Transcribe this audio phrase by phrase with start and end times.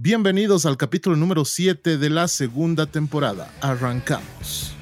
[0.00, 3.52] Bienvenidos al capítulo número 7 de la segunda temporada.
[3.60, 4.72] Arrancamos.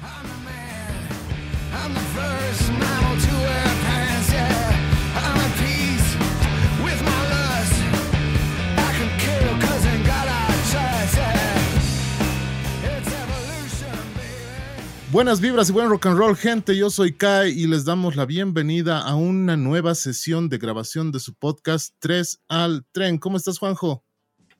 [15.11, 16.77] Buenas vibras y buen rock and roll, gente.
[16.77, 21.19] Yo soy Kai y les damos la bienvenida a una nueva sesión de grabación de
[21.19, 23.17] su podcast 3 al tren.
[23.17, 24.06] ¿Cómo estás, Juanjo?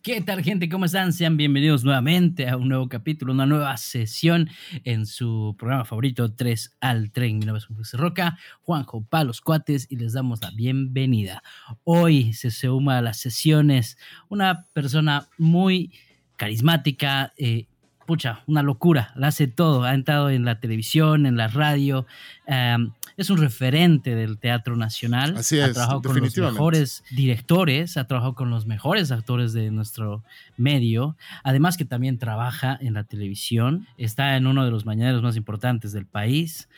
[0.07, 0.69] ¿Qué tal gente?
[0.69, 1.11] ¿Cómo están?
[1.11, 4.49] Sean bienvenidos nuevamente a un nuevo capítulo, una nueva sesión
[4.85, 7.39] en su programa favorito 3 al tren.
[7.39, 11.43] Mi nombre es José Roca, Juanjo Palos Cuates y les damos la bienvenida.
[11.83, 13.97] Hoy se suma a las sesiones
[14.29, 15.91] una persona muy
[16.37, 17.67] carismática, eh,
[18.07, 22.07] pucha, una locura, la hace todo, ha entrado en la televisión, en la radio,
[22.47, 25.35] em, es un referente del Teatro Nacional.
[25.37, 29.69] Así ha es, trabajado con los mejores directores, ha trabajado con los mejores actores de
[29.71, 30.23] nuestro
[30.55, 35.35] medio, además que también trabaja en la televisión, está en uno de los mañaneros más
[35.35, 36.69] importantes del país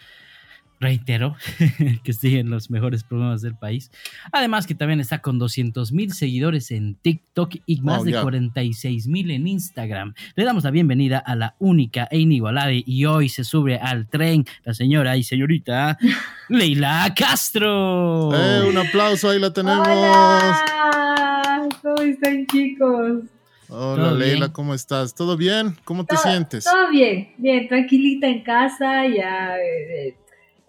[0.79, 1.35] reitero,
[2.03, 3.91] que siguen los mejores programas del país.
[4.31, 8.21] Además que también está con 200 mil seguidores en TikTok y más Oh, de ya.
[8.21, 10.13] 46 mil en Instagram.
[10.35, 14.45] Le damos la bienvenida a la única e inigualable y hoy se sube al tren
[14.63, 15.97] la señora y señorita
[16.49, 18.29] Leila Castro.
[18.33, 19.87] Eh, un aplauso, ahí la tenemos.
[19.87, 23.23] Hola, ¿cómo están chicos?
[23.71, 24.51] Hola, ¿Todo Leila, bien?
[24.51, 25.13] ¿cómo estás?
[25.13, 25.75] ¿Todo bien?
[25.83, 26.63] ¿Cómo te Todo- sientes?
[26.65, 30.15] Todo bien, bien, tranquilita en casa, ya eh,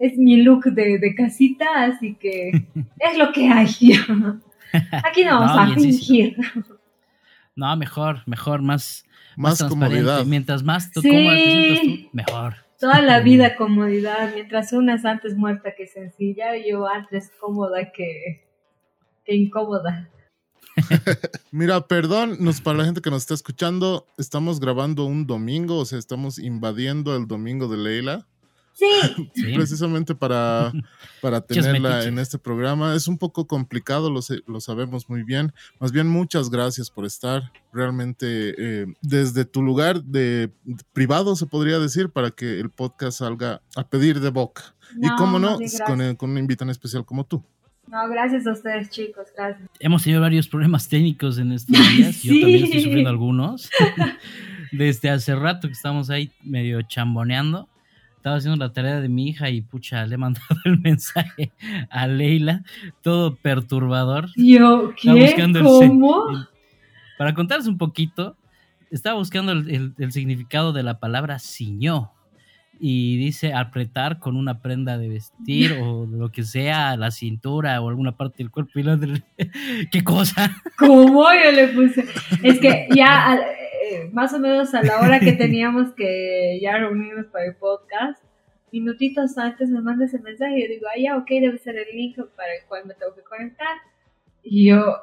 [0.01, 2.49] es mi look de, de casita, así que
[2.99, 3.67] es lo que hay.
[5.05, 6.35] Aquí no vamos No, a fingir.
[7.55, 9.97] No, mejor, mejor, más, Más transparente.
[10.03, 10.25] comodidad.
[10.25, 11.09] Mientras más tú Sí.
[11.09, 12.55] cómoda te sientas tú, mejor.
[12.79, 18.47] Toda la vida comodidad, mientras una es antes muerta que sencilla, yo antes cómoda que,
[19.23, 20.09] que incómoda.
[21.51, 25.85] Mira, perdón, nos, para la gente que nos está escuchando, estamos grabando un domingo, o
[25.85, 28.27] sea, estamos invadiendo el domingo de Leila,
[28.73, 28.85] Sí,
[29.35, 29.53] Sí.
[29.53, 30.71] precisamente para,
[31.21, 32.95] para tenerla en este programa.
[32.95, 35.53] Es un poco complicado, lo, sé- lo sabemos muy bien.
[35.79, 40.51] Más bien, muchas gracias por estar realmente eh, desde tu lugar de
[40.93, 44.75] privado, se podría decir, para que el podcast salga a pedir de boca.
[45.01, 47.43] y cómo no, con, con un invitado especial como tú.
[47.87, 49.69] No, gracias a ustedes chicos, gracias.
[49.79, 52.23] Hemos tenido varios problemas técnicos en estos días.
[52.23, 53.69] Yo también estoy sufriendo algunos.
[54.71, 57.67] Desde hace rato que estamos ahí medio chamboneando.
[58.21, 61.51] Estaba haciendo la tarea de mi hija y pucha, le he mandado el mensaje
[61.89, 62.61] a Leila,
[63.01, 64.29] todo perturbador.
[64.35, 65.09] Yo, ¿qué?
[65.09, 66.29] el ¿Cómo?
[66.29, 66.47] el-
[67.17, 68.37] para contarles un poquito,
[68.91, 72.11] estaba buscando el, significado de la palabra ciñó.
[72.79, 77.89] Y dice apretar con una prenda de vestir o lo que sea, la cintura o
[77.89, 78.77] alguna parte del cuerpo.
[78.77, 78.99] Y la
[79.91, 80.55] ¿Qué cosa?
[80.77, 82.05] ¿Cómo yo le puse?
[82.43, 83.39] Es que ya
[83.83, 88.23] eh, más o menos a la hora que teníamos que ya reunirnos para el podcast,
[88.71, 91.95] minutitos antes me manda ese mensaje y yo digo, ah, ya, ok, debe ser el
[91.95, 93.77] link para el cual me tengo que conectar.
[94.43, 94.97] Y yo,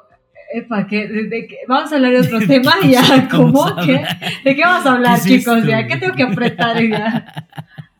[0.67, 1.07] ¿para qué?
[1.07, 1.57] ¿De, qué?
[1.67, 3.65] Vamos a hablar de otro tema ya, ¿cómo?
[3.85, 4.03] ¿Qué?
[4.43, 5.65] ¿De qué vamos a hablar, ¿Qué chicos?
[5.65, 7.33] Ya, ¿qué tengo que apretar ya?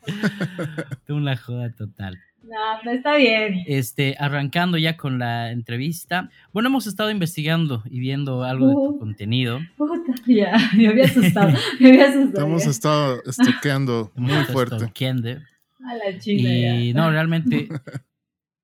[1.09, 2.19] Una joda total.
[2.49, 3.63] No, no está bien.
[3.67, 6.29] Este, arrancando ya con la entrevista.
[6.51, 9.59] Bueno, hemos estado investigando y viendo algo de tu contenido.
[9.77, 12.47] Puta, ya, me había asustado, me había Te asustado.
[12.47, 12.69] hemos ya.
[12.71, 14.77] estado estoqueando muy fuerte.
[14.77, 15.29] stalkeando.
[15.29, 16.99] A la china Y ya.
[17.01, 17.69] no, realmente,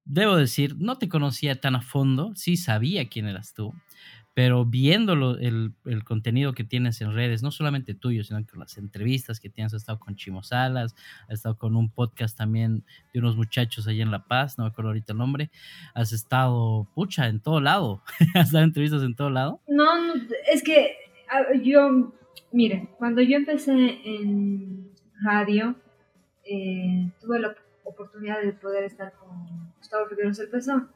[0.03, 3.74] debo decir, no te conocía tan a fondo, sí sabía quién eras tú,
[4.35, 8.78] pero viéndolo, el, el contenido que tienes en redes, no solamente tuyo, sino que las
[8.78, 10.94] entrevistas que tienes, has estado con Chimo Salas,
[11.29, 14.72] has estado con un podcast también de unos muchachos allá en La Paz, no me
[14.72, 15.50] acuerdo ahorita el nombre,
[15.94, 18.03] has estado, pucha, en todo lado,
[18.35, 19.62] has dado entrevistas en todo lado.
[19.69, 19.85] No,
[20.51, 20.97] es que
[21.63, 22.13] yo,
[22.51, 24.91] miren, cuando yo empecé en
[25.24, 25.75] radio,
[26.44, 30.90] eh, tuve la oportunidad de poder estar con Gustavo Figueroa el Pezón.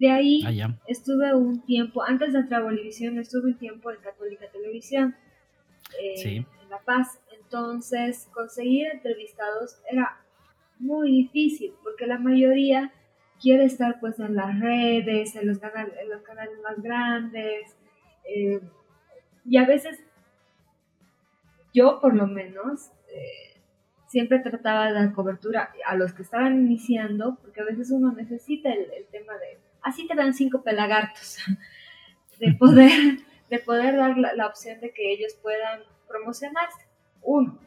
[0.00, 0.76] De ahí Allá.
[0.86, 5.14] estuve un tiempo, antes de entrar a Bolivisión, estuve un tiempo en Católica Televisión,
[6.02, 6.36] eh, Sí.
[6.62, 7.20] en La Paz.
[7.38, 10.18] Entonces, conseguir entrevistados era
[10.78, 12.92] muy difícil, porque la mayoría
[13.42, 17.76] quiere estar pues en las redes, en los, canal- en los canales más grandes,
[18.24, 18.60] eh,
[19.44, 19.98] y a veces
[21.74, 23.60] yo por lo menos eh,
[24.06, 28.72] siempre trataba de dar cobertura a los que estaban iniciando, porque a veces uno necesita
[28.72, 31.38] el, el tema de, así te dan cinco pelagartos,
[32.38, 33.18] de poder,
[33.48, 36.86] de poder dar la, la opción de que ellos puedan promocionarse,
[37.22, 37.58] uno.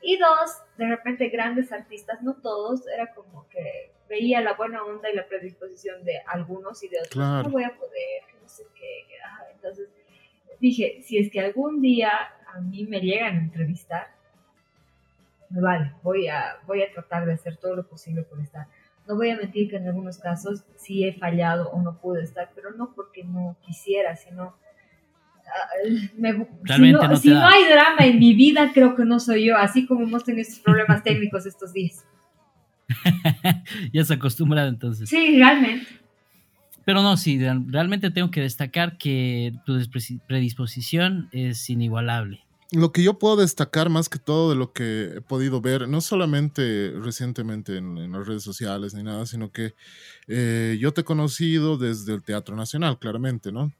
[0.00, 5.10] Y dos, de repente grandes artistas, no todos, era como que veía la buena onda
[5.10, 7.42] y la predisposición de algunos y de otros, Claro.
[7.44, 9.88] no voy a poder, no sé qué, ah, entonces
[10.60, 12.10] dije, si es que algún día
[12.46, 14.08] a mí me llegan a entrevistar,
[15.50, 18.66] me vale, voy a, voy a tratar de hacer todo lo posible por estar.
[19.08, 22.50] No voy a mentir que en algunos casos sí he fallado o no pude estar,
[22.54, 24.54] pero no porque no quisiera, sino...
[25.46, 26.32] ah, me-
[26.66, 27.48] si no, no te si no da.
[27.48, 30.60] hay drama en mi vida, creo que no soy yo, así como hemos tenido estos
[30.60, 32.04] problemas técnicos estos días.
[33.92, 35.08] ya se acostumbrado entonces.
[35.08, 35.86] Sí, realmente.
[36.84, 39.78] Pero no, sí, real- realmente tengo que destacar que tu
[40.26, 42.44] predisposición es inigualable.
[42.72, 46.02] Lo que yo puedo destacar más que todo de lo que he podido ver, no
[46.02, 49.74] solamente recientemente en, en las redes sociales ni nada, sino que
[50.26, 53.72] eh, yo te he conocido desde el Teatro Nacional, claramente, ¿no?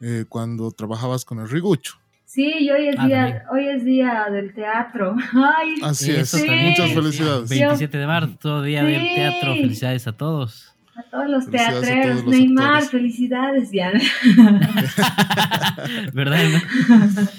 [0.00, 1.94] Eh, cuando trabajabas con el Rigucho.
[2.24, 3.42] Sí, y hoy es, Ah, día, también.
[3.52, 5.16] hoy es día del teatro.
[5.34, 6.70] Ay, Así Eso es, también.
[6.70, 6.94] muchas Sí.
[6.94, 7.50] felicidades.
[7.50, 9.14] 27 de marzo, día del Sí.
[9.16, 9.54] teatro.
[9.54, 10.72] Felicidades a todos.
[11.00, 12.90] A todos los teatreros, Neymar, actores.
[12.90, 13.92] felicidades, ya.
[16.12, 16.44] ¿Verdad?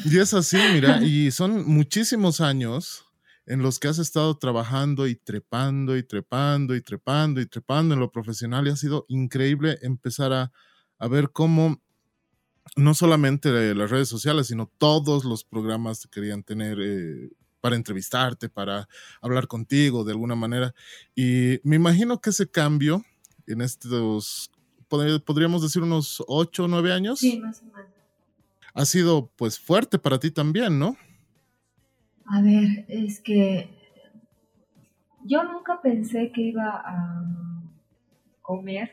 [0.05, 3.05] Y es así, mira, y son muchísimos años
[3.45, 7.99] en los que has estado trabajando y trepando y trepando y trepando y trepando en
[7.99, 10.51] lo profesional y ha sido increíble empezar a,
[10.97, 11.81] a ver cómo
[12.75, 18.49] no solamente las redes sociales, sino todos los programas te querían tener eh, para entrevistarte,
[18.49, 18.87] para
[19.21, 20.73] hablar contigo de alguna manera.
[21.15, 23.03] Y me imagino que ese cambio
[23.53, 24.51] en estos,
[24.89, 27.91] pod- podríamos decir unos ocho o nueve años, Sí, más o menos.
[28.73, 30.95] ha sido pues fuerte para ti también, ¿no?
[32.25, 33.69] A ver, es que
[35.25, 37.23] yo nunca pensé que iba a
[38.41, 38.91] comer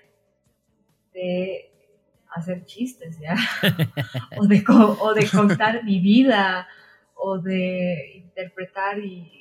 [1.15, 1.71] de
[2.35, 3.35] hacer chistes, ¿ya?
[4.37, 6.67] o, de co- o de contar mi vida,
[7.15, 9.33] o de interpretar y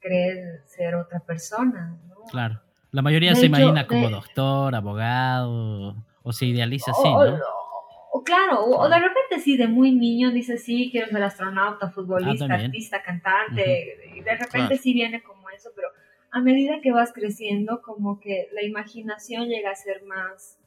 [0.00, 2.24] creer ser otra persona, ¿no?
[2.30, 2.62] Claro.
[2.96, 7.24] La mayoría De se hecho, imagina como de- doctor, abogado, o se idealiza así, o,
[7.26, 7.34] ¿no?
[7.34, 11.90] o- o claro, o, de repente sí, de muy niño dice sí, quiero ser astronauta,
[11.90, 14.76] futbolista, Ah, artista, cantante, y de repente Claro.
[14.82, 15.88] sí viene como eso, pero
[16.30, 20.58] a medida que vas creciendo, como que la imaginación llega a ser más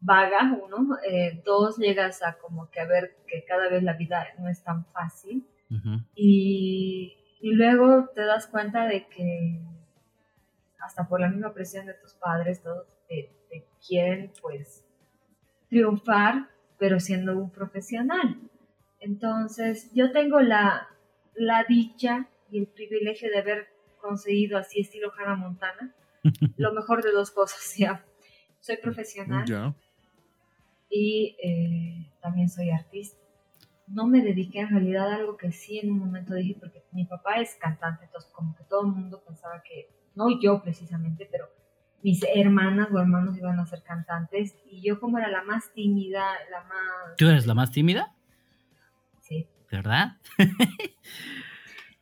[0.00, 4.26] vaga, uno, eh, dos, llegas a como que a ver que cada vez la vida
[4.40, 5.46] no es tan fácil,
[6.16, 9.60] y luego te das cuenta de que
[10.82, 14.84] hasta por la misma presión de tus padres, todos te, te quieren pues
[15.68, 16.48] triunfar,
[16.78, 18.38] pero siendo un profesional.
[18.98, 20.88] Entonces, yo tengo la,
[21.34, 23.68] la dicha y el privilegio de haber
[24.00, 25.94] conseguido así estilo Hannah Montana,
[26.56, 28.04] lo mejor de dos cosas, ya.
[28.60, 29.74] Soy profesional
[30.90, 33.16] y eh, también soy artista.
[33.86, 37.06] No me dediqué en realidad a algo que sí en un momento dije, porque mi
[37.06, 41.48] papá es cantante, entonces como que todo el mundo pensaba que, no yo precisamente, pero
[42.02, 46.24] mis hermanas o hermanos iban a ser cantantes y yo como era la más tímida,
[46.50, 47.16] la más...
[47.16, 48.14] ¿Tú eres la más tímida?
[49.20, 49.46] Sí.
[49.70, 50.16] ¿Verdad?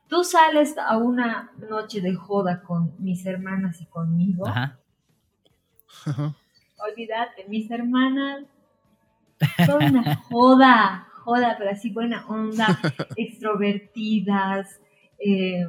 [0.09, 4.47] Tú sales a una noche de joda con mis hermanas y conmigo.
[4.47, 4.79] Ajá.
[6.79, 8.45] Olvídate, mis hermanas
[9.67, 12.79] son una joda, joda, pero así buena onda,
[13.17, 14.81] extrovertidas,
[15.19, 15.67] eh,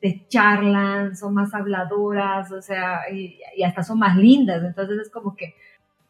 [0.00, 5.10] te charlan, son más habladoras, o sea, y, y hasta son más lindas, entonces es
[5.10, 5.54] como que,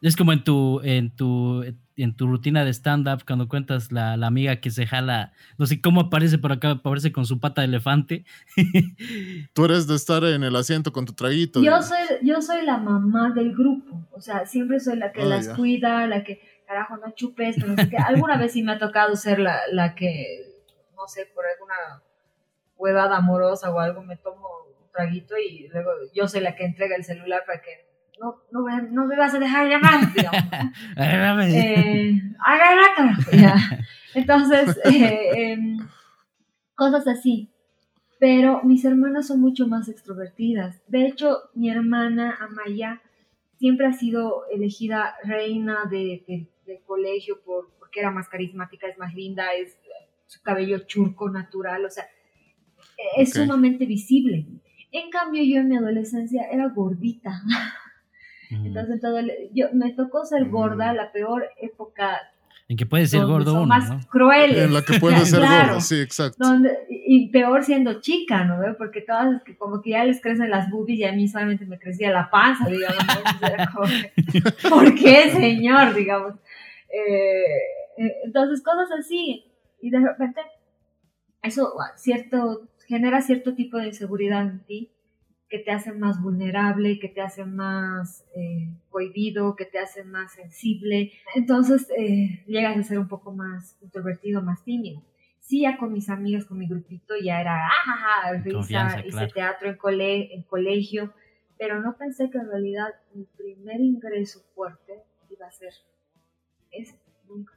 [0.01, 1.63] Es como en tu, en tu,
[1.95, 5.81] en tu rutina de stand-up cuando cuentas la, la amiga que se jala, no sé
[5.81, 8.23] cómo aparece por acá, aparece con su pata de elefante.
[9.53, 11.59] Tú eres de estar en el asiento con tu traguito.
[11.59, 11.87] yo digamos.
[11.87, 15.47] soy, yo soy la mamá del grupo, o sea, siempre soy la que Ah, las
[15.47, 15.55] ya.
[15.55, 17.97] cuida, la que, carajo, no chupes, que no sé qué.
[17.97, 20.43] Alguna vez sí me ha tocado ser la, la que,
[20.95, 22.03] no sé, por alguna
[22.77, 24.47] huevada amorosa o algo, me tomo
[24.81, 27.85] un traguito y luego yo soy la que entrega el celular para que
[28.19, 30.41] no, no, me- no me vas a dejar llamar, digamos.
[31.55, 33.55] eh, carajo, ya.
[34.15, 35.77] Entonces, eh, em,
[36.75, 37.49] cosas así.
[38.19, 40.81] Pero mis hermanas son mucho más extrovertidas.
[40.87, 43.01] De hecho, mi hermana Amaya
[43.59, 48.97] siempre ha sido elegida reina de, de- del colegio por, porque era más carismática, es
[48.97, 49.77] más linda, es
[50.25, 52.05] su cabello churco natural, o sea,
[53.17, 54.45] es sumamente visible.
[54.91, 57.41] En cambio, yo en mi adolescencia era gordita.
[58.49, 58.65] Mm.
[58.67, 60.51] Entonces, todo el- yo, me tocó ser Mm.
[60.51, 62.17] gorda, la peor época
[62.69, 63.99] En que puede ser gordo son uno, más ¿no?
[64.09, 64.57] crueles.
[64.57, 65.67] En la que puede ser Claro.
[65.67, 66.37] gordo, sí, exacto.
[66.39, 68.59] Donde, y peor siendo chica, ¿no?
[68.59, 68.73] ve?
[68.73, 71.65] Porque todas es que como que ya les crecen las boobies y a mí solamente
[71.65, 72.97] me crecía la panza, digamos.
[73.05, 73.13] ¿no?
[73.19, 74.11] Entonces era como que,
[74.69, 75.93] ¿Por qué, señor?
[75.93, 76.33] Digamos.
[76.89, 77.43] Eh,
[77.97, 79.45] eh, entonces, cosas así.
[79.81, 80.41] Y de repente,
[81.43, 84.91] eso cierto, genera cierto tipo de inseguridad en ti.
[85.49, 90.33] que te hacen más vulnerable, que te hacen más eh, cohibido, que te hacen más
[90.33, 91.13] sensible.
[91.35, 95.01] Entonces eh, llegas a ser un poco más introvertido, más tímido.
[95.39, 99.77] Sí, ya con mis amigas, con mi grupito, ya era, ah, risa, hice teatro en,
[99.77, 101.13] cole en colegio,
[101.57, 105.71] pero no pensé que en realidad mi primer ingreso fuerte iba a ser
[106.71, 107.56] ese, nunca.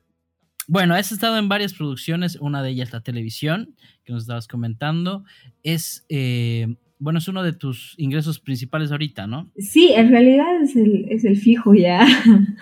[0.71, 3.75] Bueno, has estado en varias producciones, una de ellas la televisión,
[4.05, 5.25] que nos estabas comentando.
[5.65, 9.51] Es, eh, bueno, es uno de tus ingresos principales ahorita, ¿no?
[9.59, 12.07] Sí, en realidad es el, es el fijo ya.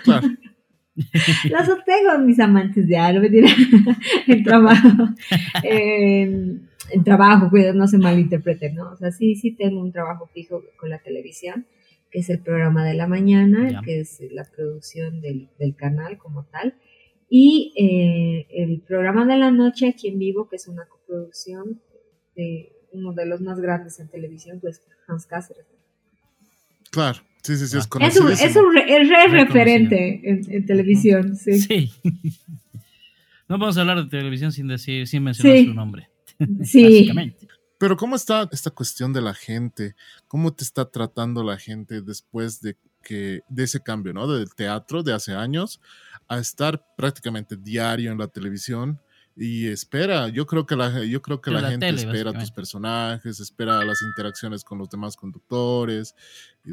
[0.05, 0.27] Claro.
[0.97, 3.53] Los tengo mis amantes me dirán,
[4.27, 4.89] en trabajo.
[5.63, 6.71] en,
[7.05, 8.91] trabajo, cuidado, no se malinterpreten, ¿no?
[8.91, 11.67] O sea, sí, sí tengo un trabajo fijo con la televisión,
[12.11, 16.45] que es el programa de la mañana, que es la producción del, del canal como
[16.45, 16.75] tal
[17.29, 21.81] y eh, el programa de la noche aquí en vivo, que es una coproducción
[22.35, 25.67] de uno de los más grandes en televisión, pues Hans Cáceres.
[26.91, 28.29] Claro, sí, sí, sí, es conocido.
[28.31, 31.61] Es un, re, referente en, televisión, sí.
[31.61, 31.93] sí.
[33.49, 36.11] No vamos a hablar de televisión sin decir, sin mencionar su nombre.
[36.65, 37.11] Sí.
[37.79, 39.95] Pero ¿cómo está esta cuestión de la gente?
[40.27, 44.27] ¿Cómo te está tratando la gente después de que de ese cambio, ¿no?
[44.27, 45.81] Del teatro de hace años
[46.29, 49.01] a estar prácticamente diario en la televisión
[49.41, 53.85] y espera, yo creo que la, yo creo que la, gente espera tus personajes, espera
[53.85, 56.17] las interacciones con los demás conductores.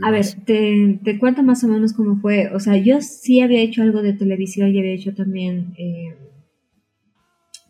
[0.02, 2.50] a ver, te, te, cuento más o menos cómo fue.
[2.56, 6.18] O sea, yo sí había hecho algo de televisión y había hecho también eh,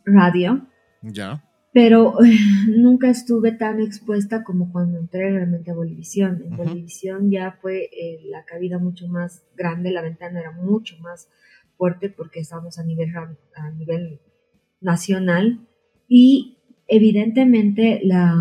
[0.05, 0.65] radio.
[1.01, 1.43] Ya
[1.75, 2.13] pero
[2.69, 6.41] nunca estuve tan expuesta como cuando entré realmente a Bolivisión.
[6.45, 11.29] En Bolivisión ya fue eh, la cabida mucho más grande, la ventana era mucho más
[11.75, 14.21] fuerte porque estábamos a nivel, a nivel
[14.79, 15.67] nacional
[16.07, 18.33] y evidentemente la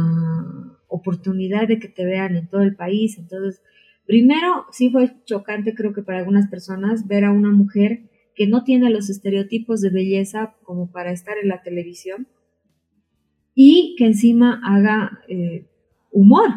[0.87, 3.19] oportunidad de que te vean en todo el país.
[3.19, 3.61] Entonces,
[4.07, 8.05] primero sí fue chocante creo que para algunas personas ver a una mujer
[8.37, 12.29] que no tiene los estereotipos de belleza como para estar en la televisión
[13.55, 15.67] y que encima haga eh,
[16.11, 16.49] humor.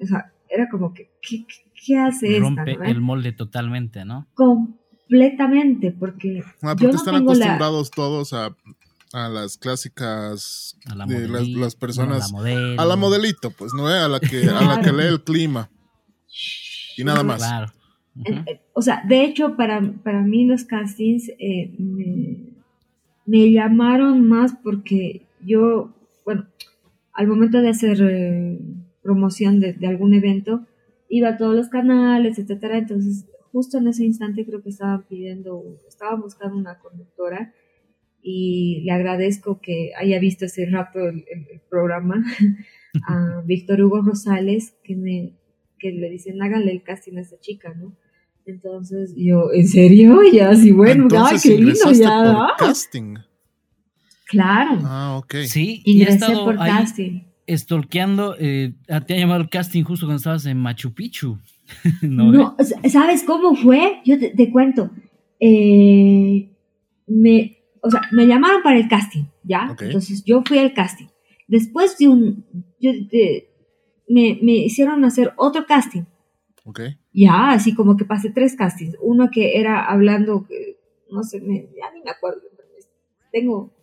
[0.00, 4.28] O sea, era como que, ¿qué, hace Rompe el molde totalmente, ¿no?
[4.34, 6.42] Completamente, porque.
[6.62, 8.54] Ah, porque están acostumbrados todos a,
[9.12, 12.32] las clásicas de las, personas.
[12.34, 13.86] a, la modelito, pues, ¿no?
[13.86, 15.70] A la que, a la que lee el clima.
[16.96, 17.38] Y nada más.
[17.38, 17.72] Claro.
[18.24, 21.30] Eh, eh, o sea, de hecho, para, para mí los castings
[21.78, 22.56] me,
[23.26, 25.95] me llamaron más porque yo
[26.26, 26.48] bueno,
[27.12, 28.58] al momento de hacer eh,
[29.00, 30.66] promoción de, algún evento,
[31.08, 32.76] iba a todos los canales, etcétera.
[32.76, 37.54] Entonces, justo en ese instante creo que estaban pidiendo, estaban buscando una conductora
[38.20, 41.24] y le agradezco que haya visto ese rato el,
[41.70, 42.24] programa
[43.08, 45.32] a Víctor Hugo Rosales, que me
[45.78, 47.94] que le dicen háganle el casting a esta chica, ¿no?
[48.46, 50.20] Entonces yo, ¿en serio?
[50.32, 52.48] Ya, así, bueno, ay, qué lindo, ya.
[52.58, 53.16] casting.
[54.26, 54.78] Claro.
[54.84, 55.34] Ah, ok.
[55.46, 57.20] Sí, y he estado por ahí casting.
[57.46, 58.74] Estolqueando, eh,
[59.06, 61.38] te ha llamado el casting justo cuando estabas en Machu Picchu.
[62.02, 62.56] no,
[62.90, 64.00] ¿sabes cómo fue?
[64.04, 64.90] Yo te, cuento.
[65.38, 66.50] Eh,
[67.06, 69.76] me, o sea, me llamaron para el casting, ¿ya?
[69.78, 71.06] Entonces yo fui al casting.
[71.46, 72.44] Después de un,
[74.08, 76.02] me, me, hicieron hacer otro casting.
[76.64, 76.80] Ok.
[77.12, 78.96] Ya, así como que pasé tres castings.
[79.00, 80.48] Uno que era hablando,
[81.12, 82.40] no sé, ya ni me acuerdo.
[83.30, 83.75] Tengo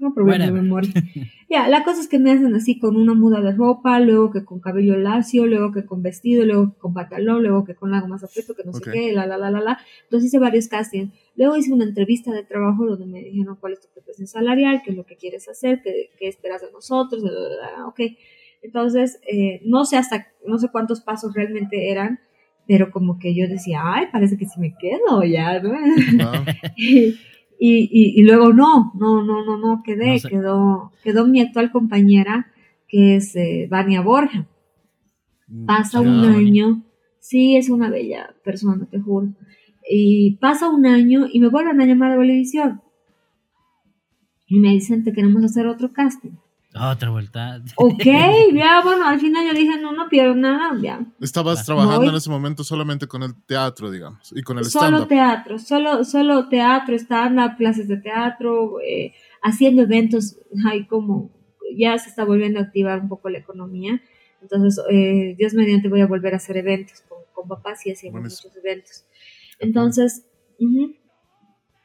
[0.00, 0.92] no problema de memoria.
[1.50, 4.44] ya, la cosa es que me hacen así con una muda de ropa, luego que
[4.44, 8.08] con cabello lacio, luego que con vestido, luego que con pantalón, luego que con algo
[8.08, 9.78] más aprieto, que no sé qué, la, la, la, la, la.
[10.04, 11.12] Entonces hice varios castings.
[11.36, 14.90] Luego hice una entrevista de trabajo donde me dijeron cuál es tu prestación salarial, qué
[14.90, 17.22] es lo que quieres hacer, qué, qué esperas de nosotros,
[17.86, 18.00] ok.
[18.62, 22.20] Entonces, eh, no sé hasta, no sé cuántos pasos realmente eran,
[22.66, 25.72] pero como que yo decía, ay, parece que sí me quedo ya, ¿no?
[26.76, 27.16] Y,
[27.62, 32.50] y, luego no, no, no, no, no quedé, quedó, quedó mi actual compañera,
[32.88, 34.46] que es eh, Vania Borja.
[35.46, 36.82] Mm, pasa un año,
[37.18, 39.34] sí, es una bella persona, te juro.
[39.88, 42.80] Y pasa un año y me vuelven a llamar de Bolivisión.
[44.46, 46.32] Y me dicen, te queremos hacer otro casting.
[46.74, 47.60] Otra vuelta.
[47.76, 51.04] Ok, ya, bueno, al final yo dije, no, no pierdo nada, ya.
[51.20, 54.98] Estabas trabajando en ese momento solamente con el teatro, digamos, y con el stand-up.
[54.98, 60.36] Solo teatro, solo, solo teatro, stand-up, clases de teatro, eh, haciendo eventos,
[60.66, 61.30] hay como,
[61.76, 64.00] ya se está volviendo a activar un poco la economía,
[64.40, 68.20] entonces, eh, Dios mediante voy a volver a hacer eventos, con, con papás y haciendo
[68.20, 69.04] muchos eventos.
[69.58, 70.24] Entonces,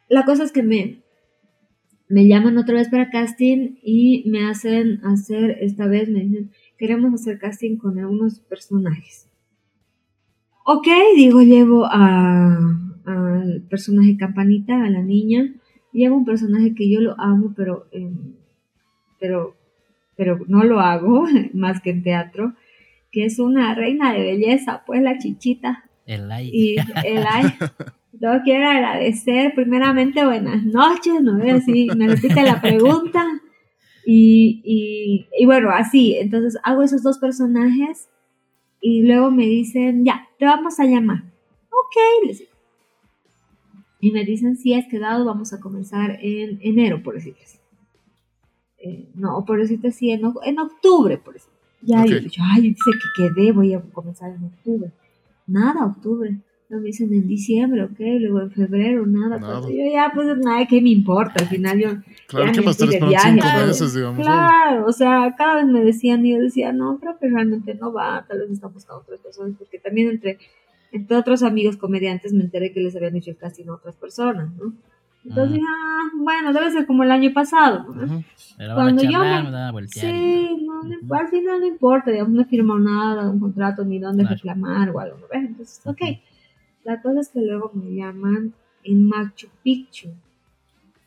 [0.07, 1.03] la cosa es que me,
[2.07, 7.13] me llaman otra vez para casting y me hacen hacer, esta vez me dicen, queremos
[7.13, 9.29] hacer casting con algunos personajes.
[10.65, 15.53] Ok, digo, llevo al personaje Campanita, a la niña.
[15.93, 18.33] Llevo un personaje que yo lo amo, pero, em,
[19.19, 19.55] pero,
[20.17, 22.53] pero no lo hago más que en teatro,
[23.11, 25.84] que es una reina de belleza, pues la chichita.
[26.05, 26.55] El like.
[26.55, 27.57] Y el like.
[28.13, 33.25] Yo quiero agradecer primeramente buenas noches, no sé si me repite la pregunta.
[34.05, 38.07] Y, y, y, bueno, así, entonces hago esos dos personajes
[38.79, 41.23] y luego me dicen, ya, te vamos a llamar.
[41.69, 42.51] Ok, les digo.
[43.99, 47.59] Y me dicen, si has quedado, vamos a comenzar en enero, por decirles.
[48.77, 51.57] Eh, no, por decirte así, en, en octubre, por decirte.
[51.81, 52.21] Ya, okay.
[52.21, 54.91] yo, yo, ay, dice que quedé, voy a comenzar en octubre.
[55.47, 56.39] Nada, octubre.
[56.67, 59.37] No me dicen en diciembre, ok, luego en febrero, nada.
[59.37, 59.61] nada.
[59.61, 61.43] Yo ya, pues nada, ¿qué me importa?
[61.43, 61.89] Al final yo.
[62.27, 64.25] Claro, ¿qué más meses, digamos?
[64.25, 67.93] Claro, o sea, cada vez me decían y yo decía, no, creo que realmente no
[67.93, 70.39] va, tal vez están buscando otras personas, porque también entre,
[70.91, 74.51] entre otros amigos comediantes me enteré que les habían hecho el casting a otras personas,
[74.55, 74.73] ¿no?
[75.27, 78.03] Entonces, ah, bueno, debe ser como el año pasado, ¿no?
[78.03, 78.23] Uh -huh.
[78.75, 81.19] Cuando yo me, me sí, no, uh -huh.
[81.19, 84.35] al final no importa, digamos, no he firmado nada, un contrato, ni dónde claro.
[84.35, 85.25] reclamar o algo, ¿no?
[85.31, 86.01] Entonces, ok.
[86.01, 86.19] Uh -huh.
[86.85, 88.53] La cosa es que luego me llaman
[88.83, 90.09] en Machu Picchu.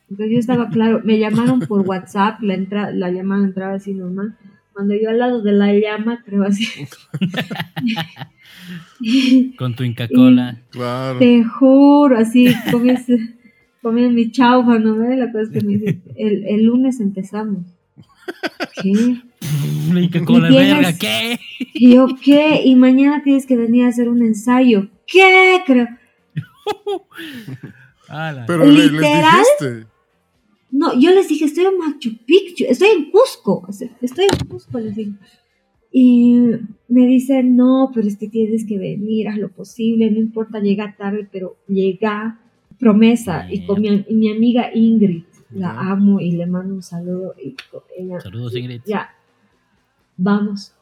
[0.09, 4.35] Entonces yo estaba claro, me llamaron por WhatsApp, la, entra, la llamada entraba así normal.
[4.73, 6.67] Cuando yo al lado de la llama, creo así.
[9.57, 10.57] Con tu Inca Cola.
[10.69, 11.19] Claro.
[11.19, 12.47] Te juro, así,
[13.81, 15.17] comiendo mi chaufa, ¿no ves?
[15.17, 17.65] La cosa es que me dice, el, el lunes empezamos.
[18.81, 19.21] ¿Qué?
[19.93, 21.39] La Inca Cola, verga, ¿qué?
[21.73, 22.61] Y yo, ¿qué?
[22.63, 24.89] Y mañana tienes que venir a hacer un ensayo.
[25.07, 25.61] ¿Qué?
[25.65, 25.87] Creo.
[28.47, 29.87] Pero Literal, les dijiste.
[30.71, 33.67] No, yo les dije, estoy en Machu Picchu, estoy en Cusco,
[34.01, 35.11] estoy en Cusco, les dije.
[35.91, 36.41] Y
[36.87, 40.95] me dicen, no, pero es que tienes que venir, haz lo posible, no importa, llega
[40.95, 42.39] tarde, pero llega,
[42.79, 43.51] promesa.
[43.51, 47.35] Y con mi, y mi amiga Ingrid, la amo y le mando un saludo.
[47.43, 47.55] Y
[47.97, 48.81] ella, Saludos, Ingrid.
[48.85, 49.09] Ya,
[50.17, 50.73] vamos.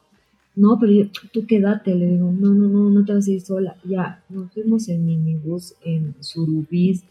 [0.54, 3.40] No, pero yo, tú quédate, le digo, no, no, no, no te vas a ir
[3.40, 3.76] sola.
[3.84, 7.04] Ya, nos fuimos en minibús en Surubís,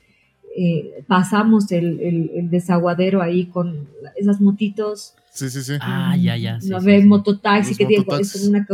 [0.60, 5.14] eh, pasamos el, el, el, desaguadero ahí con esas motitos.
[5.32, 5.74] Sí, sí, sí.
[5.80, 6.60] Ah, ya, ya.
[6.60, 7.08] Sí, no sí, ve sí.
[7.08, 8.68] mototaxi Los que tiene es una,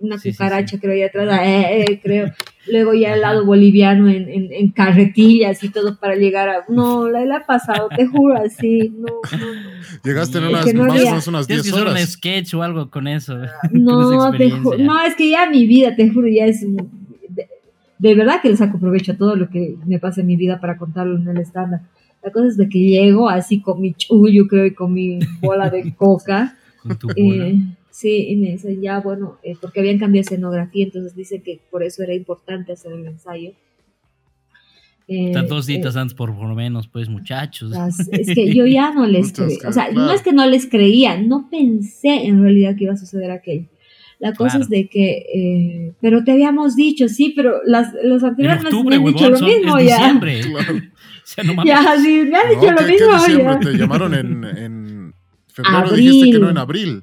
[0.00, 0.78] una cucaracha, sí.
[0.80, 2.32] creo, ahí atrás, eh, eh, creo.
[2.70, 6.64] Luego ya el lado boliviano en, en, en carretillas y todo para llegar a.
[6.68, 8.92] No, la, la he pasado, te juro, así.
[8.96, 9.70] No, no, no.
[10.04, 12.62] Llegaste en unas, no más había- menos unas Tienes 10 que hacer un sketch o
[12.62, 13.36] algo con eso.
[13.72, 16.60] No, te no, es que ya mi vida, te juro, ya es.
[16.62, 17.46] De,
[17.98, 20.60] de verdad que le saco provecho a todo lo que me pasa en mi vida
[20.60, 21.82] para contarlo en el estándar.
[22.22, 25.70] La cosa es de que llego así con mi chullo, creo, y con mi bola
[25.70, 26.56] de coca.
[26.82, 27.46] Con tu bola.
[27.46, 27.58] Eh,
[28.00, 31.82] sí, y me dicen, ya, bueno, eh, porque habían cambiado escenografía, entonces dice que por
[31.82, 33.52] eso era importante hacer el ensayo.
[35.08, 37.70] Eh, Están dos eh, citas antes, por lo menos, pues, muchachos.
[37.70, 40.66] las- es que yo ya no les creía, o sea, no es que no les
[40.68, 43.66] creía, no pensé en realidad que iba a suceder aquello.
[44.20, 44.64] La cosa Claro.
[44.64, 48.96] es de que, eh, pero te habíamos dicho, sí, pero las, los anteriores me octubre,
[48.96, 49.96] han dicho huevón, lo son- mismo es ya.
[49.96, 50.40] diciembre.
[50.50, 50.74] Claro.
[51.30, 51.72] O sea, no mames.
[51.72, 53.58] Ya, sí, me han No, dicho lo ¿qué- qué mismo ya.
[53.60, 55.14] Te llamaron en, en
[55.46, 56.40] febrero, dijiste que Abril.
[56.40, 57.02] no en abril.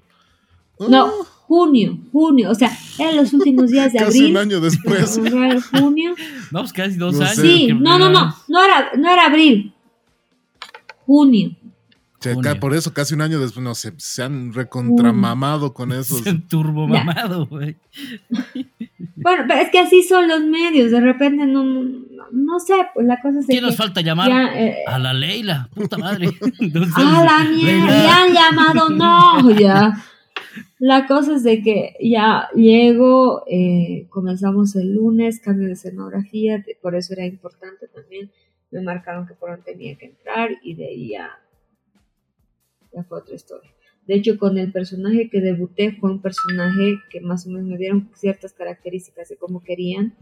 [0.79, 1.11] No, Ah,
[1.47, 4.31] junio, junio, o sea, eran los últimos días de Casi abril.
[4.31, 5.19] un año después.
[5.79, 6.13] Junio.
[6.51, 7.35] No, pues casi dos No años.
[7.35, 7.41] sé.
[7.41, 9.73] Sí, no, no, no, no era, no era abril.
[11.05, 11.51] Junio.
[12.19, 12.53] Se Junio.
[12.53, 16.19] ca- por eso casi un año después no, se, se han recontramamado con esos.
[16.23, 17.03] Se turbo Ya.
[17.03, 17.77] mamado, güey.
[19.15, 21.83] Bueno, pero es que así son los medios, de repente no, no,
[22.31, 24.29] no sé, pues la cosa es ¿Quién nos que falta llamar?
[24.29, 26.29] ya, eh, A la Leila, puta madre.
[26.59, 27.87] Entonces, ¡Ah, la mierda!
[28.03, 28.89] ¡Ya han llamado!
[28.89, 29.51] ¡No!
[29.51, 30.03] Ya.
[30.79, 36.95] La cosa es de que ya llego, eh, comenzamos el lunes, cambio de escenografía, por
[36.95, 38.31] eso era importante también.
[38.71, 41.29] Me marcaron que por dónde tenía que entrar y de ahí ya,
[42.93, 43.71] ya fue otra historia.
[44.07, 47.77] De hecho, con el personaje que debuté fue un personaje que más o menos me
[47.77, 50.15] dieron ciertas características de cómo querían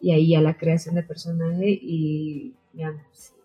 [0.00, 2.94] y ahí a la creación de personaje y ya,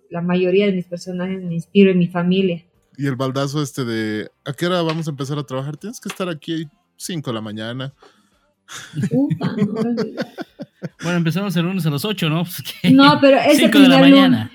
[0.10, 2.64] la mayoría de mis personajes me inspiro en mi familia.
[2.98, 5.78] Y el baldazo este de ¿a qué hora vamos a empezar a trabajar?
[5.78, 7.94] Tienes que estar aquí 5 de la mañana.
[11.04, 12.44] Bueno, empezamos el lunes a las 8, ¿no?
[12.82, 12.94] Pues.
[12.94, 14.52] No, pero ese Cinco de la primer, lunes, mañana.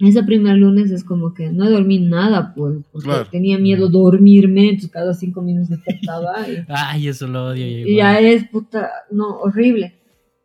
[0.00, 3.26] ese primer lunes es como que no dormí nada, pues, porque Claro.
[3.30, 7.66] tenía miedo dormirme, entonces cada cinco minutos despertaba y, Ay, eso lo odio.
[7.88, 9.94] y ya es puta, no, horrible.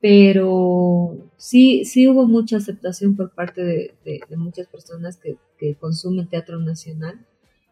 [0.01, 5.75] Pero sí, sí hubo mucha aceptación por parte de, de- de muchas personas que, que
[5.75, 7.25] consumen teatro nacional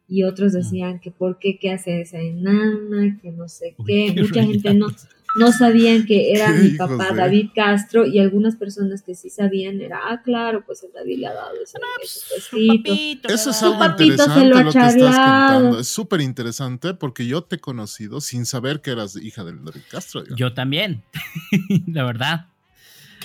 [0.10, 4.14] y otros decían que por qué, qué hace esa enana, que no sé qué.
[4.18, 4.88] Mucha gente no.
[5.36, 9.82] No sabían que era mi papá de- David Castro y algunas personas que sí sabían
[9.82, 13.28] era, ah, claro, pues el David le ha dado ese, ese puestito.
[13.34, 15.80] Eso es algo papito se interesante lo que estás contando.
[15.80, 19.82] Es súper interesante porque yo te he conocido sin saber que eras hija del David
[19.92, 20.22] Castro.
[20.22, 20.40] digamos.
[20.40, 21.04] Yo también,
[21.88, 22.46] la verdad.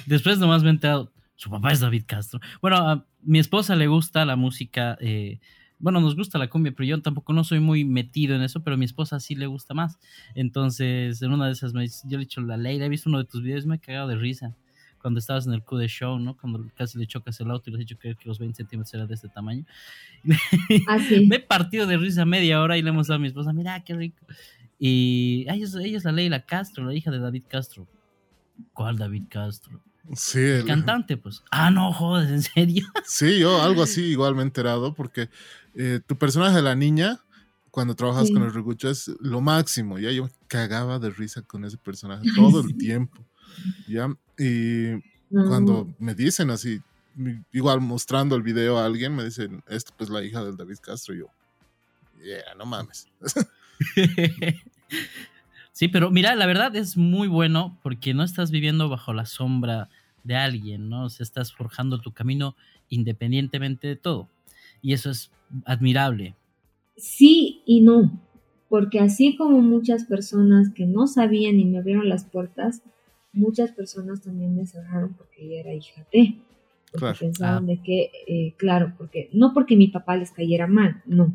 [0.07, 2.41] Después nomás me he enterado, su papá es David Castro.
[2.61, 5.39] Bueno, a mi esposa le gusta la música, eh,
[5.83, 8.75] bueno, nos gusta la cumbia, pero yo tampoco no soy muy metido en eso, pero
[8.75, 9.99] a mi esposa sí le gusta más.
[10.35, 13.19] Entonces, en una de esas, me yo le he dicho, la ley, he visto uno
[13.19, 14.57] de tus videos y me he cagado de risa.
[15.01, 16.37] Cuando estabas en el Q de Show, ¿no?
[16.37, 18.95] Cuando casi le chocas el auto y le has dicho que, que los 20 centímetros
[18.95, 19.65] eran de este tamaño.
[20.89, 21.27] Así.
[21.27, 23.83] Me he partido de risa media hora y le hemos dado a mi esposa, mira
[23.85, 24.25] qué rico.
[24.79, 27.87] Y ella, es- ella es la Leila Castro, la hija de David Castro.
[28.73, 29.81] ¿Cuál David Castro?
[30.15, 31.43] Sí, El cantante, pues.
[31.51, 32.87] Ah, no, joder, ¿en serio?
[33.07, 35.31] sí, yo algo así igual me he enterado porque
[35.75, 37.21] eh, tu personaje de la niña,
[37.71, 38.35] cuando trabajas Sí.
[38.35, 39.99] con el Rigucho, es lo máximo.
[39.99, 43.25] Ya yo me cagaba de risa con ese personaje todo el tiempo.
[43.89, 45.47] Ya, y No.
[45.49, 46.81] cuando me dicen así,
[47.53, 51.15] igual mostrando el video a alguien, me dicen, esto pues la hija del David Castro.
[51.15, 51.27] Y yo,
[52.23, 53.07] yeah, no mames.
[55.73, 59.89] sí, pero mira, la verdad es muy bueno porque no estás viviendo bajo la sombra
[60.25, 61.05] de alguien, ¿no?
[61.07, 62.55] O sea, estás forjando tu camino
[62.89, 64.29] independientemente de todo.
[64.81, 65.31] Y eso es
[65.65, 66.35] admirable.
[66.97, 68.21] Sí y no,
[68.69, 72.83] porque así como muchas personas que no sabían y me abrieron las puertas,
[73.33, 76.37] muchas personas también me cerraron porque ella era hija de,
[76.91, 77.19] porque Claro.
[77.19, 77.67] pensaban Ah.
[77.67, 81.33] de que, eh, claro, porque no porque mi papá les cayera mal, no,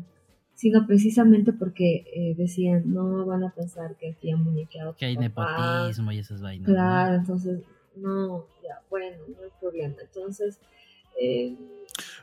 [0.58, 5.16] sino precisamente porque eh, decían, no van a pensar que aquí han muñequeado Que hay
[5.28, 5.76] papá".
[5.78, 6.68] nepotismo y esas vainas.
[6.68, 6.74] ¿no?
[6.74, 7.60] Claro, entonces,
[7.94, 9.94] no, ya, bueno, no hay problema.
[10.02, 10.58] Entonces,
[11.22, 11.54] eh,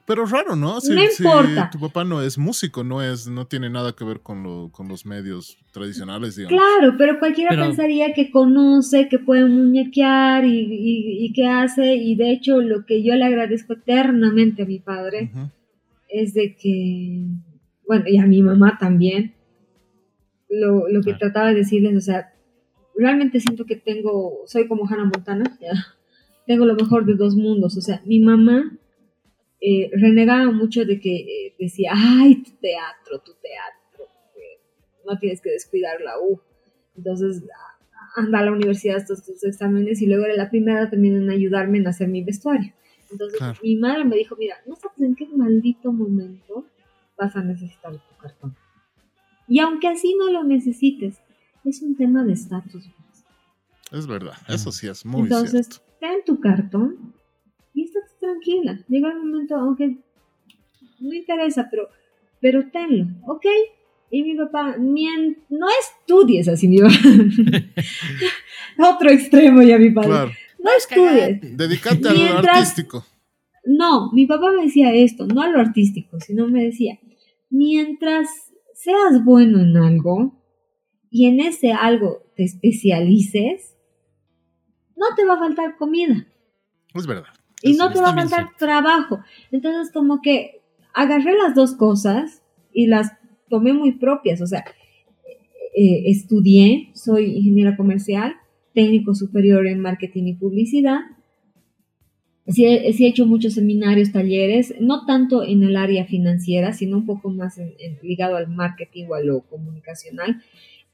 [0.06, 0.82] Pero raro, ¿no?
[0.82, 1.70] Si, No si importa.
[1.72, 4.90] tu papá no es músico, no es, no tiene nada que ver con, lo, con
[4.90, 6.60] los medios tradicionales, digamos.
[6.62, 11.96] Claro, pero cualquiera Pero- pensaría que conoce, que puede muñequear y, y, y que hace.
[11.96, 15.32] Y de hecho, lo que yo le agradezco eternamente a mi padre
[16.10, 17.26] es de que,
[17.88, 19.34] bueno, y a mi mamá también,
[20.50, 22.34] lo, lo que trataba de decirles, o sea,
[22.96, 25.72] realmente siento que tengo, soy como Hannah Montana, ya,
[26.48, 27.78] tengo lo mejor de dos mundos.
[27.78, 28.78] O sea, mi mamá
[29.60, 34.60] eh, renegaba mucho de que eh, decía, ay, tu teatro, tu teatro, eh,
[35.06, 36.40] no tienes que descuidar la U.
[36.96, 37.44] Entonces,
[38.16, 41.80] anda a la universidad estos, estos exámenes y luego era la primera también en ayudarme
[41.80, 42.72] en hacer mi vestuario.
[43.12, 43.60] Entonces, Claro.
[43.62, 46.66] mi madre me dijo, mira, no sabes en qué maldito momento
[47.18, 48.56] vas a necesitar tu cartón.
[49.48, 51.18] Y aunque así no lo necesites,
[51.64, 52.90] es un tema de estatus.
[52.98, 53.26] pues.
[53.92, 55.86] Es verdad, eso sí es muy Entonces, cierto.
[56.00, 57.14] ten tu cartón
[57.74, 58.80] y estate tranquila.
[58.88, 59.98] Llega el momento, aunque
[61.00, 61.90] no interesa, pero,
[62.42, 63.46] pero tenlo, ¿ok?
[64.12, 66.94] Y mi papá, "Mien- no estudies así, mi papá.
[68.78, 70.10] Otro extremo ya, mi padre.
[70.10, 70.32] Claro,
[70.64, 71.58] No estudies.
[71.58, 73.06] dedícate a lo artístico.
[73.66, 77.00] No, mi papá me decía esto, no a lo artístico, sino me decía,
[77.50, 78.28] mientras
[78.74, 80.42] seas bueno en algo
[81.10, 83.76] y en ese algo te especialices,
[84.96, 86.28] no te va a faltar comida
[86.94, 87.30] Es verdad.
[87.62, 89.20] y no te va a faltar trabajo.
[89.52, 90.62] Entonces, como que
[90.94, 93.12] agarré las dos cosas y las
[93.50, 94.42] tomé muy propias.
[94.42, 94.64] O sea,
[95.76, 98.36] eh, estudié, soy ingeniera comercial,
[98.74, 101.00] técnico superior en marketing y publicidad.
[102.48, 106.98] Sí he, sí he hecho muchos seminarios, talleres, no tanto en el área financiera, sino
[106.98, 110.42] un poco más en- en- ligado al marketing o a lo comunicacional.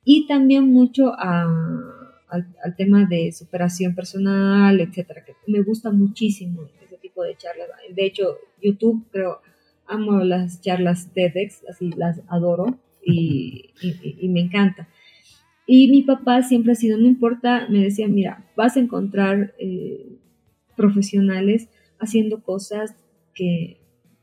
[0.06, 6.62] Y también mucho a- al, al tema de superación personal, etcétera, que me gusta muchísimo
[6.86, 7.68] ese tipo de charlas.
[7.94, 9.42] De hecho, YouTube, creo,
[9.88, 14.88] amo las charlas TEDx, así las adoro y, y- y me encanta.
[15.68, 20.18] Y mi papá siempre ha sido, no importa, me decía, mira, vas a encontrar eh,
[20.76, 22.96] profesionales haciendo cosas
[23.34, 23.78] que,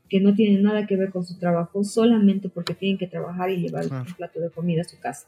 [0.09, 3.57] que no tienen nada que ver con su trabajo, solamente porque tienen que trabajar y
[3.57, 4.05] llevar Claro.
[4.07, 5.27] un plato de comida a su casa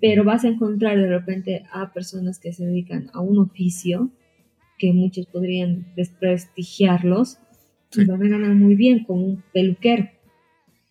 [0.00, 4.10] pero vas a encontrar de repente a personas que se dedican a un oficio
[4.78, 7.38] que muchos podrían desprestigiarlos
[7.90, 8.02] Sí.
[8.02, 10.08] y van a ganar muy bien como un peluquero.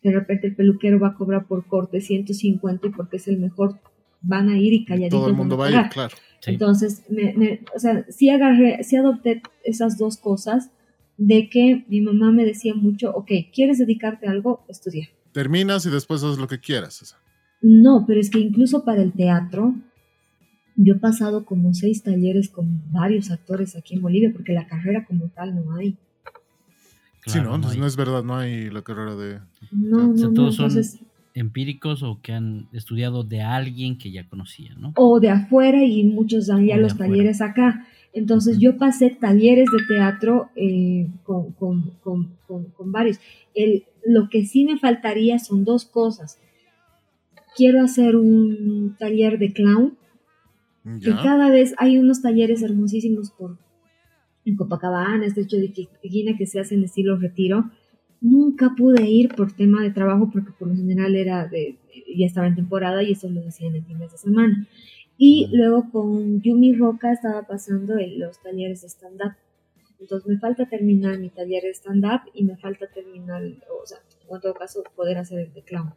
[0.04, 3.80] De repente el peluquero va a cobrar por corte 150 y porque es el mejor
[4.20, 6.14] van a ir y calladitos Todo el van mundo a va a ir, claro.
[6.42, 6.50] Sí.
[6.50, 10.70] Entonces, me, me- o sea, sí agarré, sí adopté esas dos cosas
[11.16, 14.64] de que mi mamá me decía mucho, ok, ¿quieres dedicarte a algo?
[14.68, 15.08] Estudia.
[15.32, 17.16] Terminas y después haces lo que quieras.
[17.60, 19.74] No, pero es que incluso para el teatro,
[20.74, 25.04] yo he pasado como seis talleres con varios actores aquí en Bolivia, porque la carrera
[25.06, 25.90] como tal no hay.
[25.92, 25.96] sí,
[27.20, 27.58] Claro, ¿no?
[27.58, 29.38] no No, hay- no es verdad, no hay la carrera de...
[29.70, 30.16] No, no, no.
[30.16, 30.98] son Entonces,
[31.34, 34.92] empíricos o que han estudiado de alguien que ya conocían, ¿no?
[34.96, 37.86] O de afuera y muchos dan ya los talleres acá.
[38.12, 43.18] Entonces yo pasé talleres de teatro eh, con, con, con, con, varios.
[43.54, 46.38] El, lo que sí me faltaría son dos cosas.
[47.56, 49.96] Quiero hacer un taller de clown,
[51.00, 53.56] que cada vez hay unos talleres hermosísimos por
[54.44, 57.70] en Copacabana, Estrecho de Guinea que se hacen en estilo retiro.
[58.22, 61.76] Nunca pude ir por tema de trabajo porque por lo general era de,
[62.16, 64.66] ya estaba en temporada y eso lo decían en fines de semana.
[65.18, 69.34] Y luego con Yumi Roca estaba pasando en los talleres de stand-up.
[70.00, 73.98] Entonces me falta terminar mi taller de stand-up y me falta terminar, o sea,
[74.30, 75.92] en todo caso, poder hacer el de clown.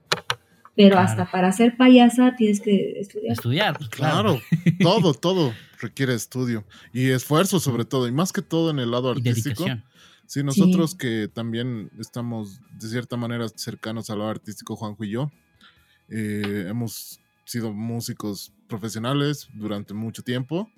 [0.76, 3.34] Pero hasta para ser payasa tienes que estudiar.
[3.34, 4.40] Estudiar, pues, claro.
[4.82, 9.10] todo, todo requiere estudio y esfuerzo sobre todo, y más que todo en el lado
[9.12, 9.66] artístico.
[10.28, 15.32] Sí, nosotros que también estamos de cierta manera cercanos al lado artístico, Juanjo y yo,
[16.10, 20.70] eh, hemos sido músicos profesionales durante mucho tiempo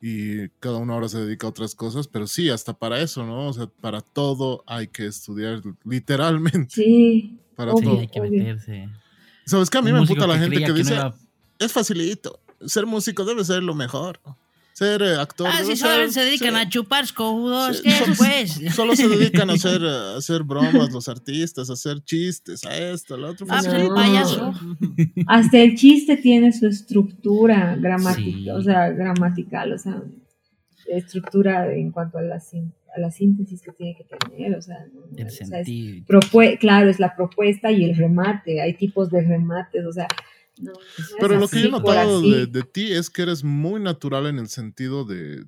[0.00, 3.48] y cada uno ahora se dedica a otras cosas, pero sí, hasta para eso, ¿no?
[3.48, 6.70] O sea, para todo hay que estudiar, literalmente.
[6.70, 7.36] Sí.
[7.60, 8.00] Para todo.
[8.00, 8.88] hay que meterse.
[9.44, 10.96] ¿Sabes que A mí me emputa la gente que, dice,
[11.58, 14.18] es facilito, ser músico debe ser lo mejor
[14.80, 15.48] ser eh, actor.
[15.52, 18.58] Ah, sí, solo se dedican a chupar escobudos, ¿qué pues?
[18.74, 23.14] Solo se dedican a hacer, a hacer bromas los artistas, a hacer chistes, a esto,
[23.14, 23.46] a lo otro.
[23.50, 24.52] Ah, pues payaso.
[25.26, 30.02] Hasta el chiste tiene su estructura gramática, o sea, gramatical, o sea,
[30.88, 35.30] estructura en cuanto a la, a la síntesis que tiene que tener, o sea, el
[35.30, 36.20] sentido.
[36.58, 40.08] claro, es la propuesta y el remate, hay tipos de remates, o sea,
[41.18, 44.48] pero lo que yo he notado de, ti es que eres muy natural en el
[44.48, 45.44] sentido de,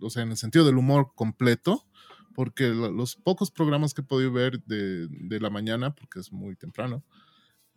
[0.00, 1.86] o sea, en el sentido del humor completo,
[2.34, 5.08] porque los pocos programas que he podido ver de,
[5.40, 7.04] la mañana, porque es muy temprano,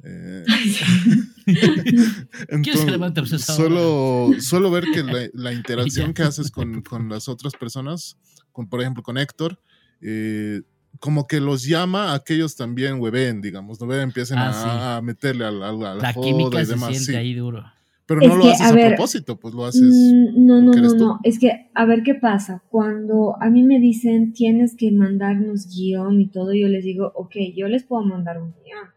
[0.03, 0.43] eh,
[2.49, 8.17] entonces, suelo, suelo ver que la, interacción que haces con, con, las otras personas,
[8.51, 9.59] con, por ejemplo con Héctor,
[10.01, 10.61] eh,
[10.99, 15.51] como que los llama a aquellos también hueven, digamos, no empiecen ah, a, meterle a,
[15.51, 16.89] la, a la, química y demás.
[16.89, 17.63] Se siente ahí duro.
[18.05, 19.81] Pero no lo haces a, propósito, pues lo haces.
[19.81, 21.19] Mm, no, no, no, no.
[21.23, 22.61] Es que, a ver qué pasa.
[22.69, 27.35] Cuando a mí me dicen tienes que mandarnos guion y todo, yo les digo, ok,
[27.55, 28.89] yo les puedo mandar un guion.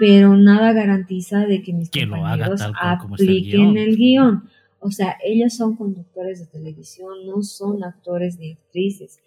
[0.00, 4.44] Pero nada garantiza de que mis compañeros apliquen el guion.
[4.80, 9.20] O sea, ellos son conductores de televisión, no son actores ni actrices.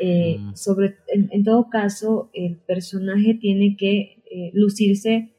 [0.00, 0.54] Eh, mm.
[0.54, 5.34] sobre, en, todo caso, el personaje tiene que eh, lucirse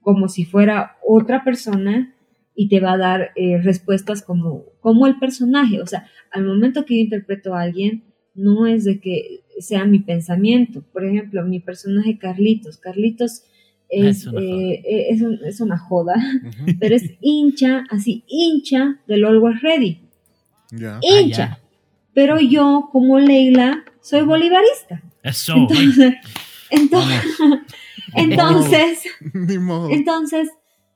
[0.00, 2.14] como si fuera otra persona
[2.54, 5.80] y te va a dar eh, respuestas como, como el personaje.
[5.80, 10.00] O sea, al momento que yo interpreto a alguien, no es de que sea mi
[10.00, 10.82] pensamiento.
[10.92, 12.78] Por ejemplo, mi personaje Carlitos.
[12.78, 13.44] Carlitos
[13.88, 16.14] es, es, una joda,
[16.80, 20.00] pero es hincha, así, hincha del Always Ready.
[21.02, 21.58] Hincha.
[21.58, 21.61] Ah,
[22.14, 25.02] pero yo, como Leila, soy bolivarista.
[25.22, 25.54] Eso.
[25.56, 26.14] Entonces,
[26.70, 27.24] entonces,
[29.90, 30.50] entonces,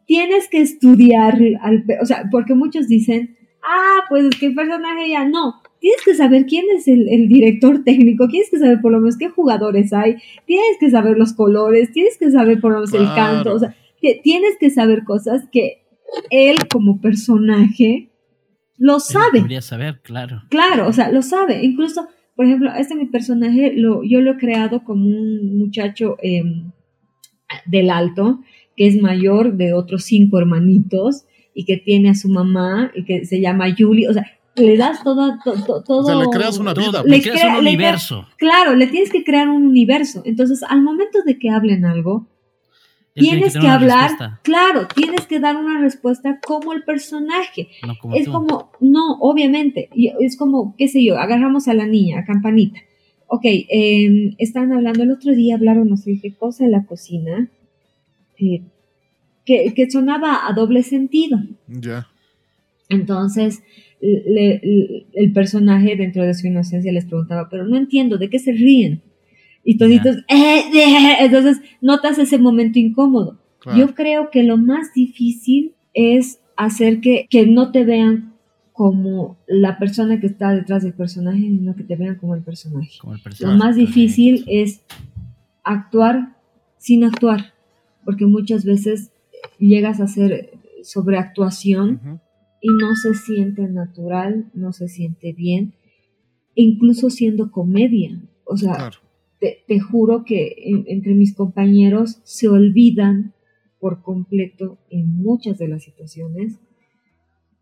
[0.06, 5.62] tienes que estudiar, al, o sea, porque muchos dicen, ah, pues qué personaje ya no.
[5.80, 9.28] Tienes que saber quién es el, director técnico, tienes que saber por lo menos qué
[9.28, 13.54] jugadores hay, tienes que saber los colores, tienes que saber por lo menos el canto,
[13.54, 13.76] o sea,
[14.22, 15.82] tienes que saber cosas que
[16.30, 18.08] él como personaje
[18.78, 19.38] lo sabe.
[19.38, 20.42] Debería saber, claro.
[20.48, 21.64] Claro, o sea, lo sabe.
[21.64, 26.72] Incluso, por ejemplo, este mi personaje, lo, yo lo he creado como un muchacho em,
[27.66, 28.40] del alto,
[28.76, 33.24] que es mayor de otros cinco hermanitos y que tiene a su mamá y que
[33.24, 34.08] se llama Julie.
[34.08, 35.98] O sea, le das todo, todo, todo.
[36.00, 37.02] O sea, le creas una vida.
[37.04, 38.26] Le, creas un universo.
[38.36, 40.22] claro, le tienes que crear un universo.
[40.24, 42.28] Entonces, al momento de que hablen algo,
[43.16, 44.10] tienes que, hablar,
[44.42, 47.68] claro, tienes que dar una respuesta como el personaje.
[48.14, 49.88] es como, no, obviamente,
[50.20, 52.80] es como, qué sé yo, agarramos a la niña, a Campanita.
[53.28, 57.50] Ok, eh, estaban hablando, el otro día hablaron, no sé qué cosa en la cocina,
[58.38, 58.62] eh,
[59.44, 61.38] que, que, sonaba a doble sentido.
[61.66, 62.06] Ya.
[62.88, 63.62] Entonces,
[64.00, 69.02] el personaje dentro de su inocencia les preguntaba, pero no entiendo, ¿de qué se ríen?
[69.66, 70.62] Y toditos, eh,
[71.18, 73.38] entonces notas ese momento incómodo.
[73.76, 78.34] Yo creo que lo más difícil es hacer que, que no te vean
[78.72, 82.90] como la persona que está detrás del personaje, sino que te vean como el personaje.
[83.40, 84.82] lo más difícil es
[85.64, 86.36] actuar
[86.78, 87.54] sin actuar,
[88.04, 89.10] porque muchas veces
[89.58, 90.52] llegas a hacer
[90.84, 92.20] sobreactuación
[92.60, 95.74] y no se siente natural, no se siente bien,
[96.54, 98.20] incluso siendo comedia.
[98.44, 98.92] O sea,
[99.40, 100.54] te, juro que
[100.86, 103.34] entre mis compañeros se olvidan
[103.78, 106.58] por completo en muchas de las situaciones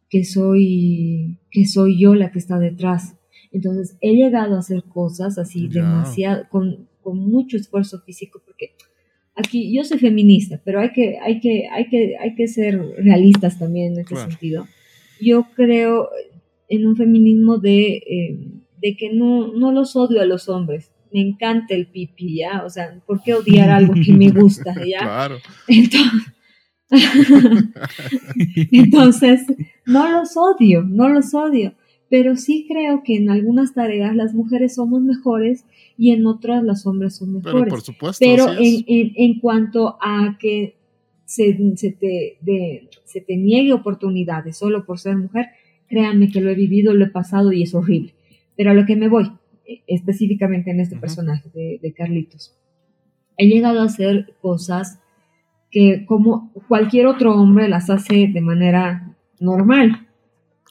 [0.08, 3.16] que soy, que soy yo la que está detrás.
[3.52, 5.82] Entonces he llegado a hacer cosas así Ya.
[5.82, 8.70] demasiado, con, con mucho esfuerzo físico, porque
[9.34, 13.58] aquí yo soy feminista, pero hay que, hay que, hay que, hay que ser realistas
[13.58, 14.30] también en este Claro.
[14.30, 14.66] sentido.
[15.20, 16.08] Yo creo
[16.68, 18.38] en un feminismo de, eh,
[18.80, 20.90] de que no, no los odio a los hombres.
[21.14, 22.62] Me encanta el pipi, ¿ya?
[22.66, 24.98] O sea, ¿por qué odiar algo que me gusta, ¿ya?
[24.98, 25.36] Claro.
[25.68, 26.34] Entonces,
[28.72, 29.42] entonces,
[29.86, 31.74] no los odio, no los odio,
[32.10, 35.64] pero sí creo que en algunas tareas las mujeres somos mejores
[35.96, 37.70] y en otras los hombres son Pero mejores.
[37.70, 38.18] por supuesto.
[38.24, 40.76] Pero en, en, en cuanto a que
[41.24, 45.46] se, se te, de- se te niegue oportunidades solo por ser mujer,
[45.88, 48.14] créanme que lo he vivido, lo he pasado y es horrible.
[48.56, 49.30] Pero a lo que me voy,
[49.86, 52.54] específicamente en este personaje de, de Carlitos,
[53.36, 55.00] he llegado a hacer cosas
[55.70, 60.06] que como cualquier otro hombre las hace de manera normal,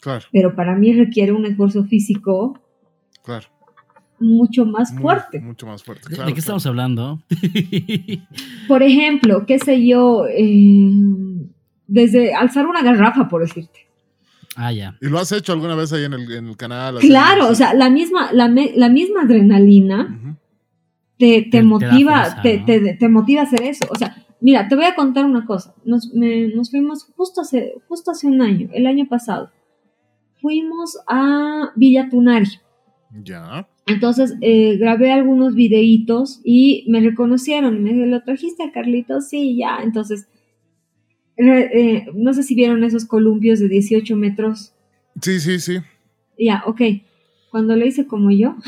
[0.01, 2.59] Claro, pero para mí requiere un esfuerzo físico
[3.23, 3.47] claro.
[4.19, 5.39] mucho más Muy- fuerte.
[5.39, 6.09] Mucho más fuerte.
[6.09, 7.21] ¿De, claro, de qué estamos hablando?
[8.67, 10.91] Por ejemplo, qué sé yo, eh,
[11.87, 13.87] desde alzar una garrafa, por decirte.
[14.55, 14.97] Ah, ya.
[15.01, 16.97] ¿Y lo has hecho alguna vez ahí en el, en el canal?
[16.99, 20.19] Claro, o sea, la misma, la, me- la misma adrenalina
[21.17, 22.65] te, te Te- te motiva, fuerza, te, ¿no?
[22.65, 23.85] te- te motiva a hacer eso.
[23.89, 25.73] O sea, mira, te voy a contar una cosa.
[25.85, 29.51] Nos, me- nos fuimos justo hace, justo hace un año, el año pasado.
[30.41, 32.49] Fuimos a Villa Tunari.
[33.23, 33.67] Ya.
[33.85, 37.75] Entonces eh, grabé algunos videitos y me reconocieron.
[37.77, 39.29] Y me dijeron, ¿lo trajiste a Carlitos?
[39.29, 39.77] Sí, ya.
[39.83, 40.27] Entonces,
[41.37, 44.73] eh, no sé si vieron esos columpios de 18 metros.
[45.21, 45.77] Sí, sí, sí.
[46.37, 46.81] Ya, ok.
[47.51, 48.55] Cuando lo hice como yo.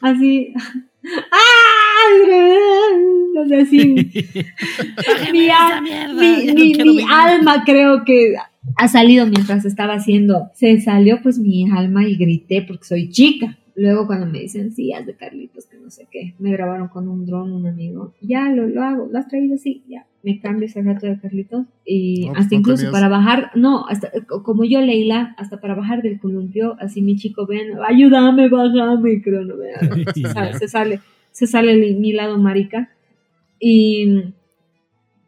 [0.00, 0.52] así.
[1.32, 2.26] ¡Ah!
[3.36, 3.94] No sé, así.
[5.30, 8.34] mi, al- mi- mi- mi alma creo que
[8.76, 10.50] ha salido mientras estaba haciendo.
[10.54, 13.58] Se salió pues mi alma y grité porque soy chica.
[13.78, 16.34] Luego cuando me dicen, sí, haz de Carlitos, que no sé qué.
[16.38, 18.14] Me grabaron con un dron, un amigo.
[18.22, 19.06] Ya, lo, lo hago.
[19.12, 19.58] ¿Lo has traído?
[19.58, 20.06] Sí, ya.
[20.22, 21.66] Me cambio ese rato de Carlitos.
[21.84, 24.10] Y No, pues, hasta no incluso tenías- para bajar, no, hasta
[24.42, 29.42] como yo, Leila, hasta para bajar del columpio, así mi chico, ven, ayúdame, bájame, creo,
[29.44, 29.66] no me
[30.14, 32.90] se sale, se sale, se sale el- mi lado marica.
[33.60, 34.32] Y,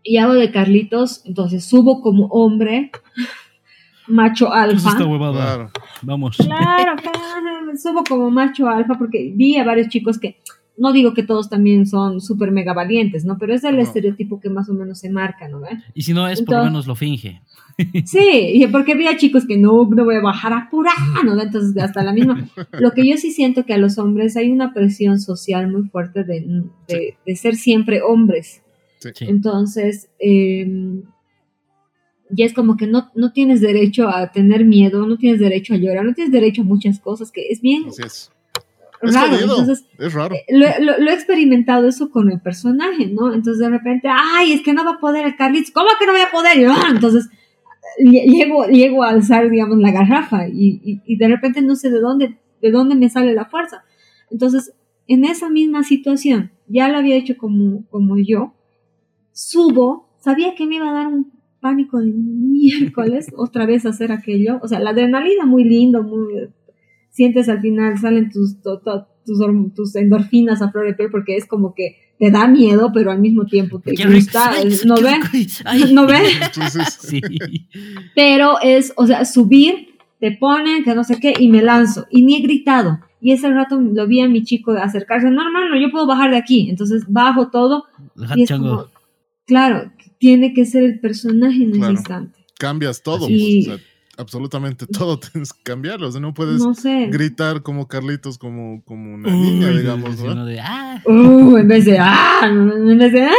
[0.02, 2.90] y hago de Carlitos, entonces subo como hombre,
[4.06, 4.88] macho alfa.
[4.90, 5.54] está huevada.
[5.54, 5.70] Claro.
[6.02, 6.36] Vamos.
[6.38, 10.36] Claro, claro, subo como macho alfa porque vi a varios chicos que,
[10.76, 13.36] no digo que todos también son súper mega valientes, ¿no?
[13.38, 13.82] Pero es el No.
[13.82, 15.60] estereotipo que más o menos se marca, ¿no?
[15.60, 15.70] ¿Ve?
[15.94, 17.42] Y si no es, por lo menos lo finge.
[18.06, 18.18] Sí,
[18.54, 20.90] y porque vi a chicos que no, no voy a bajar a pura,
[21.24, 21.40] ¿no?
[21.40, 22.48] Entonces, hasta la misma.
[22.72, 26.24] Lo que yo sí siento que a los hombres hay una presión social muy fuerte
[26.24, 28.62] de, de, de ser siempre hombres.
[28.98, 29.10] Sí.
[29.20, 30.66] Entonces, eh,
[32.30, 35.76] ya es como que no, no tienes derecho a tener miedo, no tienes derecho a
[35.78, 38.30] llorar, no tienes derecho a muchas cosas, que es bien Así es.
[39.00, 39.28] Es raro.
[39.36, 39.58] jodido.
[39.60, 40.34] Entonces, Es raro.
[40.48, 43.32] lo, lo- lo he experimentado eso con el personaje, ¿no?
[43.32, 46.12] Entonces de repente, ay, es que no va a poder el Carlitos, ¿cómo que no
[46.12, 46.58] voy a poder?
[46.58, 47.28] Y, ah, entonces
[48.00, 51.90] lle- llego, llego a alzar, digamos, la garrafa y, y- y de repente no sé
[51.90, 53.84] de dónde, de dónde me sale la fuerza.
[54.30, 54.72] Entonces,
[55.06, 58.52] en esa misma situación, ya lo había hecho como, como yo,
[59.32, 61.30] subo, sabía que me iba a dar un
[61.68, 66.48] pánico de miércoles otra vez hacer aquello, o sea, la adrenalina muy lindo, muy
[67.10, 69.38] sientes al final, salen tus, to- to- tus,
[69.74, 73.20] tus endorfinas a flor de piel porque es como que te da miedo, pero al
[73.20, 75.20] mismo tiempo te gusta, Ay, ¿no ven?
[75.94, 76.22] ¿No ven?
[76.42, 77.20] Entonces, Sí.
[78.14, 79.74] Pero es, o sea, subir,
[80.20, 82.06] te ponen, que no sé qué, y me lanzo.
[82.10, 82.98] Y ni he gritado.
[83.20, 86.36] Y ese rato lo vi a mi chico acercarse, no, hermano, yo puedo bajar de
[86.38, 86.68] aquí.
[86.70, 87.84] Entonces bajo todo
[88.16, 88.68] El y es chango.
[88.68, 88.84] como,
[89.46, 91.92] claro, tiene que ser el personaje en ese Claro.
[91.94, 92.38] instante.
[92.58, 93.26] cambias todo.
[93.28, 93.62] Sí.
[93.66, 93.86] pues, o sea,
[94.18, 96.08] absolutamente todo tienes que cambiarlo.
[96.08, 97.06] O sea, no puedes No sé.
[97.10, 100.44] gritar como Carlitos, como, como una niña, digamos, ¿no?
[100.44, 101.00] de, ah.
[101.06, 103.32] Uh, en vez de, ah, en vez de, ah,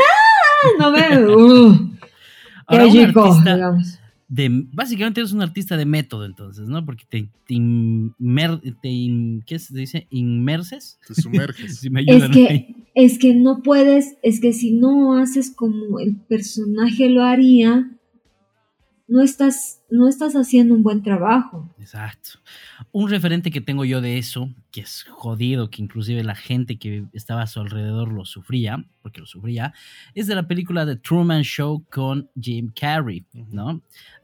[0.80, 1.38] no veo.
[1.38, 1.90] Uh,
[2.68, 3.99] Ahora, qué un chico, artista digamos.
[4.30, 6.86] De, básicamente eres un artista de método, entonces, ¿no?
[6.86, 10.08] Porque te, te, inmer- te in- ¿qué se dice?
[10.12, 11.00] Inmerses.
[11.08, 11.80] Te sumerges.
[11.80, 16.00] Si me Es ayudan que, es que no puedes, es que si no haces como
[16.00, 17.90] el personaje lo haría,
[19.10, 21.74] no estás, no estás haciendo un buen trabajo.
[21.80, 22.40] Exacto.
[22.92, 27.06] Un referente que tengo yo de eso, que es jodido, que inclusive la gente que
[27.14, 29.74] estaba a su alrededor lo sufría, porque lo sufría,
[30.14, 33.70] es de la película The Truman Show con Jim Carrey, ¿no?
[33.70, 33.82] Han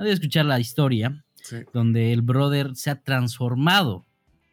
[0.07, 1.57] de escuchar la historia Sí.
[1.73, 4.03] donde el brother se ha transformado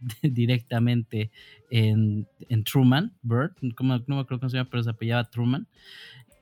[0.23, 1.31] directamente
[1.71, 5.67] en, en Truman, Bird, como, no me acuerdo cómo se llama, pero se apellaba Truman.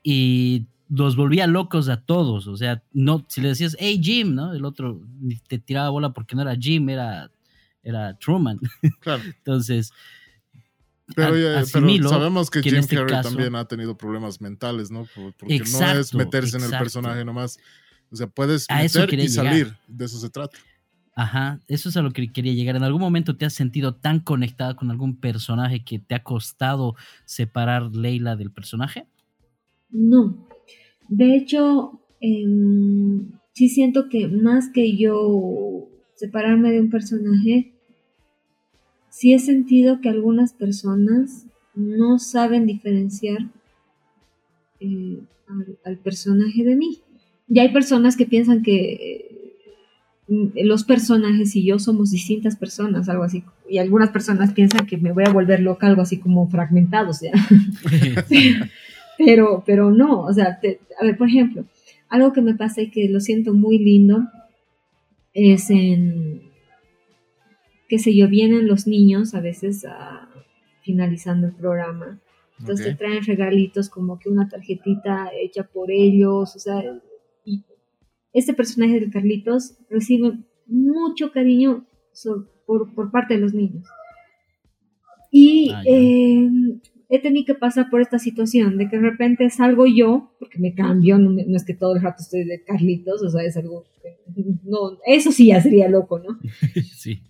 [0.03, 2.47] y los volvía locos a todos.
[2.47, 4.53] O sea, no, si le decías, hey Jim, ¿no?
[4.53, 5.01] El otro
[5.47, 7.31] te tiraba bola porque no era Jim, era,
[7.81, 8.59] era Truman.
[8.99, 9.23] Claro.
[9.37, 9.91] Entonces,
[11.15, 14.91] Pero, a- ya- pero sabemos que, Jim este Carrey caso- también ha tenido problemas mentales,
[14.91, 15.05] ¿no?
[15.15, 16.83] Por- Porque no es Exacto, meterse en el exacto.
[16.83, 17.57] personaje nomás.
[18.11, 19.53] O sea, puedes A meter y salir.
[19.67, 19.79] llegar.
[19.87, 20.57] De eso se trata.
[21.15, 22.75] Ajá, eso es a lo que quería llegar.
[22.77, 26.95] ¿En algún momento te has sentido tan conectada con algún personaje que te ha costado
[27.25, 29.07] separar Leila del personaje?
[29.89, 30.47] No.
[31.11, 37.73] De hecho, em, sí siento que más que yo separarme de un personaje,
[39.09, 41.45] sí he sentido que algunas personas
[41.75, 43.39] no saben diferenciar
[44.79, 46.99] eh, al, al personaje de mí.
[47.49, 48.93] Y hay personas que piensan que
[50.29, 53.43] eh, los personajes y yo somos distintas personas, algo así.
[53.69, 57.33] Y algunas personas piensan que me voy a volver loca, algo así como fragmentados, ¿ya?
[59.25, 61.65] pero, pero no, o sea, te- a ver, por ejemplo,
[62.09, 64.27] algo que me pasa y que lo siento muy lindo
[65.33, 66.41] es en,
[67.87, 70.29] qué sé yo, vienen los niños a veces a-
[70.83, 72.19] finalizando el programa,
[72.59, 76.83] entonces te traen regalitos como que una tarjetita hecha por ellos, o sea,
[77.45, 77.63] y
[78.33, 81.85] este personaje de Carlitos recibe mucho cariño
[82.65, 83.87] por, por parte de los niños.
[85.31, 86.49] Y Ah, eh,
[87.11, 90.73] he tenido que pasar por esta situación de que de repente salgo yo, porque me
[90.73, 93.83] cambio, no, no es que todo el rato estoy de Carlitos, o sea, es algo
[94.01, 94.17] que,
[94.63, 96.39] no, eso sí ya sería loco, ¿no?
[96.95, 97.21] sí.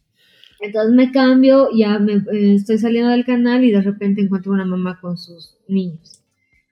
[0.60, 4.66] Entonces me cambio, ya me eh, estoy saliendo del canal y de repente encuentro una
[4.66, 6.22] mamá con sus niños.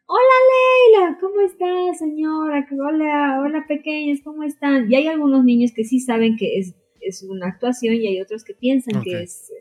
[0.06, 2.68] Hola Leila, ¿cómo estás señora?
[2.72, 4.92] Hola, hola pequeños, ¿cómo están?
[4.92, 8.44] Y hay algunos niños que sí saben que es, es una actuación y hay otros
[8.44, 9.52] que piensan que es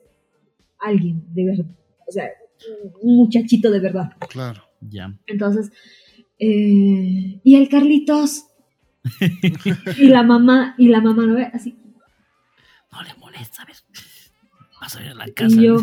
[0.79, 1.67] alguien de verdad,
[2.07, 2.29] o sea,
[3.03, 4.13] un muchachito de verdad.
[4.29, 4.63] Claro.
[4.81, 5.13] Ya.
[5.27, 5.71] Entonces,
[6.39, 8.45] eh, y el Carlitos
[9.99, 11.75] y la mamá, y la mamá lo ve así,
[12.93, 13.85] No le molesta, ¿sabes?
[14.81, 15.57] Vas a ver la casa.
[15.61, 15.77] y yo,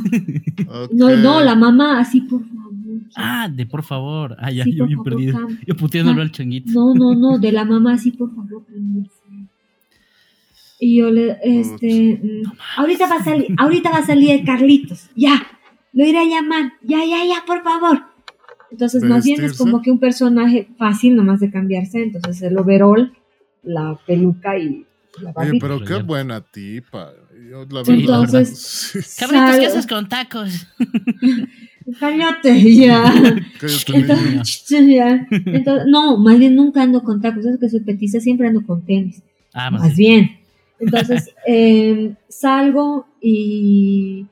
[0.91, 2.65] no, no, la mamá así, por favor.
[3.17, 4.36] Ah, de por favor.
[4.39, 5.38] Ah, ya, Sí, yo bien favor, perdido.
[5.38, 6.71] cam- Yo puteándolo Ah, al changuito.
[6.71, 8.63] No, no, no, de la mamá, sí, por favor.
[10.80, 15.09] Y yo le, este, mm, ahorita va a salir, ahorita va a salir el Carlitos,
[15.15, 15.41] ya,
[15.96, 18.04] lo iré a llamar, ya, ya, ya, por favor.
[18.70, 23.12] Entonces, más bien es como que un personaje fácil nomás de cambiarse, entonces el overall,
[23.64, 24.86] la peluca y
[25.22, 27.12] la Oye, pero qué buena tipa.
[27.50, 28.24] Yo, la Sí, verdad.
[28.26, 30.68] Entonces- sí, Cabritos, ¿qué haces con tacos?
[32.00, 33.04] Cállate, ya.
[33.60, 33.93] cállate.
[33.98, 35.28] Entonces, ya.
[35.30, 38.84] Entonces, no, más bien nunca ando con tacos, es que soy petiza, siempre ando con
[38.86, 39.22] tenis.
[39.54, 40.38] Ah, Más más bien.
[40.80, 44.26] Entonces, eh, salgo y.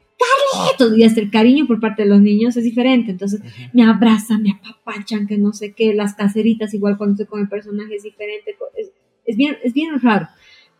[0.53, 0.97] ¡Carlitos!
[0.97, 3.11] Y hasta el cariño por parte de los niños es diferente.
[3.11, 3.69] Entonces, Ujú.
[3.73, 5.93] me abrazan, me apapachan, que no sé qué.
[5.93, 8.55] Las caseritas, igual cuando estoy con el personaje, es diferente.
[8.77, 8.91] Es,
[9.25, 10.27] es bien, es bien raro.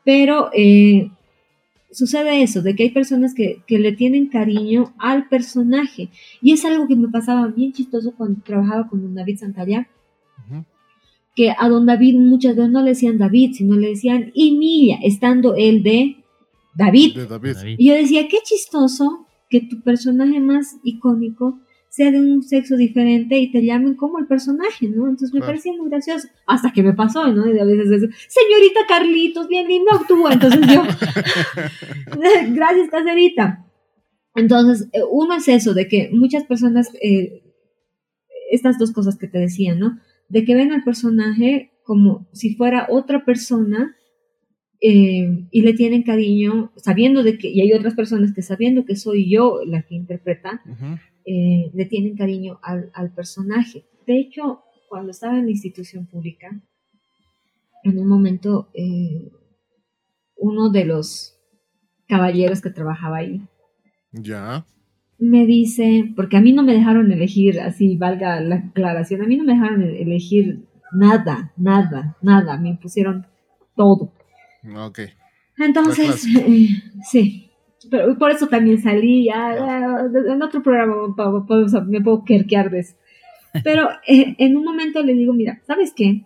[0.03, 1.09] Pero eh,
[1.91, 6.09] sucede eso, de que hay personas que, que le tienen cariño al personaje.
[6.41, 9.87] Y es algo que me pasaba bien chistoso cuando trabajaba con don David Santallá
[10.49, 10.65] Ujú.
[11.35, 15.55] que a don David muchas veces no le decían David, sino le decían Emilia, estando
[15.55, 16.17] él de
[16.75, 17.15] David.
[17.15, 17.25] De.
[17.27, 17.55] David.
[17.77, 23.37] Y yo decía, qué chistoso que tu personaje más icónico sea de un sexo diferente
[23.37, 25.03] y te llamen como el personaje, ¿no?
[25.03, 25.51] Entonces me Claro.
[25.51, 26.27] parecía muy gracioso.
[26.47, 27.45] Hasta que me pasó, ¿no?
[27.53, 28.01] Y a veces es,
[28.33, 30.33] señorita Carlitos, bien lindo actúa.
[30.33, 30.81] Entonces yo,
[32.55, 33.63] gracias, caserita.
[34.33, 37.43] Entonces, eh, uno es eso, de que muchas personas, eh,
[38.51, 39.99] estas dos cosas que te decía, ¿no?
[40.29, 43.95] De que ven al personaje como si fuera otra persona
[44.85, 48.97] eh, y le tienen cariño, sabiendo de que, y hay otras personas que sabiendo que
[48.97, 50.61] soy yo la que interpreta,
[51.25, 53.85] eh, le tienen cariño al, al personaje.
[54.05, 54.59] De hecho,
[54.89, 56.49] cuando estaba en la institución pública,
[57.83, 59.31] en un momento, eh,
[60.35, 61.39] uno de los
[62.07, 63.41] caballeros que trabajaba ahí
[64.11, 64.65] Ya.
[65.17, 69.37] me dice, porque a mí no me dejaron elegir, así valga la aclaración, a mí
[69.37, 73.25] no me dejaron elegir nada, nada, nada, me pusieron
[73.77, 74.11] todo.
[74.75, 74.99] Ok.
[75.57, 76.69] Entonces, eh,
[77.09, 77.51] sí,
[77.89, 79.55] pero por eso también salí, ya,
[80.05, 80.95] en otro programa
[81.87, 82.95] me puedo querquear de eso.
[83.63, 86.23] Pero eh, en un momento le digo, mira, ¿sabes qué?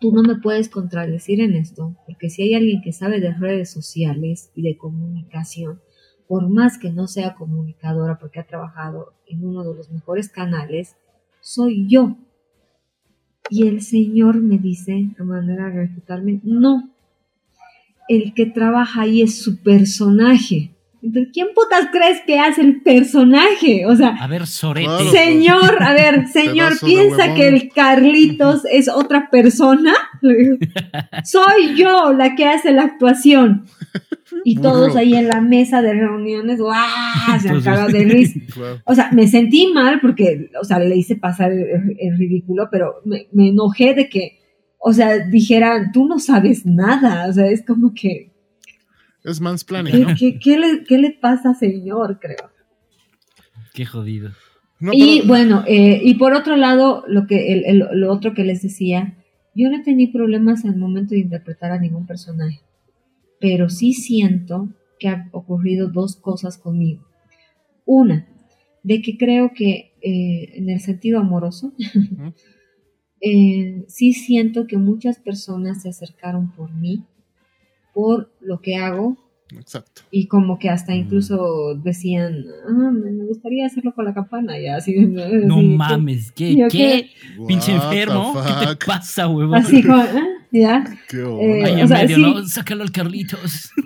[0.00, 3.70] Tú no me puedes contradecir en esto, porque si hay alguien que sabe de redes
[3.70, 5.80] sociales y de comunicación,
[6.28, 10.96] por más que no sea comunicadora, porque ha trabajado en uno de los mejores canales,
[11.40, 12.16] soy yo.
[13.50, 16.91] Y el Señor me dice, a manera de refutarme, no,
[18.08, 20.70] el que trabaja ahí es su personaje.
[21.32, 23.86] ¿quién putas crees que hace el personaje?
[23.86, 24.86] O sea, A ver, Sorete.
[24.86, 25.10] Claro.
[25.10, 29.94] señor, a ver, señor, piensa que el Carlitos es otra persona.
[31.24, 33.64] Soy yo la que hace la actuación.
[34.44, 34.70] Y Burro.
[34.72, 36.74] todos ahí en la mesa de reuniones, ¡guau!
[37.40, 38.40] Se han Entonces- de risa.
[38.86, 42.94] O sea, me sentí mal porque, o sea, le hice pasar el, el ridículo, pero
[43.04, 44.40] me, me enojé de que,
[44.84, 47.28] o sea, dijeran, tú no sabes nada.
[47.28, 48.32] O sea, es como que,
[49.24, 50.14] Es mansplaining, ¿qué, ¿no?
[50.18, 52.18] qué- qué le, qué le pasa, señor?
[52.20, 52.50] Creo.
[53.74, 54.30] Qué jodido.
[54.80, 58.34] No, y pero- bueno, eh, y por otro lado, lo, que, el, el- lo otro
[58.34, 59.16] que les decía,
[59.54, 62.60] yo no tenía problemas en el momento de interpretar a ningún personaje,
[63.40, 64.68] pero sí siento
[64.98, 67.06] que han ocurrido dos cosas conmigo.
[67.84, 68.26] Una,
[68.82, 71.72] de que creo que eh, en el sentido amoroso.
[73.22, 77.04] Eh, sí siento que muchas personas se acercaron por mí,
[77.94, 79.16] por lo que hago,
[79.56, 80.02] Exacto.
[80.10, 80.72] y como que Mm.
[80.72, 84.94] hasta incluso decían, ah, me gustaría hacerlo con la campana, ya así.
[84.96, 86.56] No así, mames, ¿qué?
[86.56, 87.10] yo ¿Qué?
[87.38, 88.34] What Pinche enfermo.
[88.60, 89.54] ¿Qué te pasa, huevón?
[89.56, 90.84] Así como, ah, ya.
[91.08, 91.18] Qué.
[91.18, 92.22] Eh, Ahí o sea, medio, sí.
[92.22, 92.46] ¿no?
[92.48, 93.70] Sácalo al Carlitos.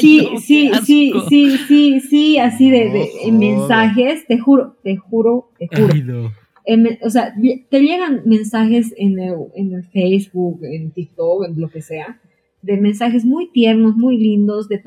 [0.00, 5.52] Sí, no, sí, sí, sí, sí, sí, así de, de- mensajes, te juro, te juro,
[5.56, 5.92] te juro.
[5.94, 6.02] Ay,
[6.66, 7.34] me- o sea,
[7.70, 12.20] te llegan mensajes en el, en el Facebook, en TikTok, en lo que sea,
[12.62, 14.80] de mensajes muy tiernos, muy lindos, de,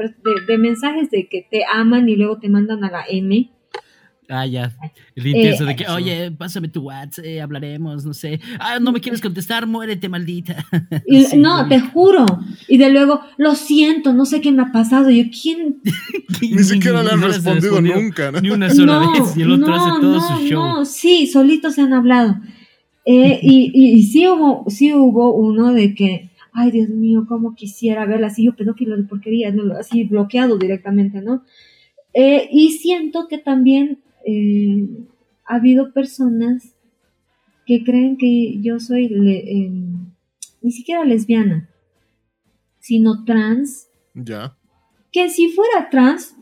[0.47, 3.49] de mensajes de que te aman y luego te mandan a la M.
[4.29, 4.75] Ah, ya.
[5.15, 5.91] El intenso Eh, de que, sí.
[5.91, 8.39] oye, pásame tu WhatsApp, eh, hablaremos, no sé.
[8.59, 10.65] Ah, no me quieres contestar, muérete, maldita.
[11.07, 11.69] Y, Sí, no, güey.
[11.69, 12.25] te juro.
[12.67, 15.09] Y de luego, lo siento, no sé qué me ha pasado.
[15.09, 15.81] Yo, ¿quién?
[16.41, 18.41] Ni siquiera le han respondido nunca, ¿no?
[18.41, 19.37] Ni una sola no, vez.
[19.37, 20.63] Y el otro no, hace todo no, su show.
[20.65, 22.35] No, sí, solitos se han hablado.
[23.05, 27.55] Eh, y, y, y sí hubo, sí hubo uno de que, ay Dios mío, cómo
[27.55, 29.73] quisiera verla así, yo pedófilo de porquería, ¿no?
[29.79, 31.43] así bloqueado directamente, ¿no?
[32.13, 34.87] Eh, y siento que también eh,
[35.45, 36.75] ha habido personas
[37.65, 39.71] que creen que yo soy le- eh,
[40.61, 41.69] ni siquiera lesbiana,
[42.79, 44.55] sino trans, Ya.
[45.11, 46.35] que si fuera trans,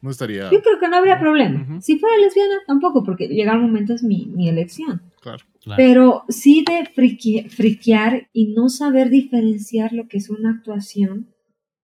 [0.00, 0.50] No estaría.
[0.50, 1.80] yo creo que no habría problema.
[1.80, 5.02] Si fuera lesbiana, tampoco, porque llegar un momento es mi, mi elección.
[5.20, 5.44] Claro.
[5.62, 5.76] Claro.
[5.76, 11.28] Pero sí de friqui- friquear y no saber diferenciar lo que es una actuación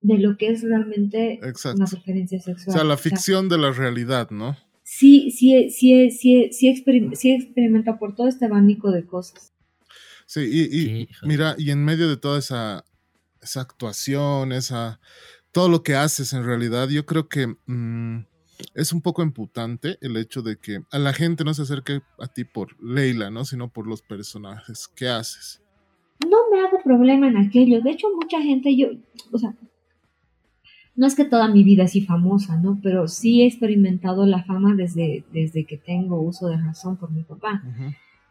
[0.01, 1.77] de lo que es realmente Exacto.
[1.83, 2.75] una preferencia O sexual.
[2.77, 4.57] sea, la O ficción de la realidad, ¿no?
[4.91, 9.53] Sí, sí, sí, sí, sí, experim- sí experimenta por todo este abanico de cosas.
[10.27, 12.85] Sí, y, y mira, y en medio de toda esa,
[13.43, 15.01] esa actuación, esa,
[15.53, 18.25] todo lo que haces en realidad, yo creo que mm,
[18.75, 22.27] es un poco imputante el hecho de que a la gente no se acerque a
[22.27, 23.45] ti por Leila, ¿no?
[23.45, 25.63] Sino por los personajes que haces.
[26.29, 27.81] no me hago problema en aquello.
[27.81, 28.89] De hecho, mucha gente, yo,
[29.33, 29.55] o sea,
[30.99, 32.81] no es que toda mi vida así famosa, ¿no?
[32.83, 37.23] Pero sí he experimentado la fama desde, desde que tengo uso de razón por mi
[37.23, 37.63] papá.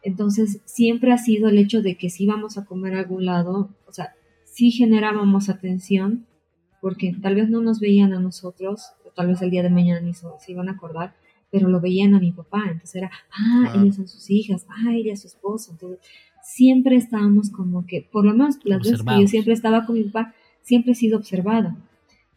[0.04, 3.70] Entonces, siempre ha sido el hecho de que si íbamos a comer a algún lado,
[3.88, 6.28] o sea, sí generábamos atención,
[6.82, 10.02] porque tal vez no nos veían a nosotros, o tal vez el día de mañana
[10.02, 11.16] ni se iban a acordar,
[11.50, 12.64] pero lo veían a mi papá.
[12.70, 15.72] Entonces era, ah, ellas son sus hijas, ah, ella es su esposa.
[15.72, 16.00] Entonces,
[16.44, 20.04] siempre estábamos como que, por lo menos las veces que yo siempre estaba con mi
[20.04, 21.78] papá, siempre he sido observada.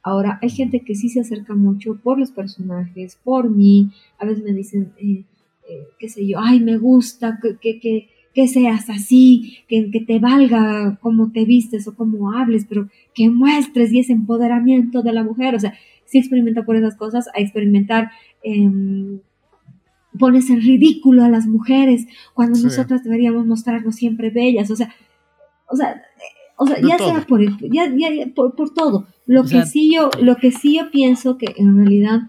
[0.02, 3.90] Ahora, hay gente que sí se acerca mucho por los personajes, por mí.
[4.18, 5.24] A veces me dicen, eh,
[5.68, 10.00] eh, qué sé yo, ay, me gusta que, que, que, que seas así, que, que
[10.00, 15.12] te valga cómo te vistes o cómo hables, pero que muestres y ese empoderamiento de
[15.12, 15.54] la mujer.
[15.54, 15.74] O sea,
[16.06, 18.10] sí experimenta por esas cosas, a experimentar.
[18.42, 19.20] em,
[20.18, 22.64] pones en ridículo a las mujeres cuando Sí.
[22.64, 24.70] nosotras deberíamos mostrarnos siempre bellas.
[24.70, 24.92] O sea,
[25.68, 26.00] o sea, eh,
[26.62, 27.10] o sea ya todo.
[27.10, 29.06] sea por, el- ya, ya- ya por, por todo.
[29.26, 32.20] Lo O que sea, sí yo, lo que sí yo pienso que en realidad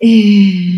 [0.00, 0.76] eh,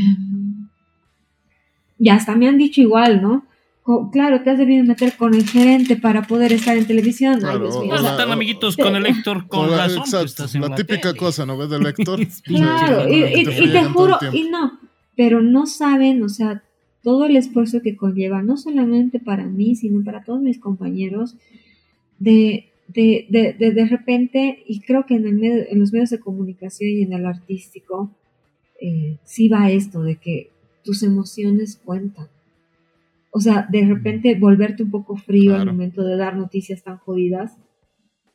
[1.98, 3.44] ya hasta me han dicho igual, ¿no?
[3.82, 7.34] Co- claro, te has debido meter con el gerente para poder estar en televisión.
[7.34, 7.92] Ay, Claro, Dios mío.
[7.92, 9.96] o No la- están amiguitos con el Héctor con razón.
[9.98, 11.18] pues, exacto, estás en la típica tele.
[11.18, 12.20] cosa, ¿no ves del Héctor?
[12.44, 14.78] Claro, Sí, y, que y- y te juro, y no,
[15.16, 16.62] pero no saben, o sea,
[17.02, 21.36] todo el esfuerzo que conlleva, no solamente para mí, sino para todos mis compañeros,
[22.24, 22.40] de
[22.86, 26.20] de, de, de, de repente, y creo que en, el medio- en los medios de
[26.20, 28.10] comunicación y en el artístico,
[28.80, 30.50] eh, sí va esto de que
[30.84, 32.28] tus emociones cuentan.
[33.30, 37.56] O sea, de repente volverte un poco frío al momento de dar noticias tan jodidas,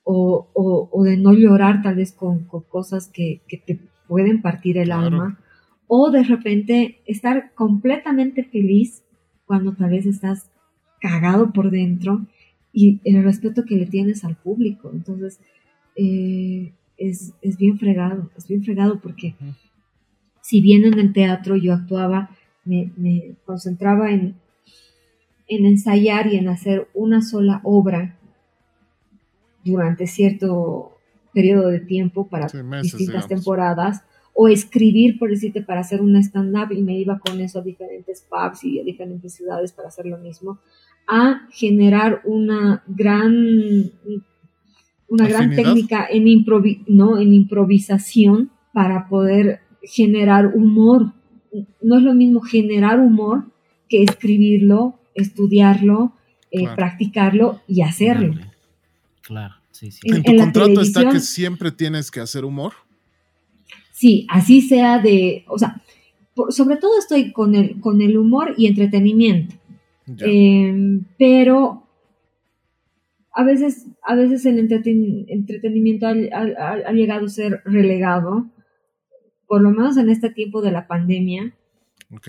[0.04, 3.78] o, o, o de no llorar tal vez con, con cosas que, que te
[4.08, 5.06] pueden partir el Claro.
[5.06, 5.40] alma,
[5.88, 9.04] o de repente estar completamente feliz
[9.46, 10.50] cuando tal vez estás
[11.00, 12.26] cagado por dentro
[12.80, 14.90] y el respeto que le tienes al público.
[14.94, 15.40] Entonces,
[15.96, 19.36] eh, es, es bien fregado, es bien fregado porque
[20.42, 22.30] si bien en el teatro yo actuaba,
[22.66, 24.36] me, me concentraba en,
[25.48, 28.18] en ensayar y en hacer una sola obra
[29.66, 30.98] durante cierto
[31.34, 33.44] periodo de tiempo para Sí, meses, distintas digamos.
[33.46, 34.04] temporadas,
[34.34, 38.26] o escribir, por decirte, para hacer una stand-up y me iba con eso a diferentes
[38.30, 40.60] pubs y a diferentes ciudades para hacer lo mismo,
[41.10, 43.91] a generar una gran,
[45.07, 45.64] una gran ¿Afinidad?
[45.74, 51.14] técnica en, improvi- no, en improvisación para poder generar humor.
[51.82, 53.45] No es lo mismo generar humor
[53.89, 56.14] que escribirlo, estudiarlo,
[56.51, 56.76] eh, Claro.
[56.76, 58.36] practicarlo y hacerlo.
[59.22, 59.99] Claro, sí, sí.
[60.03, 62.74] En- En tu en contrato está que siempre tienes que hacer humor.
[63.91, 65.82] Sí, así sea de, o sea,
[66.36, 69.55] por- sobre todo estoy con el, con el humor y entretenimiento.
[70.22, 71.88] Eh, pero
[73.34, 78.49] a veces, a veces el entreten- entretenimiento ha, ha- ha- ha llegado a ser relegado,
[79.47, 81.55] por lo menos en este tiempo de la pandemia,
[82.16, 82.28] ok.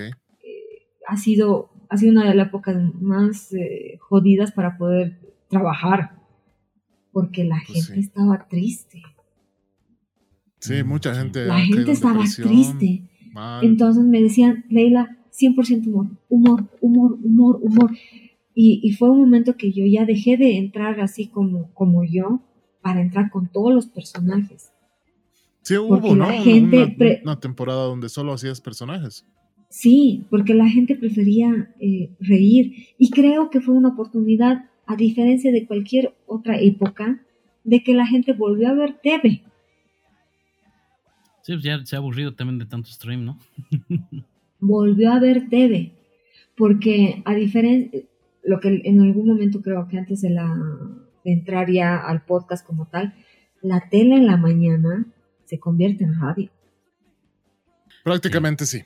[1.06, 5.18] ha sido, ha sido una de las épocas más eh, jodidas para poder
[5.48, 6.16] trabajar,
[7.12, 8.06] porque la Pues gente sí.
[8.08, 9.02] estaba triste,
[10.60, 11.46] Sí, mucha gente.
[11.46, 13.02] la gente en estaba triste.
[13.32, 13.64] mal.
[13.64, 17.90] Entonces me decían, Leila, 100% humor, humor, humor, humor, humor.
[18.54, 22.42] Y, y fue un momento que yo ya dejé de entrar así como, como yo
[22.82, 24.72] para entrar con todos los personajes.
[25.62, 26.26] sí, porque hubo, ¿no?
[26.26, 29.24] la gente una, una temporada donde solo hacías personajes.
[29.70, 32.88] Sí, porque la gente prefería eh, reír.
[32.98, 37.22] Y creo que fue una oportunidad, a diferencia de cualquier otra época,
[37.62, 39.44] de que la gente volvió a ver TV.
[41.42, 43.38] Sí, pues ya se ha aburrido también de tanto stream, ¿no?
[44.60, 45.92] volvió a ver TV,
[46.56, 48.00] porque a diferencia,
[48.42, 50.54] lo que en algún momento creo que antes de, la,
[51.24, 53.14] de entrar ya al podcast como tal,
[53.62, 55.06] la tele en la mañana
[55.44, 56.50] se convierte en radio.
[58.04, 58.82] Prácticamente sí.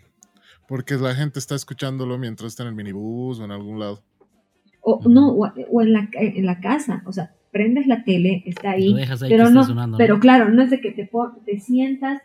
[0.67, 4.03] Porque la gente está escuchándolo mientras está en el minibús o en algún lado.
[4.81, 8.73] O, no, o, o en, la, en la casa, o sea, prendes la tele, está
[8.73, 9.97] ahí, Lo dejas ahí pero no, sonando.
[9.97, 10.21] pero ¿no?
[10.21, 12.21] claro, no es de que te, pon- te sientas,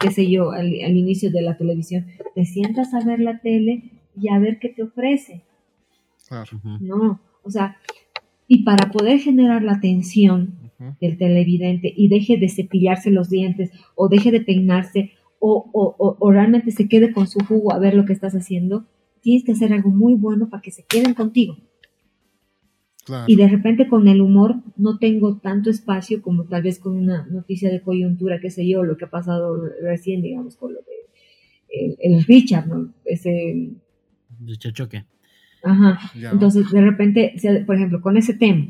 [0.00, 3.84] qué sé yo, al, al inicio de la televisión, te sientas a ver la tele
[4.20, 5.42] y a ver qué te ofrece.
[6.28, 6.60] Claro.
[6.80, 7.76] No, o sea,
[8.48, 10.96] y para poder generar la atención Ujú.
[11.00, 16.16] del televidente y deje de cepillarse los dientes o deje de peinarse o, o, o,
[16.18, 18.84] o realmente se quede con su jugo a ver lo que estás haciendo,
[19.20, 21.56] tienes que hacer algo muy bueno para que se queden contigo.
[23.04, 23.24] Claro.
[23.26, 27.26] Y de repente con el humor no tengo tanto espacio como tal vez con una
[27.26, 30.92] noticia de coyuntura, qué sé yo, lo que ha pasado recién, digamos, con lo de
[31.72, 32.92] el, el Richard, ¿no?
[33.04, 33.70] Ese,
[34.38, 35.04] De chochoque.
[35.64, 36.30] ajá, Ya.
[36.30, 37.34] Entonces, de repente,
[37.66, 38.66] por ejemplo, con ese tema,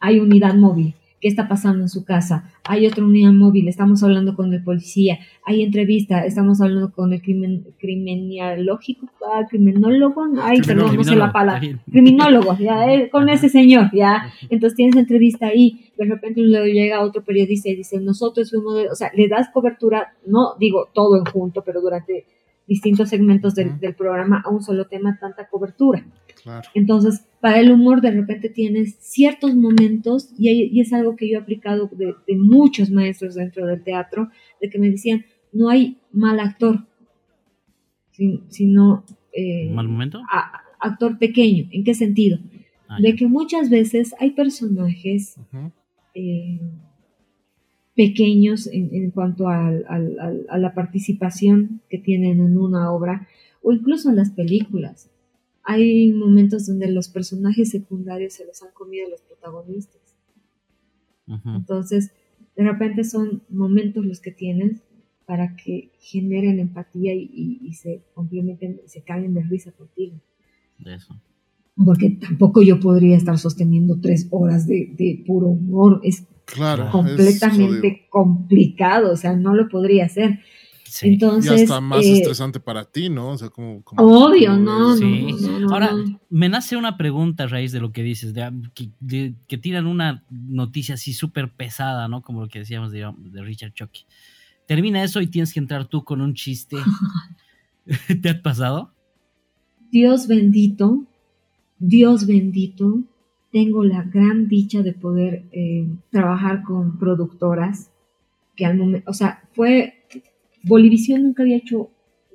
[0.00, 0.94] hay unidad móvil.
[1.24, 2.52] ¿Qué está pasando en su casa?
[2.64, 7.22] Hay otra unidad móvil, estamos hablando con el policía, hay entrevista, estamos hablando con el
[7.22, 13.48] crimen, criminológico, ah, criminólogo, ay, perdón, no sé la palabra, criminólogo, ya, eh, con ese
[13.48, 14.34] señor, ya.
[14.50, 18.90] Entonces tienes entrevista ahí, de repente le llega otro periodista y dice, nosotros fuimos, de-",
[18.90, 22.26] o sea, le das cobertura, no digo todo en junto, pero durante
[22.66, 26.06] distintos segmentos del, del programa a un solo tema, tanta cobertura.
[26.42, 26.68] Claro.
[26.74, 31.28] Entonces, para el humor de repente tienes ciertos momentos, y, hay- y es algo que
[31.30, 35.68] yo he aplicado de, de muchos maestros dentro del teatro, de que me decían, no
[35.68, 36.86] hay mal actor,
[38.12, 40.22] sin- sino eh, ¿Un mal momento?
[40.30, 41.66] a- actor pequeño.
[41.70, 42.38] ¿En qué sentido?
[42.88, 45.36] Ah, De que muchas veces hay personajes
[46.14, 46.60] eh,
[47.96, 53.28] pequeños en, en cuanto al- al- a la participación que tienen en una obra
[53.62, 55.10] o incluso en las películas.
[55.62, 60.00] Hay momentos donde los personajes secundarios se los han comido los protagonistas.
[61.56, 62.12] Entonces,
[62.56, 64.82] de repente son momentos los que tienes
[65.24, 70.20] para que generen empatía y, y- y se complementen, se caigan de risa contigo.
[70.78, 71.18] De eso.
[71.82, 76.00] Porque tampoco yo podría estar sosteniendo tres horas de, de puro humor.
[76.04, 76.90] Es Claro.
[76.90, 80.40] completamente complicado, o sea, no lo podría hacer.
[80.84, 81.08] Sí.
[81.08, 83.30] Entonces, y hasta más eh, estresante para ti, ¿no?
[83.30, 83.82] O sea, como.
[83.82, 85.26] como- obvio, como no, Sí.
[85.40, 86.20] no, no, Ahora, no.
[86.30, 89.86] me nace una pregunta a raíz de lo que dices, de, que, de- que tiran
[89.86, 92.22] una noticia así súper pesada, ¿no?
[92.22, 94.04] Como lo que decíamos de, de Richard Chucky.
[94.68, 96.76] Termina eso y tienes que entrar tú con un chiste.
[98.22, 98.92] ¿Te ha pasado?
[99.90, 101.04] Dios bendito,
[101.78, 102.98] Dios bendito,
[103.54, 107.90] tengo la gran dicha de poder eh, trabajar con productoras
[108.56, 109.94] que al momento, o sea, fue,
[110.64, 111.88] Bolivisión nunca había hecho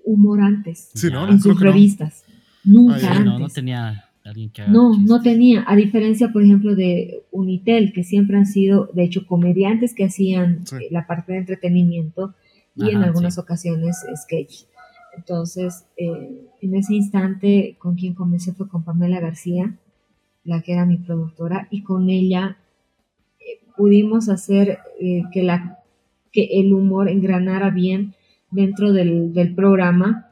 [0.06, 1.60] humor antes Sí, en sus no.
[1.62, 2.24] revistas,
[2.64, 3.26] nunca antes.
[3.26, 4.06] No, no tenía.
[4.24, 5.10] Alguien que haga No, chistes.
[5.10, 9.94] no tenía, a diferencia, por ejemplo, de Unitel, que siempre han sido, de hecho, comediantes
[9.96, 10.76] que hacían Sí.
[10.76, 12.34] eh, la parte de entretenimiento
[12.76, 13.42] y en algunas sí.
[13.42, 14.66] ocasiones sketch.
[15.18, 19.76] Entonces, eh, en ese instante, con quien comencé fue con Pamela García,
[20.44, 22.58] la que era mi productora, y con ella
[23.40, 25.80] eh, pudimos hacer eh, que, la,
[26.32, 28.14] que el humor engranara bien
[28.52, 30.28] dentro del, del programa,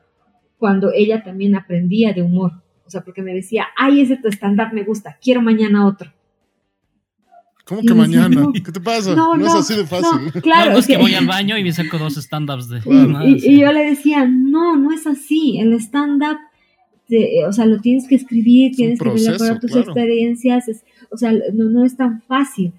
[0.58, 2.54] cuando ella también aprendía de humor.
[2.86, 6.12] O sea, porque me decía, ay, ese tu stand-up me gusta, quiero mañana otro.
[7.66, 8.30] ¿Cómo que mañana?
[8.30, 9.14] no, ¿Qué te pasa?
[9.14, 10.32] No, No, no, es así de fácil.
[10.34, 12.80] no, claro, no, es que, que- voy al baño y me saco dos stand-ups de.
[12.86, 15.60] Y, nada, y- y yo le decía, no, no es así.
[15.60, 16.38] El stand-up,
[17.08, 19.92] te- o sea, lo tienes que escribir, Es tienes que mejorar tus claro.
[19.92, 20.68] experiencias.
[20.68, 22.74] es- o sea, no, no es tan fácil.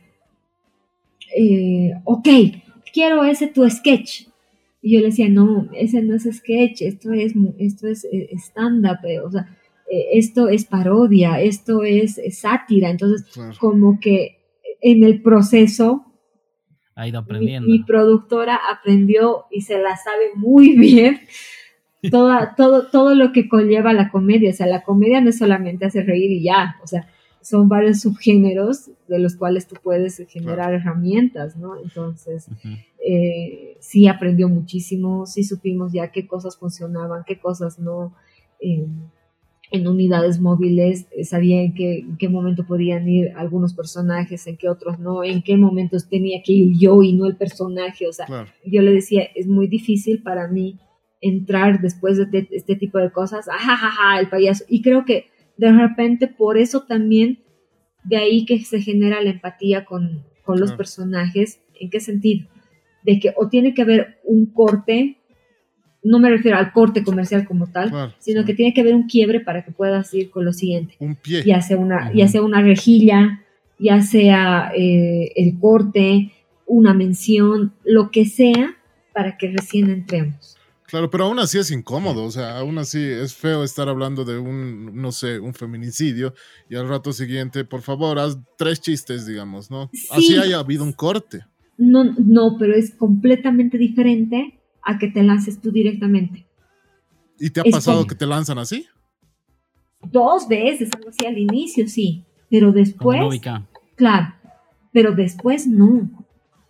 [1.36, 2.28] Eh, ok,
[2.92, 4.22] quiero ese tu sketch.
[4.80, 8.98] Y yo le decía, no, ese no es sketch, esto es, esto es eh, stand-up,
[9.04, 9.56] eh, o sea,
[9.90, 12.88] eh, esto es parodia, esto es, eh, sátira.
[12.90, 13.54] Entonces, Claro.
[13.60, 14.36] como que
[14.80, 16.04] en el proceso
[16.94, 17.68] Ha ido mi, aprendiendo.
[17.68, 21.20] mi productora aprendió y se la sabe muy bien
[22.10, 24.50] toda, todo, todo lo que conlleva la comedia.
[24.50, 26.76] O sea, la comedia no es solamente hacer reír y ya.
[26.82, 27.06] O sea,
[27.40, 31.80] son varios subgéneros de los cuales tú puedes generar herramientas, ¿no?
[31.80, 32.48] Entonces,
[33.04, 38.12] eh, sí aprendió muchísimo, sí supimos ya qué cosas funcionaban, qué cosas no.
[38.60, 38.86] eh,
[39.70, 44.56] en unidades móviles, eh, sabía en qué, en qué momento podían ir algunos personajes, en
[44.56, 48.06] qué otros no, en qué momentos tenía que ir yo y no el personaje.
[48.06, 48.48] O sea, Claro.
[48.64, 50.78] yo le decía, es muy difícil para mí
[51.20, 54.64] entrar después de te- este tipo de cosas, ajajaja, el payaso.
[54.68, 57.40] Y creo que de repente por eso también,
[58.04, 60.78] de ahí que se genera la empatía con, con los Claro.
[60.78, 61.60] personajes.
[61.80, 62.46] ¿En qué sentido?
[63.04, 65.16] De que o tiene que haber un corte,
[66.02, 68.46] no me refiero al corte comercial como tal, Claro, sino sí.
[68.46, 71.42] que tiene que haber un quiebre para que puedas ir con lo siguiente Un pie.
[71.44, 73.44] ya sea una, ya sea una rejilla,
[73.78, 76.32] ya sea eh, el corte,
[76.66, 78.76] una mención, lo que sea,
[79.12, 80.56] para que recién entremos.
[80.88, 84.38] Claro, pero aún así es incómodo, o sea, aún así es feo estar hablando de
[84.38, 86.32] un, no sé, un feminicidio
[86.70, 89.90] y al rato siguiente, por favor, haz tres chistes, digamos, ¿no?
[90.10, 90.38] Así Sí.
[90.38, 91.44] haya habido un corte.
[91.76, 96.46] No, no, pero es completamente diferente a que te lances tú directamente.
[97.38, 98.86] ¿Y te ha Es pasado como- que te lanzan así?
[100.10, 103.20] Dos veces, algo así al inicio, sí, pero después,
[103.94, 104.34] claro,
[104.92, 106.08] pero después no.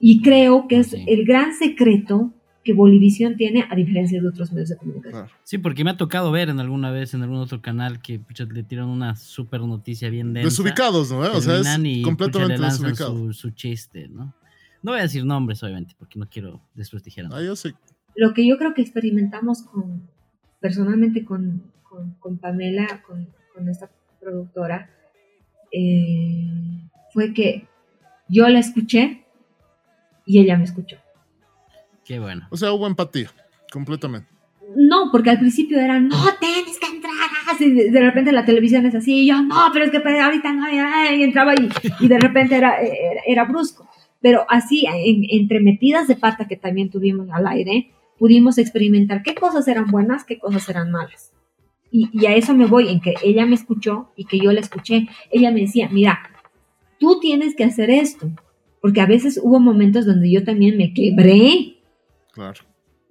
[0.01, 1.05] Y creo que es Sí.
[1.07, 2.35] el gran secreto
[2.69, 5.27] que Bolivisión tiene a diferencia de otros medios de comunicación.
[5.43, 8.45] Sí, porque me ha tocado ver en alguna vez en algún otro canal que pucha,
[8.45, 10.51] le tiran una super noticia bien densa.
[10.51, 11.21] Desubicados, ¿no?
[11.21, 13.17] O sea, es pucha, completamente le lanzan desubicado.
[13.17, 14.35] su, su chiste, ¿no?
[14.83, 17.73] No voy a decir nombres, obviamente, porque no quiero desprestigiar Ah, yo sé.
[18.17, 20.03] lo que yo creo que experimentamos con,
[20.61, 23.91] personalmente con, con, con Pamela, con, con esta
[24.21, 24.91] productora,
[25.73, 26.83] eh,
[27.15, 27.67] fue que
[28.29, 29.25] yo la escuché
[30.27, 30.99] y ella me escuchó.
[32.09, 32.47] Qué bueno.
[32.49, 33.31] O sea, hubo empatía,
[33.71, 34.31] completamente.
[34.75, 37.13] No, porque al principio era, no, tienes que entrar.
[37.53, 40.71] así, de, repente la televisión es así, y yo, no, pero es que ahorita no,
[40.71, 41.69] y entraba y,
[42.01, 43.87] y de repente era, era, era brusco.
[44.23, 49.35] Pero así, en, entre metidas de pata que también tuvimos al aire, pudimos experimentar qué
[49.35, 51.35] cosas eran buenas, qué cosas eran malas.
[51.91, 54.61] Y, y a eso me voy, en que ella me escuchó y que yo la
[54.61, 55.09] escuché.
[55.31, 56.21] Ella me decía, mira,
[56.99, 58.31] tú tienes que hacer esto.
[58.81, 61.78] Porque a veces hubo momentos donde yo también me quebré
[62.39, 62.61] Claro.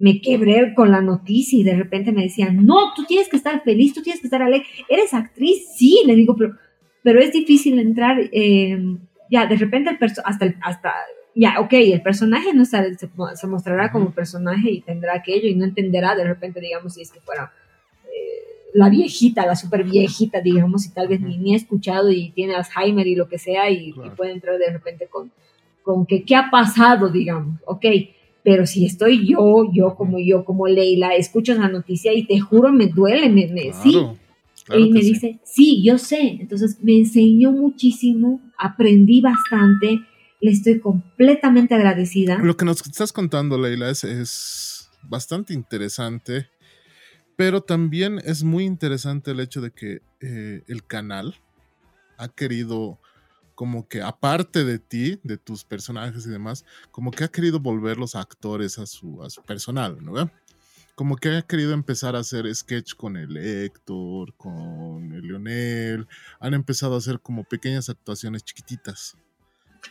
[0.00, 3.62] me quebré con la noticia y de repente me decían, no, tú tienes que estar
[3.64, 4.66] feliz, tú tienes que estar alegre.
[4.88, 5.66] ¿Eres actriz?
[5.76, 6.54] Sí, le digo, pero,
[7.02, 8.78] pero es difícil entrar, eh,
[9.30, 10.92] ya, de repente el hasta, el- hasta,
[11.34, 15.54] ya, ok, el personaje no sale, se, se mostrará como personaje y tendrá aquello y
[15.56, 17.52] no entenderá de repente, digamos, si es que fuera
[18.04, 22.30] eh, la viejita, la super viejita, digamos, y tal vez ni, ni ha escuchado y
[22.30, 24.14] tiene Alzheimer y lo que sea y, y Claro.
[24.16, 25.30] puede entrar de repente con,
[25.82, 27.60] con que, ¿qué ha pasado, digamos?
[27.66, 27.84] Ok,
[28.42, 32.72] pero si estoy yo, yo como yo, como Leila, escucho esa noticia y te juro,
[32.72, 33.92] me duele, me, me- sí.
[34.64, 34.84] Claro.
[34.84, 35.12] y me sí.
[35.12, 36.36] dice, sí, yo sé.
[36.40, 40.00] Entonces me enseñó muchísimo, aprendí bastante,
[40.40, 42.38] le estoy completamente agradecida.
[42.38, 46.48] Lo que nos estás contando, Leila, es, es bastante interesante,
[47.36, 51.36] pero también es muy interesante el hecho de que eh, el canal
[52.18, 52.98] ha querido,
[53.58, 57.96] como que aparte de ti, de tus personajes y demás, como que ha querido volver
[57.96, 60.30] los actores a su, a su personal, ¿no?
[60.94, 66.06] Como que ha querido empezar a hacer sketch con el Héctor, con el Leonel,
[66.38, 69.16] han empezado a hacer como pequeñas actuaciones chiquititas,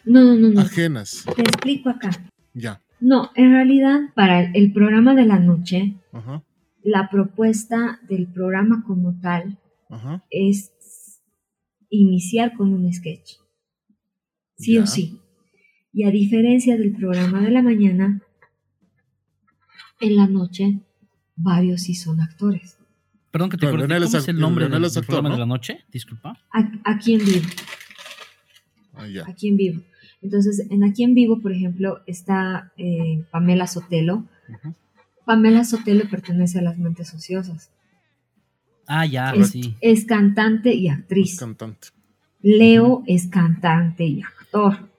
[0.06, 0.62] No, no, no, no.
[0.62, 2.12] ajenas, Te explico acá.
[2.54, 2.82] ya.
[3.02, 6.42] No, en realidad, para el, el programa de la noche, Ajá,
[6.84, 9.60] la propuesta del programa como tal
[9.90, 10.24] ajá.
[10.30, 10.72] es
[11.90, 13.34] iniciar con un sketch.
[14.58, 14.84] Sí Ya.
[14.84, 15.20] o sí.
[15.94, 18.22] Y a diferencia del programa de la mañana,
[20.00, 20.80] en la noche
[21.36, 22.78] varios sí son actores.
[23.32, 23.66] Perdón que te.
[23.66, 25.36] Leonel ¿Cómo es es el nombre del, es del actor, programa ¿no?
[25.36, 25.86] de la noche?
[25.92, 26.38] Disculpa.
[26.52, 27.46] A- Aquí en vivo.
[28.94, 29.24] Ah, ya.
[29.28, 29.82] aquí en vivo.
[30.22, 34.26] Entonces, en aquí en vivo, por ejemplo, está eh, Pamela Sotelo.
[35.26, 37.72] Pamela Sotelo pertenece a las mentes ociosas.
[38.88, 39.76] Ah, ya, Es, sí.
[39.82, 41.38] es cantante y Es actriz.
[41.40, 41.90] cantante.
[42.42, 44.90] Leo es cantante y actor.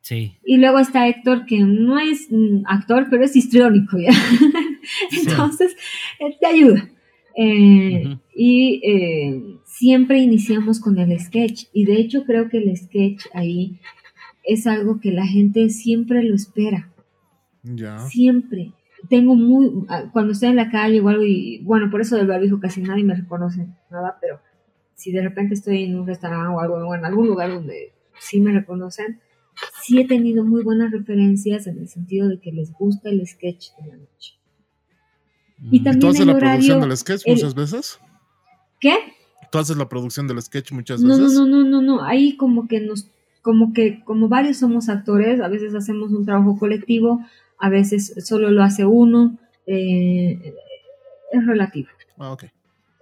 [0.00, 0.38] Sí.
[0.44, 4.10] Y luego está Héctor, que no es mm, actor, pero es histriónico, ¿ya?
[5.12, 5.76] Entonces,
[6.18, 6.88] él te ayuda.
[7.36, 8.18] Eh.
[8.34, 11.64] Y eh, siempre iniciamos con el sketch.
[11.72, 13.78] Y de hecho creo que el sketch ahí
[14.44, 16.90] es algo que la gente siempre lo espera.
[17.62, 17.98] Ya.
[17.98, 18.72] Siempre.
[19.08, 22.26] Tengo muy, ah, cuando estoy en la calle o algo, y bueno, por eso del
[22.26, 24.40] barbijo casi nadie me reconoce, nada, pero
[24.94, 28.40] si de repente estoy en un restaurante o algo, o en algún lugar donde sí
[28.40, 29.20] me reconocen,
[29.82, 33.70] sí he tenido muy buenas referencias en el sentido de que les gusta el sketch
[33.80, 34.34] de la noche.
[35.70, 35.84] Y Mm.
[35.84, 38.00] también- ¿Tú haces el la horario, producción del sketch el- muchas veces?
[38.80, 38.94] ¿Qué?
[39.50, 41.32] ¿Tú haces la producción del sketch muchas No, no, veces?
[41.38, 42.04] no, no, no, no.
[42.04, 43.10] Ahí como que nos,
[43.42, 47.24] como que, como varios somos actores, a veces hacemos un trabajo colectivo,
[47.58, 49.38] a veces solo lo hace uno.
[49.70, 50.54] eh,
[51.30, 52.44] es relativo, Ah, ok.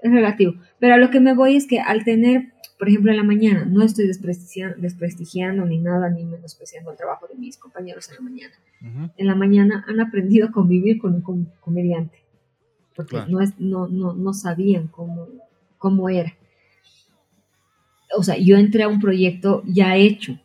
[0.03, 0.55] es relativo.
[0.81, 3.65] Pero a lo que me voy es que al tener, por ejemplo, en la mañana,
[3.65, 8.21] no estoy desprestigia- desprestigiando ni nada, ni menospreciando el trabajo de mis compañeros en la
[8.21, 8.55] mañana.
[9.17, 12.19] En la mañana han aprendido a convivir con un com- comediante,
[12.95, 13.31] porque Claro.
[13.31, 15.27] no, es, no, no, no sabían cómo,
[15.79, 16.35] cómo era.
[18.17, 20.39] O sea, yo entré a un proyecto ya hecho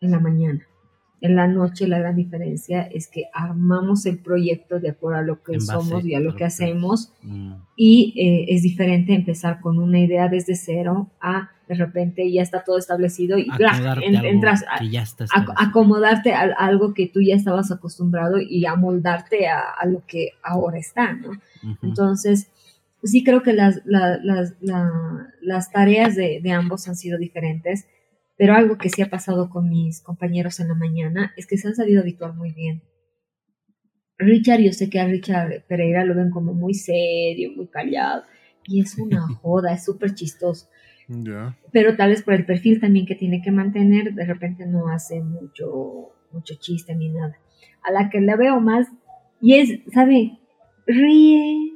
[0.00, 0.64] en la mañana.
[1.20, 5.42] En la noche la gran diferencia es que armamos el proyecto de acuerdo a lo
[5.42, 7.12] que base somos y a lo que hacemos.
[7.22, 7.52] Mm.
[7.76, 12.64] y eh, es diferente empezar con una idea desde cero a de repente ya está
[12.64, 13.46] todo establecido y
[14.30, 18.64] entras a, ya está a- acomodarte a, a algo que tú ya estabas acostumbrado y
[18.64, 21.18] amoldarte a, a lo que ahora está.
[21.82, 22.50] Entonces,
[23.02, 27.86] sí creo que las, la- las, la- las tareas de, de ambos han sido diferentes,
[28.38, 31.68] pero algo que sí ha pasado con mis compañeros en la mañana es que se
[31.68, 32.82] han sabido habituar muy bien.
[34.16, 38.22] Richard, yo sé que a Richard Pereira lo ven como muy serio, muy callado,
[38.64, 40.68] y es una joda, es súper chistoso
[41.72, 45.22] pero tal vez por el perfil también que tiene que mantener, de repente no hace
[45.22, 47.38] mucho, mucho chiste ni nada.
[47.82, 48.88] A la que la veo más,
[49.40, 50.38] y es, ¿sabe?
[50.86, 51.72] Ríe,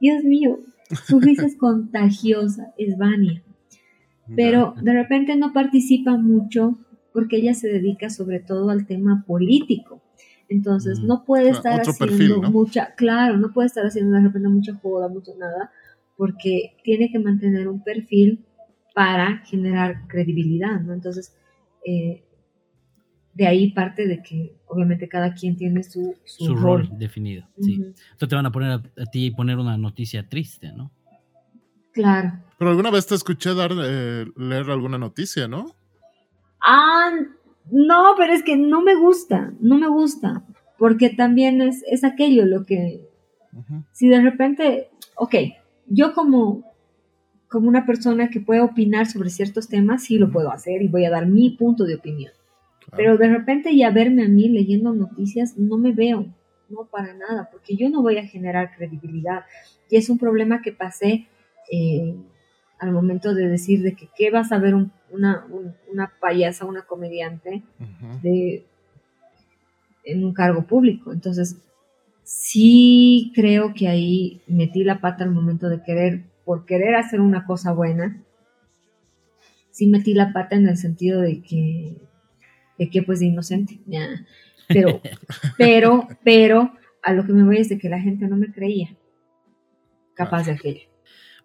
[0.00, 0.58] Dios mío,
[1.04, 3.42] su risa es contagiosa, es Vania,
[4.34, 6.78] pero de repente no participa mucho
[7.12, 10.02] porque ella se dedica sobre todo al tema político.
[10.48, 12.50] Entonces Mm, no puede estar otro haciendo perfil, ¿no?
[12.50, 15.70] mucha, claro, no puede estar haciendo de repente mucha joda, mucho nada,
[16.16, 18.44] porque tiene que mantener un perfil
[18.94, 20.92] para generar credibilidad, ¿no?
[20.92, 21.36] Entonces,
[21.84, 22.22] eh,
[23.34, 27.46] de ahí parte de que obviamente cada quien tiene su, su, Su rol definido.
[27.60, 27.74] Sí.
[27.74, 30.90] Entonces te van a poner a, a ti y poner una noticia triste, ¿no?
[31.92, 32.45] Claro.
[32.58, 35.74] Pero alguna vez te escuché dar, eh, leer alguna noticia, ¿no?
[36.60, 37.12] Ah,
[37.70, 40.42] no, pero es que no me gusta, no me gusta,
[40.78, 43.06] porque también es, es aquello lo que,
[43.92, 45.34] si de repente, ok,
[45.86, 46.64] yo como,
[47.48, 51.04] como una persona que puede opinar sobre ciertos temas, sí lo puedo hacer y voy
[51.04, 52.32] a dar mi punto de opinión.
[52.80, 52.96] Claro.
[52.96, 56.26] Pero de repente ya verme a mí leyendo noticias, no me veo,
[56.68, 59.44] no para nada, porque yo no voy a generar credibilidad.
[59.88, 61.28] Y es un problema que pasé
[61.70, 62.14] eh,
[62.78, 66.64] al momento de decir de que qué vas a ver un- una, un- una payasa,
[66.66, 67.62] una comediante
[68.22, 68.66] de,
[70.04, 71.12] en un cargo público.
[71.12, 71.56] Entonces,
[72.22, 77.44] sí creo que ahí metí la pata al momento de querer, por querer hacer una
[77.46, 78.22] cosa buena,
[79.70, 81.96] sí metí la pata en el sentido de que,
[82.78, 83.78] de que pues de inocente.
[84.68, 85.00] Pero,
[85.58, 86.72] pero, pero,
[87.02, 88.96] a lo que me voy es de que la gente no me creía
[90.14, 90.80] capaz de aquello.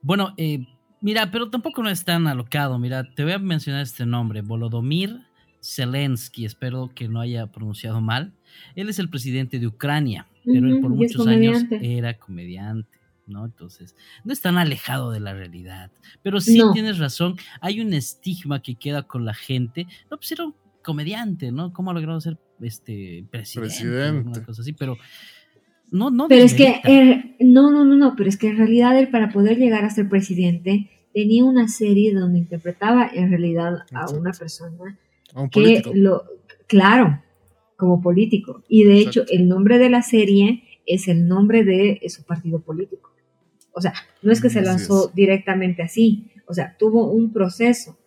[0.02, 0.66] Bueno, eh,
[1.02, 2.80] mira, pero tampoco no es tan alocado.
[2.80, 5.20] Mira, te voy a mencionar este nombre, Volodymyr
[5.64, 8.34] Zelensky, espero que no haya pronunciado mal.
[8.76, 13.46] Él es el presidente de Ucrania, pero él por muchos años era comediante, ¿no?
[13.46, 15.92] Entonces, no es tan alejado de la realidad.
[16.24, 16.72] Pero sí No.
[16.74, 19.86] tienes razón, hay un estigma que queda con la gente.
[20.10, 21.72] No, pues era un comediante, ¿no?
[21.74, 23.70] ¿Cómo ha logrado ser este presidente?
[23.76, 24.30] Presidente.
[24.30, 24.98] Una cosa así, pero
[25.92, 26.28] no, no.
[26.28, 29.58] Pero es que, no, no, no, no, pero es que en realidad él para poder
[29.58, 34.16] llegar a ser presidente tenía una serie donde interpretaba en realidad a Exacto.
[34.16, 34.98] una persona
[35.34, 35.92] A un que político.
[35.94, 36.24] lo,
[36.68, 37.22] claro,
[37.76, 38.64] como político.
[38.70, 43.12] Y de hecho el nombre de la serie es el nombre de su partido político.
[43.74, 47.98] O sea, no es que se Así lanzó directamente así, o sea, tuvo un proceso.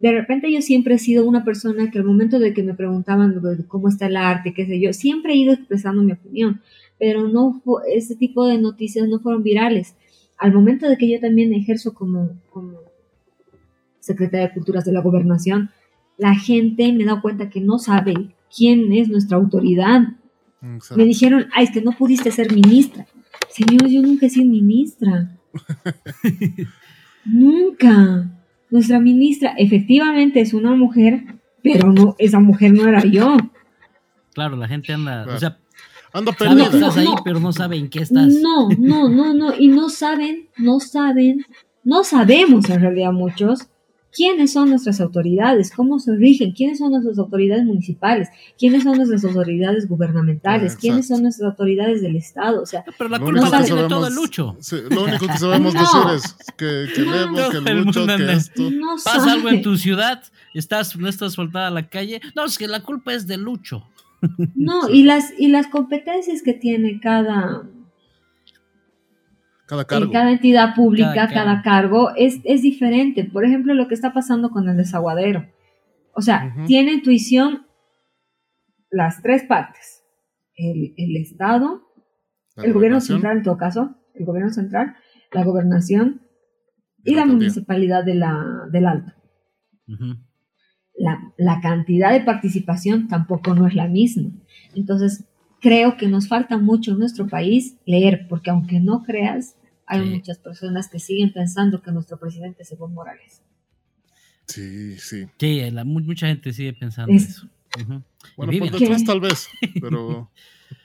[0.00, 3.40] de repente yo siempre he sido una persona que al momento de que me preguntaban
[3.66, 6.60] cómo está el arte, qué sé yo, siempre he ido expresando mi opinión,
[6.98, 9.96] pero no ese tipo de noticias no fueron virales.
[10.36, 12.78] Al momento de que yo también ejerzo como, como
[14.00, 15.70] secretaria de Culturas de la Gobernación,
[16.16, 20.00] la gente me da cuenta que no sabe quién es nuestra autoridad.
[20.96, 23.06] Me dijeron, ay, es que no pudiste ser ministra.
[23.48, 25.36] Señor, yo nunca he sido ministra.
[27.24, 28.30] nunca.
[28.70, 31.24] Nuestra ministra efectivamente es una mujer,
[31.62, 33.36] pero no, esa mujer no era yo.
[34.34, 35.58] Claro, la gente anda, o sea,
[36.12, 36.64] anda perdida.
[36.64, 38.28] estás ahí, pero no saben en qué estás.
[38.28, 41.44] No, no, no, no, y no saben, no saben,
[41.84, 43.68] no sabemos en realidad muchos
[44.12, 48.28] quiénes son nuestras autoridades, cómo se rigen, quiénes son nuestras autoridades municipales,
[48.58, 52.62] quiénes son nuestras autoridades gubernamentales, quiénes son nuestras autoridades del Estado.
[52.62, 54.56] O sea, pero la culpa no tiene todo el lucho.
[54.90, 58.70] lo único que sabemos decir es que, que Levo, que el Lucho, que esto.
[59.04, 60.22] Pasa algo en tu ciudad,
[60.54, 62.20] estás, no estás soltada a la calle.
[62.34, 63.84] No, es que la culpa es de Lucho.
[64.54, 67.68] No, y las, y las competencias que tiene cada,
[69.66, 70.06] cada cargo.
[70.06, 73.24] En cada entidad pública, cada, cargo, es, es, diferente.
[73.24, 75.46] Por ejemplo, lo que está pasando con el desaguadero.
[76.14, 77.66] O sea, tiene intuición
[78.90, 80.02] las tres partes.
[80.56, 81.82] El, el Estado,
[82.56, 84.96] el gobierno central en todo caso, el gobierno central,
[85.32, 86.22] la gobernación
[87.04, 89.12] y la, municipalidad de la, del Alto.
[90.98, 94.30] La, la cantidad de participación tampoco no es la misma.
[94.74, 95.24] Entonces,
[95.60, 100.38] creo que nos falta mucho en nuestro país leer, porque aunque no creas, hay muchas
[100.38, 103.42] personas que siguen pensando que nuestro presidente es Evo Morales.
[104.46, 105.26] Sí, sí.
[105.38, 107.48] Sí, mucha gente sigue pensando eso.
[108.36, 109.48] Bueno, por detrás tal vez,
[109.80, 110.30] pero...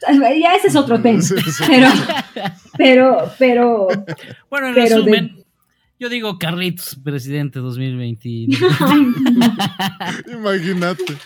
[0.01, 1.21] ya ese es otro tema.
[1.67, 1.89] Pero,
[2.77, 3.87] pero, pero...
[4.49, 5.42] Bueno, en resumen,
[5.99, 8.29] yo digo Carlitos, presidente 2020.
[10.33, 11.17] Imagínate.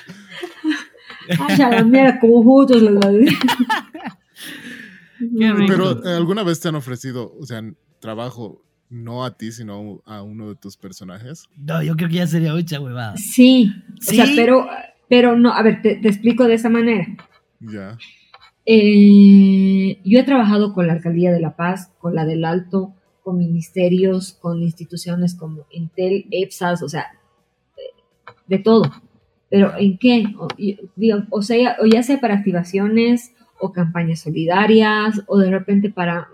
[1.40, 3.00] Ay, la mierda, como juntos los
[5.68, 7.62] pero eh, ¿alguna vez te han ofrecido, o sea,
[8.00, 11.50] trabajo no a ti, sino a uno de tus personajes?
[11.58, 13.18] No, yo creo que ya sería mucha huevada.
[13.18, 14.68] Sí, o sea, pero,
[15.10, 17.08] pero no, a ver, te, explico de esa manera.
[17.60, 17.98] Ya.
[18.66, 22.94] Eh, yo he trabajado con la Alcaldía de La Paz, con la del Alto,
[23.28, 27.08] con ministerios, con instituciones como Intel, EPSAS, o sea,
[28.48, 28.90] de todo.
[29.50, 30.34] Pero ¿en qué?
[31.30, 36.30] O, sea, o ya sea para activaciones o campañas solidarias o de repente para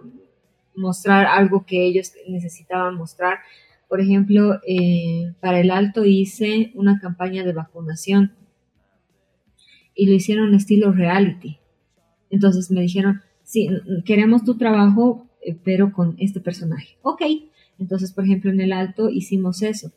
[0.76, 3.40] mostrar algo que ellos necesitaban mostrar.
[3.90, 8.34] Por ejemplo, eh, para el alto hice una campaña de vacunación
[9.96, 11.58] y lo hicieron estilo reality.
[12.30, 13.68] Entonces me dijeron, sí,
[14.06, 16.98] queremos tu trabajo, eh, pero con este personaje.
[17.02, 17.22] Ok,
[17.80, 19.92] entonces por ejemplo en el alto hicimos eso.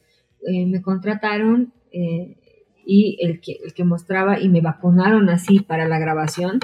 [0.46, 1.72] Eh, me contrataron
[2.84, 6.60] y el que, el que mostraba y me vacunaron así para la grabación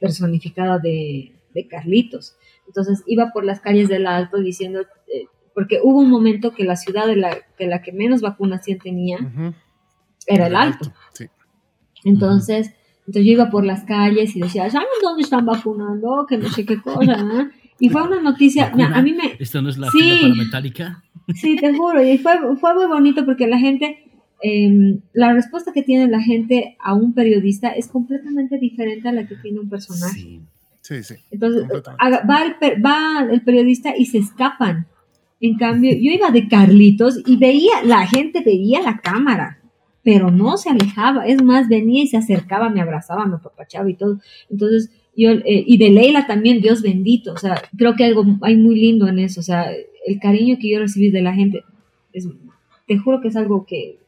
[0.00, 1.36] personificada de,
[1.68, 2.36] Carlitos.
[2.66, 4.80] Entonces iba por las calles del Alto diciendo,
[5.12, 8.78] eh, porque hubo un momento que la ciudad de la que, la que menos vacunación
[8.78, 9.18] tenía
[10.26, 10.92] era el Alto.
[12.04, 16.24] Entonces, entonces yo iba por las calles y decía, ¿saben dónde están vacunando?
[16.26, 17.50] Que no sé qué cosa.
[17.80, 19.36] Y fue una noticia, a mí me...
[19.38, 21.02] ¿Esto no es la sí, fila metálica?
[21.34, 24.10] Sí, te juro, y fue, fue muy bonito porque la gente
[24.42, 29.26] Em, la respuesta que tiene la gente a un periodista es completamente diferente a la
[29.26, 30.40] que tiene un personaje.
[30.80, 31.14] Sí, sí.
[31.30, 34.86] Entonces, va el, va el periodista y se escapan.
[35.40, 39.58] En cambio, yo iba de Carlitos y veía, la gente veía la cámara,
[40.02, 41.26] pero no se alejaba.
[41.26, 44.20] Es más, venía y se acercaba, me abrazaba, me apapachaba y todo.
[44.48, 44.90] Entonces,
[45.26, 47.32] eh, y de Leila también, Dios bendito.
[47.32, 49.40] O sea, creo que algo hay muy lindo en eso.
[49.40, 49.70] O sea,
[50.06, 51.62] el cariño que yo recibí de la gente,
[52.86, 54.00] te juro que es algo que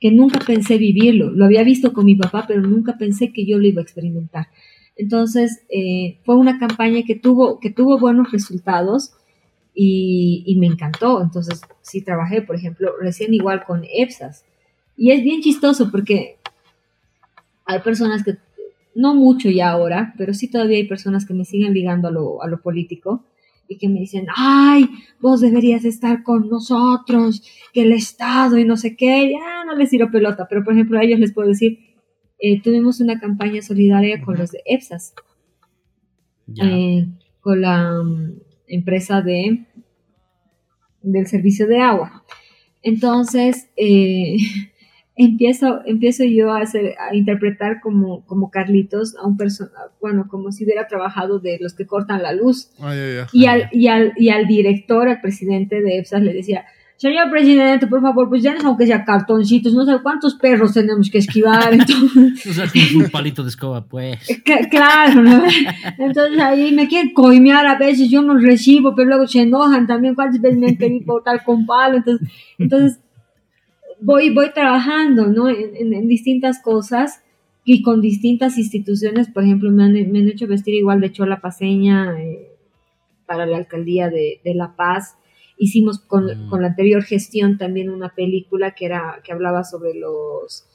[0.00, 1.30] que nunca pensé vivirlo.
[1.30, 4.48] Lo había visto con mi papá, pero nunca pensé que yo lo iba a experimentar.
[4.96, 9.12] Entonces, eh, fue una campaña que tuvo, que tuvo buenos resultados
[9.74, 11.22] y, me encantó.
[11.22, 14.44] Entonces, sí trabajé, por ejemplo, recién igual con EPSAS.
[14.96, 16.36] Y es bien chistoso porque
[17.66, 18.36] hay personas que,
[18.96, 22.42] no mucho ya ahora, pero sí todavía hay personas que me siguen ligando a lo,
[22.42, 23.24] a lo político
[23.68, 24.88] y que me dicen, ay,
[25.20, 27.42] vos deberías estar con nosotros,
[27.72, 30.98] que el Estado y no sé qué, ya no les tiro pelota, pero por ejemplo
[30.98, 31.78] a ellos les puedo decir,
[32.38, 35.14] eh, tuvimos una campaña solidaria con los de EPSAS,
[36.62, 37.06] eh,
[37.40, 39.66] con la mm, empresa de
[41.02, 42.24] del servicio de agua.
[42.82, 44.36] Entonces, eh,
[45.16, 50.52] empiezo, empiezo yo a, hacer, a interpretar como, como Carlitos a un persona, bueno, como
[50.52, 52.70] si hubiera trabajado de los que cortan la luz.
[52.80, 52.94] Ah,
[53.32, 56.64] y, al, y, al, y al director, al presidente de EPSAS, le decía,
[56.98, 61.10] señor presidente, por favor, pues ya no aunque sea cartoncitos, no sé cuántos perros tenemos
[61.10, 61.72] que esquivar.
[61.74, 64.18] Entonces, O sea, con un palito de escoba, pues.
[64.44, 65.42] Cl- Claro, ¿no?
[65.98, 70.14] Entonces ahí me quieren coimear a veces, yo no recibo, pero luego se enojan también,
[70.14, 73.00] cuántas veces me han querido botar con palo, entonces, entonces
[74.00, 75.48] voy, voy trabajando, ¿no?
[75.48, 77.22] En, en- en distintas cosas
[77.64, 81.40] y con distintas instituciones, por ejemplo, me han, me han hecho vestir igual de chola
[81.40, 82.48] paseña eh,
[83.26, 85.16] para la alcaldía de, de La Paz.
[85.58, 86.50] Hicimos con, Mm.
[86.50, 90.66] con la anterior gestión también una película que era que hablaba sobre los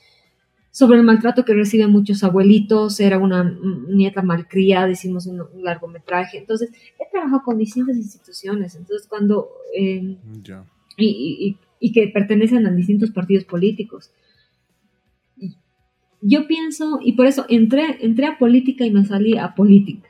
[0.73, 3.43] sobre el maltrato que reciben muchos abuelitos, era una
[3.89, 6.37] nieta malcriada, hicimos un, un largometraje.
[6.37, 8.75] Entonces, he trabajado con distintas instituciones.
[8.75, 9.49] Entonces, cuando.
[9.77, 10.15] eh,
[10.97, 11.05] y-
[11.49, 14.11] y- y que pertenecen a distintos partidos políticos.
[16.21, 20.07] Yo pienso, y por eso entré, entré a política y me salí a política.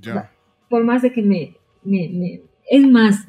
[0.00, 0.30] Ya.
[0.70, 2.40] Por más de que me, me, me-
[2.70, 3.26] Es más,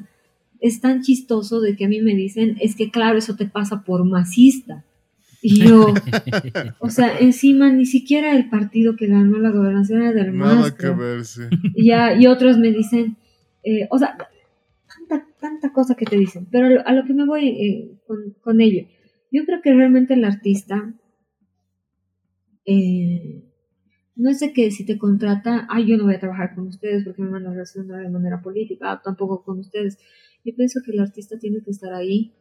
[0.60, 3.82] es tan chistoso de que a mí me dicen, es que claro, eso te pasa
[3.82, 4.84] por masista.
[5.42, 5.92] Y yo,
[6.78, 10.90] o sea, encima ni siquiera el partido que ganó la gobernación era del Nada que
[10.90, 11.42] ver, sí.
[11.74, 13.16] y, ya, y otros me dicen,
[13.64, 14.16] eh, o sea,
[15.08, 18.60] tanta, tanta cosa que te dicen, pero a lo, que me voy eh, con, con
[18.60, 18.86] ello,
[19.30, 20.94] yo creo que realmente el artista
[22.64, 23.44] eh,
[24.16, 27.04] no es de que si te contrata, ay, yo no voy a trabajar con ustedes
[27.04, 29.98] porque me van a relacionar de manera política, tampoco con ustedes.
[30.44, 32.34] Yo pienso que el artista tiene que estar ahí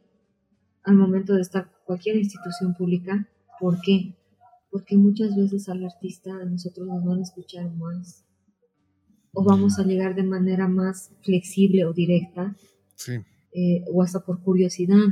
[0.83, 3.27] al momento de estar cualquier institución pública.
[3.59, 4.15] ¿Por qué?
[4.71, 8.24] Porque muchas veces al artista nosotros nos van a escuchar más
[9.35, 12.55] o vamos a llegar de manera más flexible o directa
[12.95, 13.13] Sí.
[13.53, 15.05] eh, o hasta por curiosidad.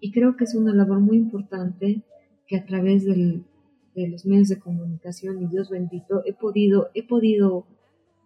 [0.00, 2.02] Y creo que es una labor muy importante
[2.46, 3.44] que a través del-
[3.94, 7.66] de los medios de comunicación y Dios bendito he podido, he podido,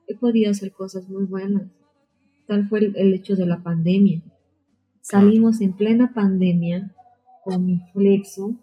[0.08, 1.70] he podido hacer cosas muy buenas.
[2.46, 4.20] Tal fue el, el hecho de la pandemia.
[5.00, 6.92] Salimos en plena pandemia
[7.44, 8.56] con mi flexo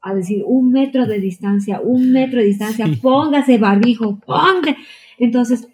[0.00, 4.76] a decir un metro de distancia, un metro de distancia, póngase barbijo, póngase.
[5.18, 5.68] Entonces,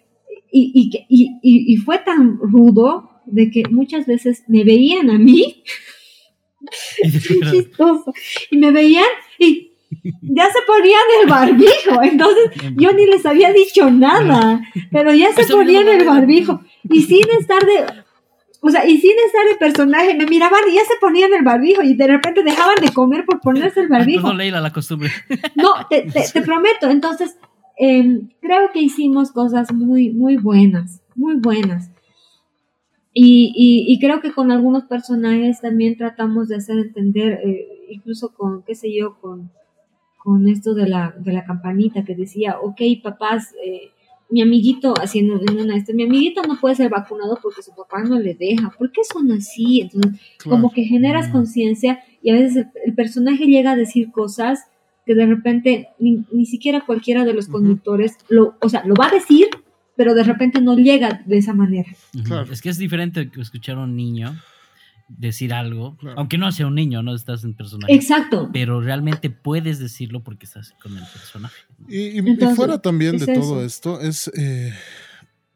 [0.51, 5.17] y, y, que- y, y, fue tan rudo de que muchas veces me veían a
[5.17, 5.63] mí,
[7.51, 8.13] chistoso,
[8.49, 9.05] y me veían
[9.39, 9.71] y
[10.21, 15.45] ya se ponían el barbijo, entonces yo ni les había dicho nada, pero ya se
[15.51, 17.85] ponían el barbijo y sin estar de,
[18.61, 21.81] o sea, y sin estar de personaje, me miraban y ya se ponían el barbijo
[21.81, 24.21] y de repente dejaban de comer por ponerse el barbijo.
[24.21, 25.09] Perdón, Leila, la costumbre.
[25.55, 26.89] No, te, te- te prometo.
[26.89, 27.35] Entonces,
[27.83, 31.89] eh, creo que hicimos cosas muy, muy buenas, muy buenas.
[33.13, 38.33] Y, y- y creo que con algunos personajes también tratamos de hacer entender, eh, incluso
[38.33, 39.51] con, qué sé yo, con,
[40.23, 43.89] con esto de la, de la campanita que decía, ok, papás, eh,
[44.29, 48.01] mi amiguito, haciendo en una este, mi amiguito no puede ser vacunado porque su papá
[48.03, 48.69] no le deja.
[48.77, 49.81] ¿Por qué son así?
[49.81, 50.55] Entonces, Claro.
[50.61, 51.31] como que generas Mm.
[51.33, 54.61] conciencia y a veces el, el personaje llega a decir cosas
[55.13, 59.07] que de repente ni, ni siquiera cualquiera de los conductores lo, o sea, lo va
[59.07, 59.47] a decir,
[59.97, 61.89] pero de repente no llega de esa manera.
[62.23, 62.51] Claro.
[62.53, 64.35] Es que es diferente que escuchar a un niño
[65.09, 66.17] decir algo, Claro.
[66.17, 67.93] aunque no sea un niño, no estás en personaje.
[67.93, 68.49] Exacto.
[68.53, 71.55] Pero realmente puedes decirlo porque estás con el personaje.
[71.89, 73.65] Y, y- y Entonces, fuera también es de todo eso.
[73.65, 74.73] esto, es eh,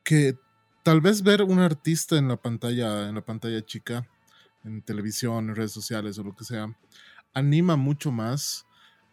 [0.03, 0.35] que
[0.83, 4.05] tal vez ver un artista en la pantalla, en la pantalla chica,
[4.65, 6.67] en televisión, en redes sociales o lo que sea,
[7.33, 8.64] anima mucho más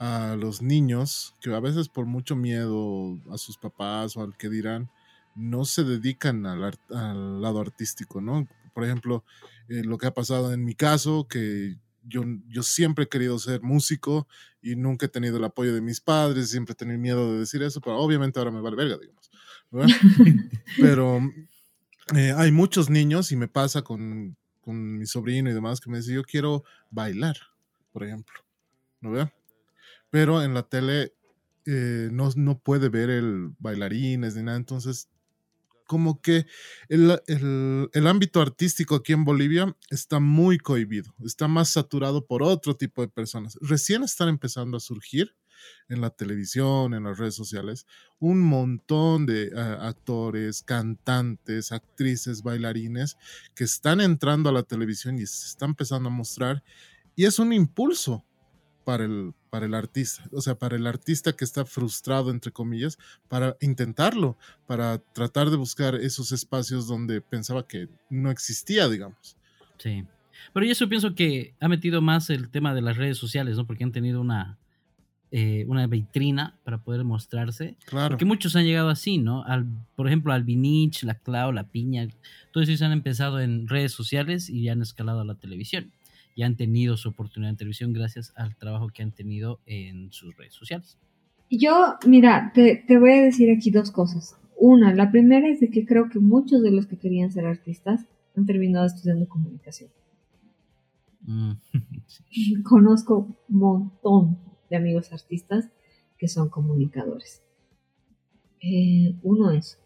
[0.03, 4.49] a los niños que a veces por mucho miedo a sus papás o al que
[4.49, 4.91] dirán,
[5.37, 8.49] no se dedican al, art- al lado artístico, ¿no?
[8.75, 9.25] Por ejemplo,
[9.69, 13.63] eh, lo que ha pasado en mi caso, que yo, yo siempre he querido ser
[13.63, 14.27] músico
[14.61, 17.63] y nunca he tenido el apoyo de mis padres, siempre he tenido miedo de decir
[17.63, 19.31] eso, pero obviamente ahora me vale verga, digamos.
[20.79, 21.21] pero
[22.17, 25.99] eh, hay muchos niños y me pasa con, con mi sobrino y demás que me
[25.99, 27.37] dice, yo quiero bailar,
[27.93, 28.35] por ejemplo,
[29.01, 29.33] ¿no ve?
[30.13, 31.15] Pero en la tele
[31.67, 35.11] eh, no, no puede ver el bailarines ni nada, entonces
[35.87, 36.47] como que
[36.89, 42.43] el, el- el ámbito artístico aquí en Bolivia está muy cohibido, está más saturado por
[42.43, 43.59] otro tipo de personas.
[43.61, 45.37] Recién están empezando a surgir
[45.89, 47.87] en la televisión, en las redes sociales,
[48.19, 53.17] un montón de actores, cantantes, actrices, bailarines
[53.55, 56.63] que están entrando a la televisión y se están empezando a mostrar
[57.15, 58.25] y es un impulso
[58.85, 62.99] para el, para el artista, o sea, para el artista que está frustrado, entre comillas,
[63.29, 64.37] para intentarlo,
[64.67, 69.37] para tratar de buscar esos espacios donde pensaba que no existía, digamos.
[69.79, 70.05] Sí.
[70.53, 73.67] Pero yo eso pienso que ha metido más el tema de las redes sociales, ¿no?
[73.67, 74.59] Porque han tenido una,
[75.31, 77.77] eh, una vitrina para poder mostrarse.
[77.87, 78.11] Claro.
[78.11, 79.45] Porque muchos han llegado así, ¿no?
[79.45, 82.09] Al, por ejemplo, al Vinich, la Clau, la Piña,
[82.53, 85.93] todos ellos han empezado en redes sociales y ya han escalado a la televisión.
[86.35, 90.37] Y han tenido su oportunidad en televisión gracias al trabajo que han tenido en sus
[90.37, 90.99] redes sociales.
[91.51, 94.37] Yo, mira, te, te voy a decir aquí dos cosas.
[94.57, 98.07] Una, la primera es de que creo que muchos de los que querían ser artistas
[98.37, 99.91] han terminado estudiando comunicación.
[101.23, 101.53] Mm,
[102.65, 104.39] Conozco un montón
[104.71, 105.69] de amigos artistas
[106.19, 107.43] que son comunicadores.
[108.61, 109.79] Eh, uno es.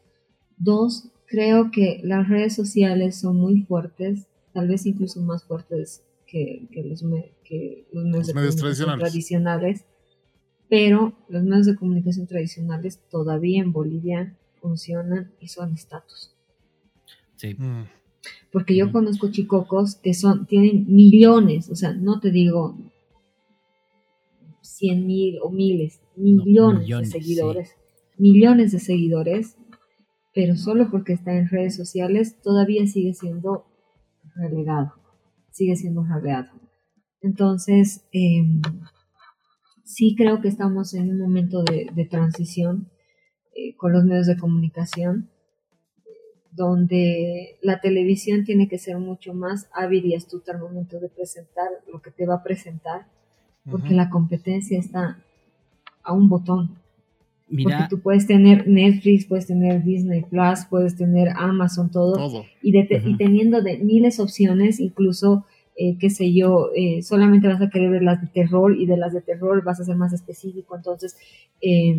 [0.58, 6.68] Dos, creo que las redes sociales son muy fuertes, tal vez incluso más fuertes que,
[6.72, 9.08] que los, me- que los medios, Los de medios tradicionales.
[9.10, 9.84] tradicionales,
[10.68, 16.32] pero los medios de comunicación tradicionales todavía en Bolivia funcionan y son estatus.
[17.36, 17.54] sí.
[17.54, 17.84] Mm,
[18.50, 18.92] Porque yo Ujú.
[18.94, 22.76] conozco chicocos que son, tienen millones, o sea, no te digo
[24.62, 27.70] cien mil o miles, millones, millones, de seguidores,
[28.18, 29.56] millones de seguidores,
[30.34, 33.64] pero solo porque está en redes sociales todavía sigue siendo
[34.34, 34.92] relegado,
[35.56, 36.48] sigue siendo relegado.
[37.20, 38.60] Entonces, em,
[39.84, 42.90] sí creo que estamos en un momento de, de transición
[43.54, 45.30] eh, con los medios de comunicación
[46.56, 51.68] donde la televisión tiene que ser mucho más hábil y astuta al momento de presentar
[51.92, 53.06] lo que te va a presentar,
[53.70, 55.22] porque la competencia está
[56.02, 56.78] a un botón.
[57.48, 62.44] Mira, Porque tú puedes tener Netflix, puedes tener Disney Plus, puedes tener Amazon, todo, Todo.
[62.60, 65.44] y, de te- y teniendo de miles opciones, incluso,
[65.76, 68.96] eh, qué sé yo, eh, solamente vas a querer ver las de terror y de
[68.96, 71.16] las de terror vas a ser más específico, entonces,
[71.60, 71.96] eh,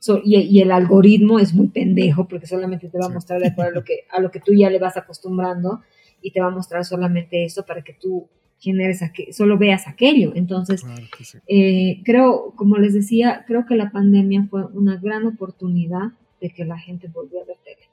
[0.00, 3.14] so- y, y el algoritmo es muy pendejo porque solamente te va a Sí.
[3.14, 5.80] mostrar de acuerdo a lo, que, a lo que tú ya le vas acostumbrando
[6.20, 8.28] y te va a mostrar solamente eso para que tú
[8.64, 10.32] generes, aqu- solo veas aquello.
[10.34, 11.38] Entonces, Claro que sí.
[11.46, 16.64] eh, creo, como les decía, creo que la pandemia fue una gran oportunidad de que
[16.64, 17.88] la gente volviera a ver tele.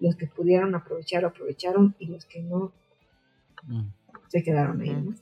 [0.00, 2.72] Los que pudieron aprovechar, aprovecharon y los que no,
[3.66, 3.82] mm.
[4.28, 4.90] se quedaron ahí.
[4.90, 5.14] ¿no?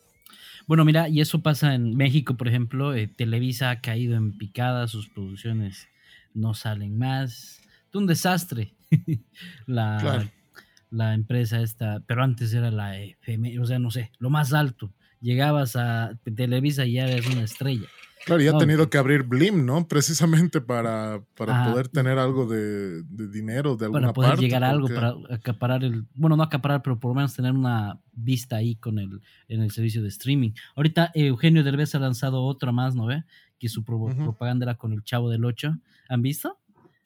[0.67, 2.95] Bueno, mira, y eso pasa en México, por ejemplo.
[2.95, 5.89] eh, Televisa ha caído en picada, sus producciones
[6.35, 7.61] no salen más.
[7.89, 8.73] Es un desastre.
[9.67, 10.29] la, Claro.
[10.93, 14.93] La empresa esta, pero antes era la FM, o sea, no sé, lo más alto.
[15.21, 17.87] Llegabas a Televisa y ya eres una estrella.
[18.25, 19.89] Claro, y ha No, tenido que abrir Blim, ¿no?
[19.89, 21.71] Precisamente para, para Ajá.
[21.73, 24.45] poder tener algo de, de dinero de alguna para poder parte.
[24.45, 27.53] llegar a algo, porque- para acaparar el, bueno, no acaparar, pero por lo menos tener
[27.53, 30.53] una vista ahí con el, en el servicio de streaming.
[30.77, 33.25] Ahorita eh, Eugenio Derbez ha lanzado otra más, ¿no ve?
[33.59, 35.77] Que su pro- propaganda era con el Chavo del 8.
[36.09, 36.59] ¿Han visto?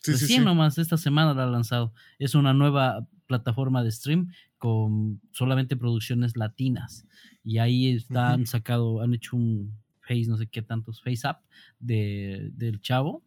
[0.03, 0.45] Sí, sí, Recién sí.
[0.45, 1.93] nomás esta semana la ha lanzado.
[2.19, 7.07] Es una nueva plataforma de stream con solamente producciones latinas.
[7.45, 11.37] Y ahí está, han sacado, han hecho un face, no sé qué tantos, face up
[11.81, 13.23] de, del chavo.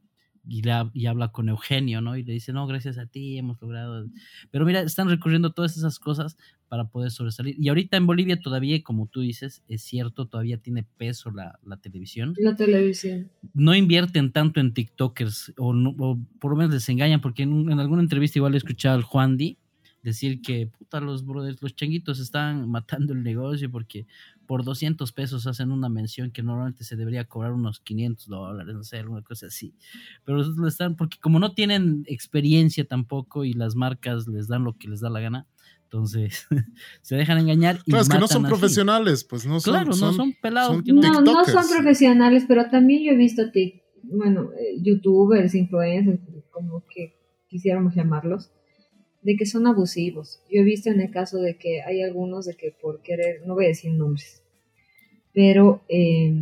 [0.48, 2.16] Y, le ha- y habla con Eugenio, ¿no?
[2.18, 4.08] Y le dice, no, gracias a ti hemos logrado.
[4.50, 6.38] Pero mira, están recurriendo todas esas cosas
[6.70, 7.56] para poder sobresalir.
[7.60, 11.78] Y ahorita en Bolivia todavía, como tú dices, es cierto, todavía tiene peso la, la
[11.78, 13.30] televisión La televisión.
[13.54, 17.52] no invierten tanto en TikTokers o, no- o por lo menos les engañan, porque en,
[17.54, 19.58] un- en alguna entrevista igual he escuchado al Juan Di
[20.02, 24.06] decir que puta, los brothers, los changuitos están matando el negocio porque
[24.46, 28.84] por 200 pesos hacen una mención que normalmente se debería cobrar unos 500 dólares, no
[28.84, 29.74] sé, alguna cosa así.
[30.26, 34.64] Pero eso lo están, porque como no tienen experiencia tampoco y las marcas les dan
[34.64, 35.48] lo que les da la gana,
[35.84, 36.48] entonces
[37.02, 37.80] se dejan engañar.
[37.86, 38.52] Y Claro, es que no son así.
[38.52, 39.74] profesionales, pues no son.
[39.74, 40.76] Claro, no son pelados.
[40.76, 44.82] son que no- No, no son profesionales, pero también yo he visto tic- bueno, eh,
[44.82, 46.20] youtubers, influencers,
[46.52, 47.16] como que
[47.48, 48.52] quisiéramos llamarlos,
[49.22, 50.42] de que son abusivos.
[50.50, 53.54] Yo he visto en el caso de que hay algunos de que por querer, no
[53.56, 54.44] voy a decir nombres,
[55.34, 56.34] pero eh,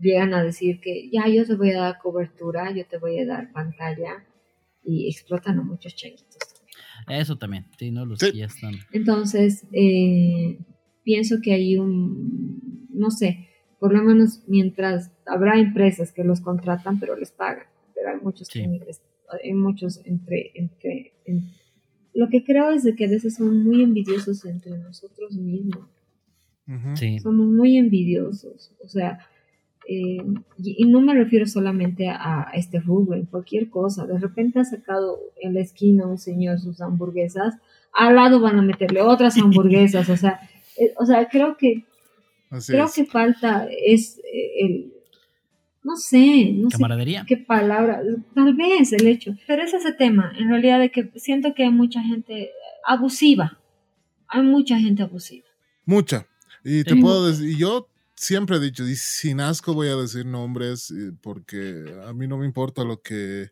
[0.00, 3.26] llegan a decir que ya yo te voy a dar cobertura, yo te voy a
[3.26, 4.24] dar pantalla
[4.84, 6.38] y explotan a muchos changuitos.
[7.08, 8.04] Eso también, sí, ¿no?
[8.04, 8.32] Los Sí.
[8.32, 8.74] que ya están.
[8.92, 10.58] Entonces, eh,
[11.04, 13.48] pienso que hay un, no sé,
[13.80, 18.48] por lo menos mientras habrá empresas que los contratan, pero les pagan, pero hay muchos
[18.48, 18.60] Sí.
[18.60, 19.02] que les-
[19.42, 21.50] hay muchos entre, entre, en-
[22.14, 25.86] lo que creo es de que a veces son muy envidiosos entre nosotros mismos.
[26.96, 27.18] Sí.
[27.20, 29.20] somos muy envidiosos, o sea,
[29.88, 30.18] eh,
[30.58, 34.58] y, y no me refiero solamente a, a este rubro, en cualquier cosa, de repente
[34.60, 37.54] ha sacado en la esquina un señor sus hamburguesas,
[37.94, 40.40] al lado van a meterle otras hamburguesas, o sea,
[40.78, 41.84] eh, o sea, creo que
[42.50, 42.94] Así creo es.
[42.94, 44.92] que falta es eh, el
[45.88, 47.24] no sé, no sé Camaradería.
[47.26, 48.02] qué palabra,
[48.34, 51.70] tal vez el hecho, pero es ese tema, en realidad de que siento que hay
[51.70, 52.50] mucha gente
[52.86, 53.58] abusiva,
[54.28, 55.46] hay mucha gente abusiva.
[55.86, 56.26] Mucha.
[56.62, 60.26] Y te puedo decir, y yo siempre he dicho, y sin asco voy a decir
[60.26, 63.50] nombres, eh, porque a mí no me importa lo que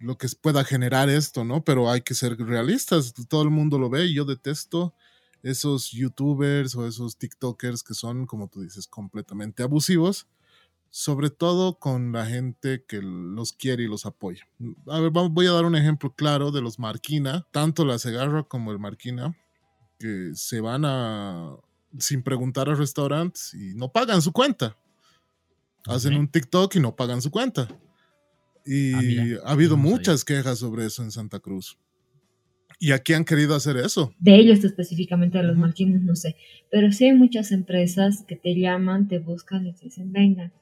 [0.00, 1.62] lo que pueda generar esto, ¿no?
[1.62, 4.94] Pero hay que ser realistas, todo el mundo lo ve y yo detesto
[5.44, 10.26] esos youtubers o esos tiktokers que son, como tú dices, completamente abusivos,
[10.94, 14.46] sobre todo con la gente que los quiere y los apoya.
[14.86, 18.72] A ver, voy a dar un ejemplo claro de los Marquina, tanto la Segarra como
[18.72, 19.34] el Marquina,
[19.98, 21.56] que se van a
[21.98, 24.76] sin preguntar al restaurante y no pagan su cuenta.
[25.86, 27.68] Hacen un TikTok y no pagan su cuenta.
[28.66, 31.78] Y ah, ha habido muchas quejas sobre eso en Santa Cruz.
[32.78, 34.12] ¿Y aquí han querido hacer eso?
[34.18, 36.36] De ellos específicamente, de los uh no sé.
[36.70, 40.52] Pero sí hay muchas empresas que te llaman, te buscan y te dicen, venga.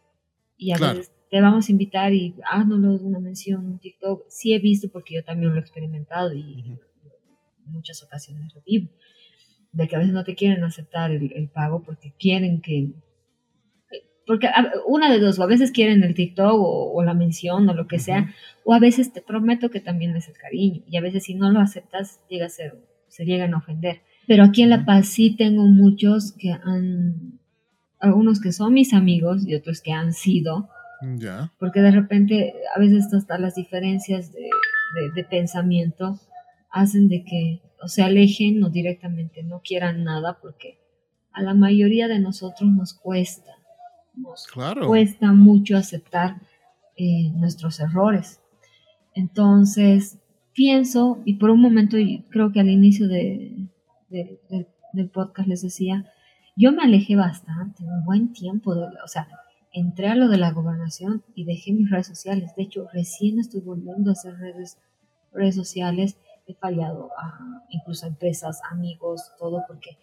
[0.60, 4.26] Y a veces te vamos a invitar y haznos una mención, un TikTok.
[4.28, 6.78] Sí he visto porque yo también lo he experimentado y en
[7.72, 8.88] muchas ocasiones lo vivo.
[9.72, 12.92] De que a veces no te quieren aceptar el pago porque quieren que
[14.30, 14.48] porque
[14.86, 17.98] una de dos, o a veces quieren el TikTok o, la mención o lo que
[17.98, 18.32] sea,
[18.62, 21.50] o a veces te prometo que también es el cariño, y a veces si no
[21.50, 22.78] lo aceptas, llega a ser,
[23.08, 24.02] se llegan a ofender.
[24.28, 27.39] Pero aquí en La Paz sí tengo muchos que han,
[28.00, 30.68] algunos que son mis amigos y otros que han sido,
[31.16, 31.52] ya.
[31.58, 34.48] porque de repente a veces hasta las diferencias de,
[35.14, 36.18] de pensamiento
[36.70, 40.78] hacen de que o se alejen o directamente no quieran nada porque
[41.32, 43.52] a la mayoría de nosotros nos cuesta
[44.16, 44.46] nos
[44.86, 46.40] cuesta mucho aceptar
[46.96, 48.40] eh, nuestros errores.
[49.14, 50.18] Entonces,
[50.52, 53.68] pienso, y por un momento, y creo que al inicio de,
[54.08, 56.10] del podcast les decía,
[56.56, 59.28] yo me alejé bastante, un buen tiempo, de, o sea,
[59.72, 62.54] entré a lo de la gobernación y dejé mis redes sociales.
[62.56, 64.78] De hecho, recién estoy volviendo a hacer redes,
[65.32, 66.16] redes sociales.
[66.46, 69.98] He fallado a incluso a empresas, amigos, todo, porque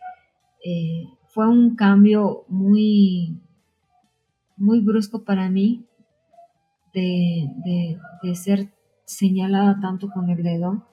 [0.64, 3.42] eh, fue un cambio muy,
[4.56, 5.86] muy brusco para mí
[6.94, 8.00] de,
[8.36, 8.70] ser
[9.06, 10.86] señalada tanto con el dedo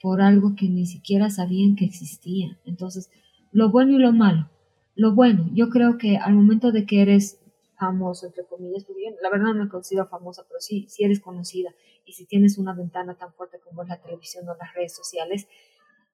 [0.00, 2.58] por algo que ni siquiera sabían que existía.
[2.64, 3.10] Entonces,
[3.52, 4.50] lo bueno y lo malo.
[4.94, 7.40] Lo bueno, yo creo que al momento de que eres
[7.78, 8.84] famoso, entre comillas,
[9.22, 11.72] la verdad no me considero famosa, pero sí, si eres conocida
[12.04, 15.46] y si tienes una ventana tan fuerte como es la televisión o las redes sociales,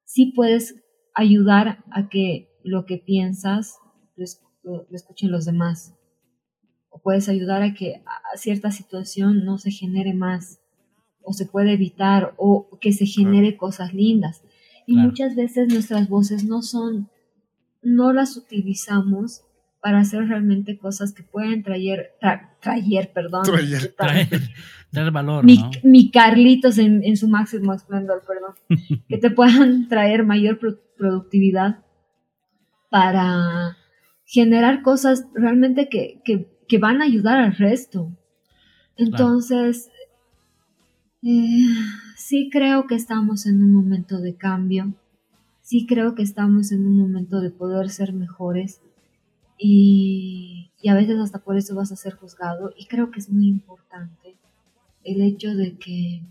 [0.04, 0.74] sí puedes
[1.14, 3.78] ayudar a que lo que piensas
[4.16, 5.94] lo escuchen los demás
[6.94, 8.02] o puedes ayudar a que
[8.36, 10.60] cierta situación no se genere más
[11.22, 14.42] o se puede evitar o que se genere cosas lindas.
[14.86, 17.10] Y muchas veces nuestras voces no son,
[17.84, 19.42] no las utilizamos
[19.80, 22.12] para hacer realmente cosas que pueden traer,
[22.60, 23.44] traer, perdón.
[23.44, 25.44] Traer, valor.
[25.44, 29.02] Mi, mi Carlitos en, su máximo esplendor, perdón.
[29.08, 30.58] que te puedan traer mayor
[30.96, 31.84] productividad
[32.90, 33.76] para
[34.24, 38.16] generar cosas realmente que, que que van a ayudar al resto.
[38.96, 39.90] Entonces,
[41.22, 41.66] eh,
[42.16, 44.94] sí creo que estamos en un momento de cambio,
[45.64, 48.80] sí creo que estamos en un momento de poder ser mejores
[49.58, 53.48] y, a veces hasta por eso vas a ser juzgado y creo que es muy
[53.48, 54.36] importante
[55.02, 56.22] el hecho de que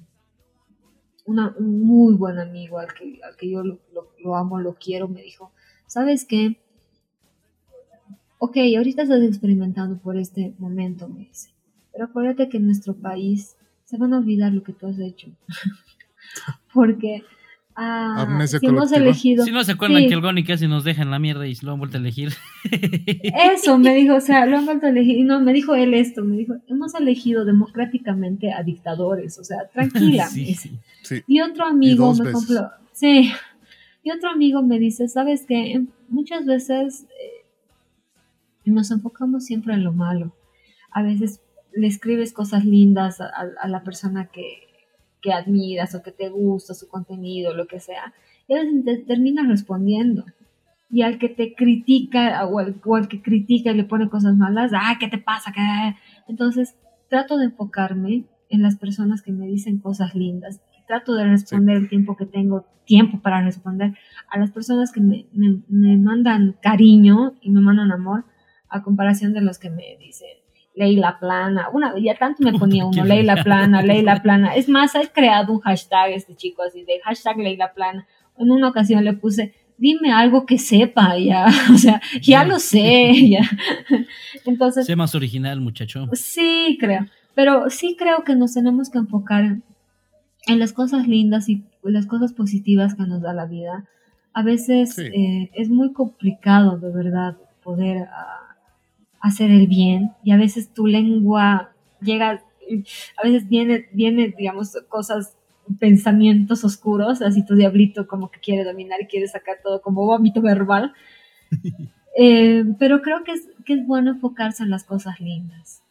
[1.25, 3.79] una, un muy buen amigo al que, al que yo lo,
[4.23, 5.51] lo amo, lo quiero, me dijo,
[5.87, 6.63] ¿sabes qué?
[8.45, 11.51] ok, ahorita estás experimentando por este momento, me dice,
[11.93, 13.55] pero acuérdate que en nuestro país
[13.85, 15.29] se van a olvidar lo que tú has hecho.
[16.73, 17.23] Porque
[17.75, 19.45] ah, si hemos elegido...
[19.45, 21.73] Si no se acuerdan que el Goni casi nos deja en la mierda y lo
[21.73, 22.33] han vuelto a elegir.
[23.53, 25.17] Eso, me dijo, o sea, lo han vuelto a elegir.
[25.17, 29.67] Y no, me dijo él esto, me dijo, hemos elegido democráticamente a dictadores, o sea,
[29.71, 30.29] tranquila.
[31.27, 33.29] Y otro amigo me compró, sí,
[34.03, 35.83] y otro amigo me dice, ¿sabes qué?
[36.09, 37.03] Muchas veces...
[37.03, 37.43] Eh,
[38.65, 40.33] y nos enfocamos siempre en lo malo.
[40.91, 41.41] A veces
[41.73, 44.67] le escribes cosas lindas a, la persona que,
[45.23, 48.13] que, admiras o que te gusta su contenido, lo que sea,
[48.47, 50.25] y te terminas respondiendo.
[50.89, 54.97] Y al que te critica o al, que critica y le pone cosas malas, ah,
[54.99, 55.51] ¿qué te pasa?
[55.51, 55.95] ¿Qué?
[56.27, 56.75] Entonces
[57.09, 60.61] trato de enfocarme en las personas que me dicen cosas lindas.
[60.87, 63.95] Trato de responder el tiempo que tengo, tiempo para responder
[64.29, 68.25] a las personas que me, me, me mandan cariño y me mandan amor
[68.69, 70.42] a comparación de los que me dicen
[70.75, 71.69] ley la plana.
[71.71, 74.55] Una ya tanto me ponía uno, ley la plana, ley la plana.
[74.55, 78.07] Es más, he creado un hashtag este chico así de hashtag ley la plana.
[78.37, 83.13] En una ocasión le puse, dime algo que sepa, ya, o sea, ya lo sé,
[83.29, 83.41] ya.
[84.45, 84.85] Entonces.
[84.85, 86.07] Sé más original, muchacho.
[86.13, 87.05] Sí, creo.
[87.35, 89.57] Pero sí creo que nos tenemos que enfocar
[90.45, 93.85] en las cosas lindas y las cosas positivas que nos da la vida.
[94.33, 98.52] A veces eh, es muy complicado, de verdad, poder ah,
[99.23, 101.71] hacer el bien y a veces tu lengua
[102.01, 102.43] llega,
[103.17, 105.37] a veces viene, viene, digamos, cosas,
[105.79, 110.41] pensamientos oscuros, así tu diablito como que quiere dominar y quiere sacar todo como vómito
[110.41, 110.93] verbal.
[112.15, 115.81] Eh, pero creo que es, que es bueno enfocarse en las cosas lindas.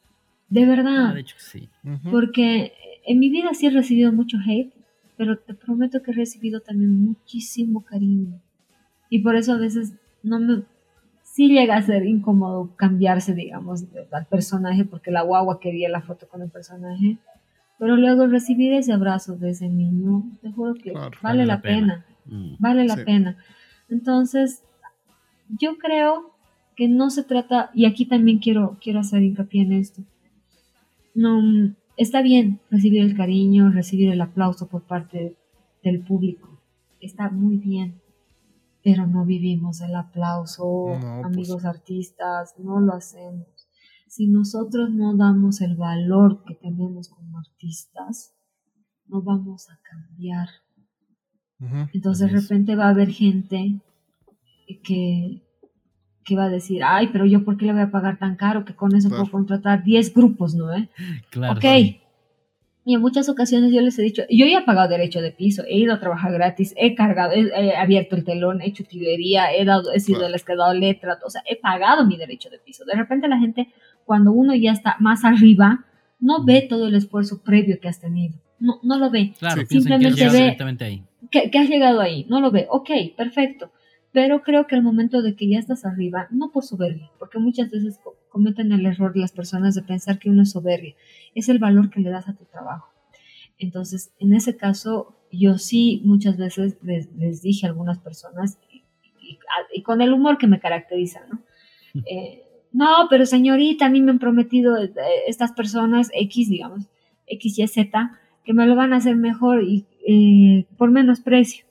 [0.48, 1.06] De verdad.
[1.08, 1.68] Ah, de hecho, sí.
[2.12, 2.72] Porque
[3.04, 4.72] en mi vida sí he recibido mucho hate,
[5.16, 8.40] pero te prometo que he recibido también muchísimo cariño.
[9.10, 10.62] Y por eso a veces no me...
[11.32, 16.28] Sí llega a ser incómodo cambiarse, digamos, al personaje, porque la guagua quería la foto
[16.28, 17.16] con el personaje.
[17.78, 20.92] Pero luego recibir ese abrazo de ese niño, te juro que
[21.22, 22.04] vale, la, pena.
[22.26, 22.56] Mm.
[22.58, 23.38] Vale la pena.
[23.88, 24.62] Entonces,
[25.58, 26.34] yo creo
[26.76, 30.02] que no se trata, y aquí también quiero, quiero hacer hincapié en esto,
[31.14, 31.40] no,
[31.96, 35.34] está bien recibir el cariño, recibir el aplauso por parte
[35.82, 36.60] del público,
[37.00, 38.01] está muy bien,
[38.82, 41.04] pero no vivimos el aplauso, pues.
[41.24, 43.46] amigos artistas, no lo hacemos.
[44.08, 48.34] Si nosotros no damos el valor que tenemos como artistas,
[49.06, 50.48] no vamos a cambiar.
[51.92, 53.80] Entonces de repente va a haber gente
[54.82, 55.42] que,
[56.24, 58.64] que va a decir, ay, pero yo por qué le voy a pagar tan caro
[58.64, 60.72] que con eso puedo contratar 10 grupos, ¿no?
[60.72, 60.90] Eh?
[61.30, 61.58] Claro.
[61.58, 62.01] Ok.
[62.84, 65.62] Y en muchas ocasiones yo les he dicho, yo ya he pagado derecho de piso,
[65.68, 69.64] he ido a trabajar gratis, he cargado, he, abierto el telón, he hecho tubería, he,
[69.64, 72.50] dado, he sido de las que he dado letra, o sea, he pagado mi derecho
[72.50, 72.84] de piso.
[72.84, 73.68] De repente la gente,
[74.04, 75.84] cuando uno ya está más arriba,
[76.18, 78.34] no ve todo el esfuerzo previo que has tenido.
[78.58, 79.32] No, no lo ve.
[79.38, 81.04] Claro, simplemente ve ahí.
[81.30, 82.26] Que, que has llegado ahí.
[82.28, 82.66] No lo ve.
[82.68, 83.70] Ok, perfecto
[84.12, 87.70] pero creo que el momento de que ya estás arriba, no por soberbia, porque muchas
[87.70, 87.98] veces
[88.32, 90.94] cometen el error las personas de pensar que uno es soberbia,
[91.34, 92.88] es el valor que le das a tu trabajo.
[93.58, 98.58] Entonces, en ese caso, yo sí muchas veces les, dije a algunas personas,
[99.72, 101.40] y, con el humor que me caracteriza, ¿no?
[102.06, 102.42] Eh,
[102.72, 104.94] no, pero señorita, a mí me han prometido eh,
[105.26, 106.88] estas personas X, digamos,
[107.26, 111.66] X, Y, Z, que me lo van a hacer mejor y eh, por menos precio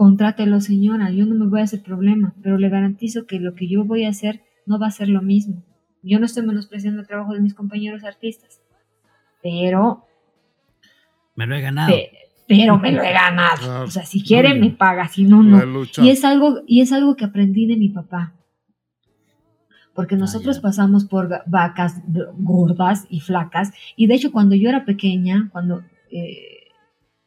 [0.00, 3.68] contrátelo señora, yo no me voy a hacer problema, pero le garantizo que lo que
[3.68, 5.64] yo voy a hacer no va a ser lo mismo.
[6.02, 8.62] Yo no estoy menospreciando el trabajo de mis compañeros artistas,
[9.42, 10.06] pero...
[11.34, 11.92] Me lo he ganado.
[12.46, 13.82] pero me lo he ganado.
[13.82, 15.82] o sea, si quiere me paga, si no, no.
[15.98, 18.34] Y es, algo, y es algo que aprendí de mi papá.
[19.92, 22.00] Porque ah, nosotros pasamos por vacas
[22.38, 23.72] gordas y flacas.
[23.96, 25.82] Y de hecho, cuando yo era pequeña, cuando
[26.12, 26.68] eh,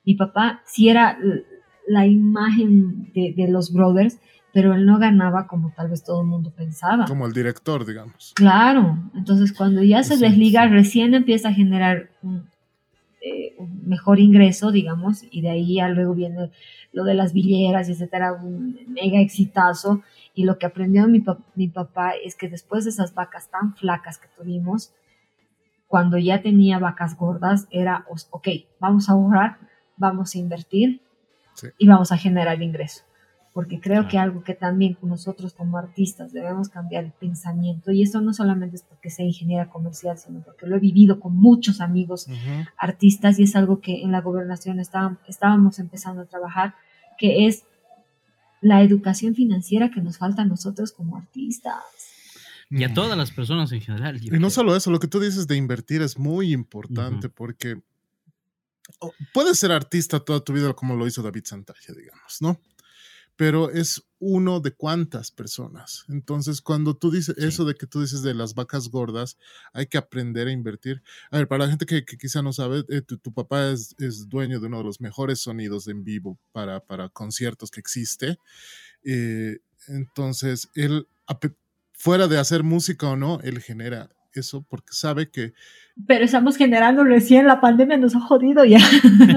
[0.05, 1.17] mi papá si era
[1.87, 4.19] la imagen de, los brothers,
[4.53, 7.05] pero él no ganaba como tal vez todo el mundo pensaba.
[7.05, 8.34] Como el director, digamos.
[8.35, 12.11] Claro, entonces cuando ya se desliga, recién empieza a generar
[13.21, 16.51] eh, un, mejor ingreso, digamos, y de ahí ya luego viene
[16.91, 20.03] lo de las villeras, etcétera, un mega exitazo.
[20.35, 21.23] Y lo que aprendió mi,
[21.55, 24.93] mi papá es que después de esas vacas tan flacas que tuvimos,
[25.88, 28.47] cuando ya tenía vacas gordas, era, ok,
[28.80, 29.57] vamos a ahorrar,
[29.97, 31.01] vamos a invertir,
[31.77, 33.03] y vamos a generar ingreso.
[33.53, 38.19] Porque creo que algo que también nosotros como artistas debemos cambiar el pensamiento, y esto
[38.19, 42.27] no solamente es porque sea ingeniera comercial, sino porque lo he vivido con muchos amigos
[42.77, 46.73] artistas y es algo que en la gobernación estábamos, estábamos empezando a trabajar,
[47.17, 47.63] que es
[48.61, 51.75] la educación financiera que nos falta a nosotros como artistas.
[52.69, 54.19] Y a todas las personas en general.
[54.23, 57.84] Y no solo eso, lo que tú dices de invertir es muy importante porque
[59.31, 62.59] puedes ser artista toda tu vida como lo hizo David Santalla, digamos, ¿no?
[63.35, 66.05] Pero es uno de cuántas personas.
[66.07, 69.38] Entonces, cuando tú dices eso de que tú dices de las vacas gordas,
[69.73, 71.01] hay que aprender a invertir.
[71.30, 73.95] A ver, para la gente que, quizá no sabe, eh, tu, papá es,
[74.30, 78.38] dueño de uno de los mejores sonidos en vivo para, para conciertos que existe.
[79.03, 79.57] Eh,
[79.88, 81.07] entonces, él,
[81.91, 85.53] fuera de hacer música o no, él genera eso porque sabe que...
[86.07, 88.80] Pero estamos generando recién, la pandemia nos ha jodido ya.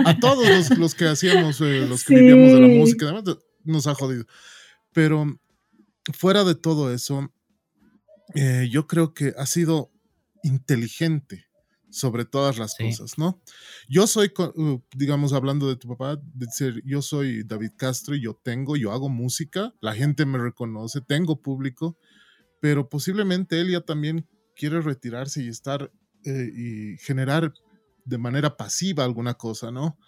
[0.06, 3.24] A todos los, que hacíamos, eh, los que vivíamos de la música, además
[3.66, 4.24] nos ha jodido.
[4.92, 5.38] Pero
[6.12, 7.32] fuera de todo eso,
[8.34, 9.90] eh, yo creo que ha sido
[10.42, 11.46] inteligente
[11.90, 13.40] sobre todas las cosas, ¿no?
[13.88, 18.22] Yo soy, uh, digamos, hablando de tu papá, de decir, yo soy David Castro y
[18.22, 21.96] yo tengo, yo hago música, la gente me reconoce, tengo público,
[22.60, 25.90] pero posiblemente él ya también quiere retirarse y estar
[26.24, 27.54] eh, y generar
[28.04, 29.98] de manera pasiva alguna cosa, ¿no?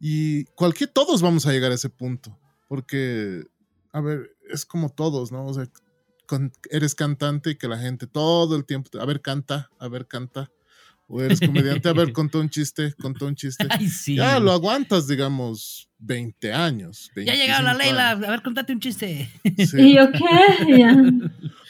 [0.00, 2.39] Y cualquier, todos vamos a llegar a ese punto,
[2.70, 3.42] porque,
[3.92, 5.44] a ver, es como todos, ¿no?
[5.44, 5.66] O sea,
[6.70, 10.52] eres cantante y que la gente todo el tiempo, a ver, canta, a ver, canta.
[11.08, 13.66] o eres comediante, a ver, contó un chiste, contó un chiste.
[13.68, 14.14] Ay, sí.
[14.14, 17.10] Ya lo aguantas, digamos, 20 años.
[17.16, 18.28] Ya ha llegado la 25 Leila, a años.
[18.28, 19.28] ver, contate un chiste.
[19.58, 19.76] Sí.
[19.80, 20.78] ¿Y yo qué?
[20.78, 20.94] Ya.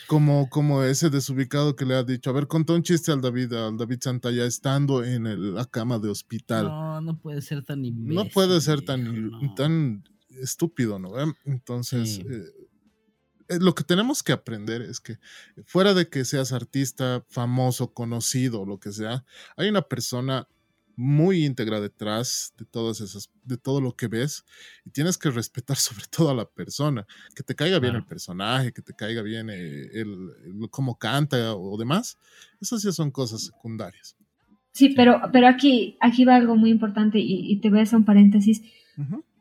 [0.07, 3.55] como, como ese desubicado que le ha dicho, a ver, contó un chiste al David,
[3.55, 6.67] al David Santalla estando en el- la cama de hospital.
[6.67, 8.15] No, no puede ser tan imbécil.
[8.17, 9.55] no puede ser tan, no.
[9.55, 10.05] tan
[10.43, 11.13] estúpido, ¿no?
[11.45, 12.23] Entonces, Sí.
[12.29, 12.45] eh,
[13.49, 15.19] eh, lo que tenemos que aprender es que
[15.65, 19.25] fuera de que seas artista, famoso, conocido, lo que sea,
[19.57, 20.47] hay una persona
[20.97, 24.45] muy íntegra detrás de todas esas, de todo lo que ves,
[24.85, 28.73] y tienes que respetar sobre todo a la persona, que te caiga bien el personaje,
[28.73, 32.19] que te caiga bien eh, el, el- cómo canta o demás,
[32.61, 34.15] esas ya son cosas secundarias.
[34.73, 37.97] Sí, pero, pero aquí, aquí va algo muy importante y, y te voy a hacer
[37.99, 38.63] un paréntesis.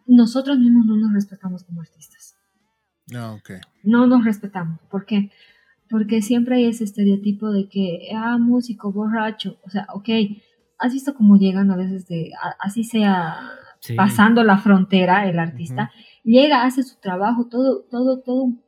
[0.09, 2.35] Nosotros mismos no nos respetamos como artistas.
[3.15, 3.51] Ah, ok.
[3.83, 4.79] No nos respetamos.
[4.89, 5.31] ¿Por qué?
[5.89, 9.57] Porque siempre hay ese estereotipo de que, ah, músico, borracho.
[9.63, 10.09] O sea, ok,
[10.79, 13.37] ¿has visto cómo llegan a veces de, a- así sea
[13.81, 13.95] Sí.
[13.95, 15.91] pasando la frontera el artista?
[16.23, 18.61] Llega, hace su trabajo, todo, todo, todo un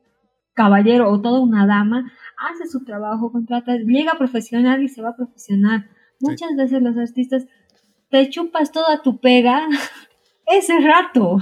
[0.54, 2.10] caballero o toda una dama
[2.50, 5.88] hace su trabajo, contrata, llega profesional y se va profesional.
[6.20, 7.46] Muchas veces los artistas
[8.10, 9.66] te chupas toda tu pega
[10.56, 11.38] ese rato.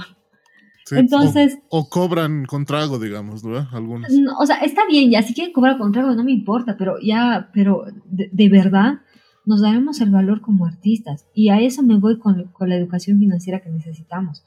[0.85, 3.67] Sí, Entonces, o, o cobran con trago, digamos, ¿no?
[3.71, 4.11] Algunos.
[4.11, 7.49] no, o sea, está bien, ya si quieren cobrar contrato no me importa, pero ya,
[7.53, 8.99] pero de, de verdad
[9.45, 11.27] nos daremos el valor como artistas.
[11.33, 14.43] Y a eso me voy con, con la educación financiera que necesitamos.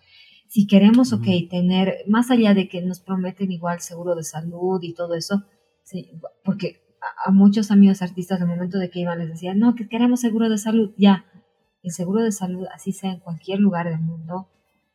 [0.49, 1.49] Si queremos, ok, Ujú.
[1.49, 5.45] tener, más allá de que nos prometen igual seguro de salud y todo eso,
[5.83, 6.11] sí,
[6.45, 9.89] porque a, a muchos amigos artistas al momento de que iban les decían, no, que
[9.89, 11.25] queremos seguro de salud, ya,
[11.83, 14.49] el seguro de salud, así sea en cualquier lugar del mundo,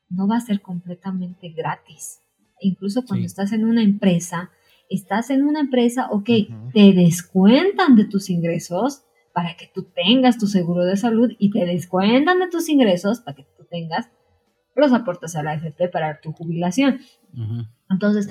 [0.09, 2.21] no va a ser completamente gratis.
[2.61, 3.27] Incluso cuando Sí.
[3.27, 4.49] estás en una empresa,
[4.89, 6.29] estás en una empresa, ok,
[6.73, 9.03] te descuentan de tus ingresos
[9.33, 13.35] para que tú tengas tu seguro de salud y te descuentan de tus ingresos para
[13.37, 14.09] que tú tengas
[14.75, 16.99] los aportes a la AFP para tu jubilación.
[17.89, 18.27] Entonces,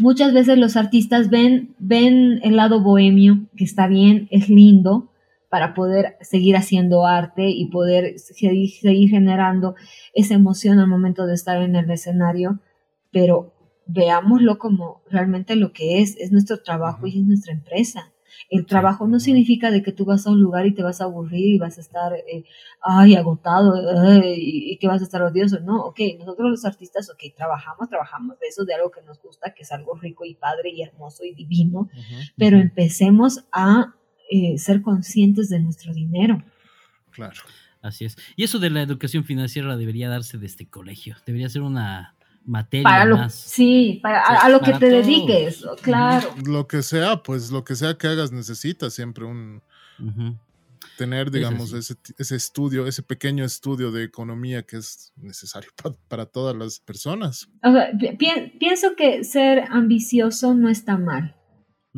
[0.00, 5.10] muchas veces los artistas ven, ven el lado bohemio, que está bien, es lindo,
[5.48, 9.74] para poder seguir haciendo arte y poder seguir, seguir generando
[10.12, 12.60] esa emoción al momento de estar en el escenario,
[13.10, 13.54] pero
[13.86, 18.12] veámoslo como realmente lo que es, es nuestro trabajo y es nuestra empresa.
[18.50, 21.04] El trabajo no significa de que tú vas a un lugar y te vas a
[21.04, 22.44] aburrir y vas a estar, eh,
[22.82, 23.74] ay, agotado,
[24.22, 25.60] y, y que vas a estar odioso.
[25.60, 29.54] No, ok, nosotros los artistas, ok, trabajamos, trabajamos de eso, de algo que nos gusta,
[29.54, 31.88] que es algo rico y padre y hermoso y divino,
[32.36, 33.94] pero empecemos a
[34.30, 36.42] eh, ser conscientes de nuestro dinero.
[37.10, 37.40] Claro.
[37.82, 38.16] Así es.
[38.36, 41.16] Y eso de la educación financiera debería darse desde colegio.
[41.26, 42.14] Debería ser una
[42.44, 43.34] materia Para lo, más.
[43.34, 45.06] sí, para, a, lo que te todos.
[45.06, 46.34] dediques, claro.
[46.46, 49.62] Lo que sea, pues lo que sea que hagas necesitas siempre un
[50.96, 56.26] tener, digamos, ese, ese estudio, ese pequeño estudio de economía que es necesario pa- para
[56.26, 57.48] todas las personas.
[57.62, 61.36] O sea, pi- pi- pienso que ser ambicioso no está mal,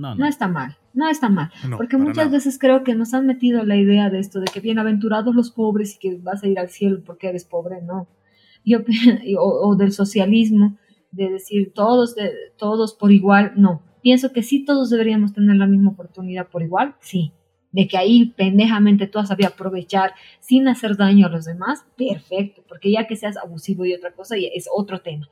[0.01, 0.27] No, no no.
[0.27, 1.51] está mal, no está mal.
[1.68, 2.31] No, Porque muchas nada.
[2.31, 5.97] veces creo que nos han metido la idea de esto, de que bienaventurados los pobres
[5.97, 8.09] y que vas a ir al cielo porque eres pobre, no.
[8.64, 8.78] Yo,
[9.39, 10.78] o, o del socialismo,
[11.12, 13.82] de decir todos, de, todos por igual, no.
[14.02, 17.32] Pienso que sí todos deberíamos tener la misma oportunidad por igual, sí.
[17.73, 22.63] De que ahí pendejamente tú has sabido aprovechar sin hacer daño a los demás, perfecto,
[22.69, 25.29] porque ya que seas abusivo y otra cosa, ya es otro tema.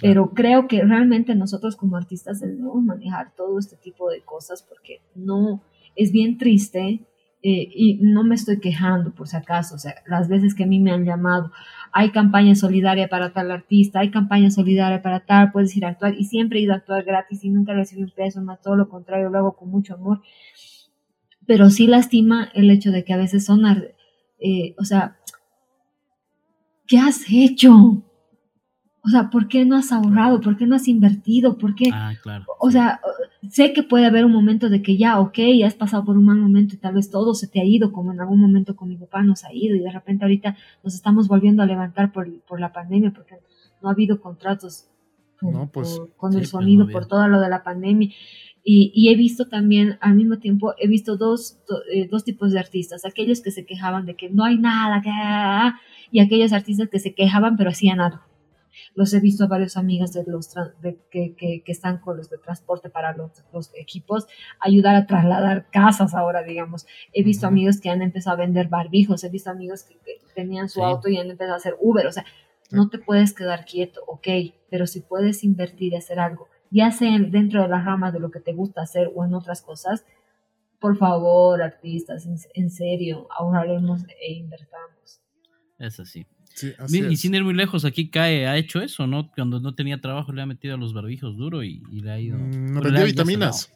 [0.00, 5.00] Pero creo que realmente nosotros como artistas debemos manejar todo este tipo de cosas porque
[5.14, 5.62] no
[5.94, 7.06] es bien triste
[7.48, 10.66] eh, y no me estoy quejando por si acaso, o sea, las veces que a
[10.66, 11.52] mí me han llamado,
[11.92, 16.14] hay campaña solidaria para tal artista, hay campaña solidaria para tal, puedes ir a actuar
[16.18, 18.88] y siempre he ido a actuar gratis y nunca recibí un peso, más todo lo
[18.88, 20.22] contrario, lo hago con mucho amor,
[21.46, 23.94] pero sí lastima el hecho de que a veces son, ar-
[24.38, 25.16] eh, o sea,
[26.86, 27.72] ¿qué has hecho?
[29.04, 30.40] O sea, ¿por qué no has ahorrado?
[30.40, 31.58] ¿Por qué no has invertido?
[31.58, 31.90] ¿Por qué?
[31.92, 32.44] Ah, claro.
[32.58, 33.00] O sea,
[33.48, 36.24] sé que puede haber un momento de que ya, ok, ya has pasado por un
[36.24, 38.88] mal momento y tal vez todo se te ha ido, como en algún momento con
[38.88, 42.28] mi papá nos ha ido y de repente ahorita nos estamos volviendo a levantar por,
[42.42, 43.36] por la pandemia porque
[43.80, 44.88] no ha habido contratos
[45.40, 47.62] por- No, pues, por- con sí, el pues, no sonido, por todo lo de la
[47.62, 48.10] pandemia.
[48.68, 52.50] Y, y he visto también, al mismo tiempo, he visto dos, do- eh, dos tipos
[52.52, 55.78] de artistas, aquellos que se quejaban de que no hay nada, que, ah,
[56.10, 58.20] y aquellos artistas que se quejaban pero hacían algo
[58.94, 60.52] los he visto a varios amigos de los
[60.82, 64.26] de- que, que- que están con los de transporte para los, los equipos,
[64.60, 66.86] ayudar a trasladar casas ahora, digamos.
[67.14, 70.68] He visto amigos que han empezado a vender barbijos, he visto amigos que, que tenían
[70.68, 70.84] su Sí.
[70.86, 72.24] auto y han empezado a hacer Uber, o sea,
[72.70, 74.28] no te puedes quedar quieto, ok,
[74.70, 78.20] pero si puedes invertir y hacer algo, ya sea en- dentro de las ramas de
[78.20, 80.04] lo que te gusta hacer o en otras cosas,
[80.78, 85.20] por favor, artistas, en, en serio, ahorraremos e invertamos.
[85.78, 86.26] Es así.
[86.54, 87.20] Sí, así Mi- Y es.
[87.20, 89.30] sin ir muy lejos, aquí Cae ha hecho eso, ¿no?
[89.34, 92.18] Cuando no tenía trabajo le ha metido a los barbijos duro y, y le ha
[92.20, 92.38] ido.
[92.38, 93.72] Mm, ha- ya vitaminas.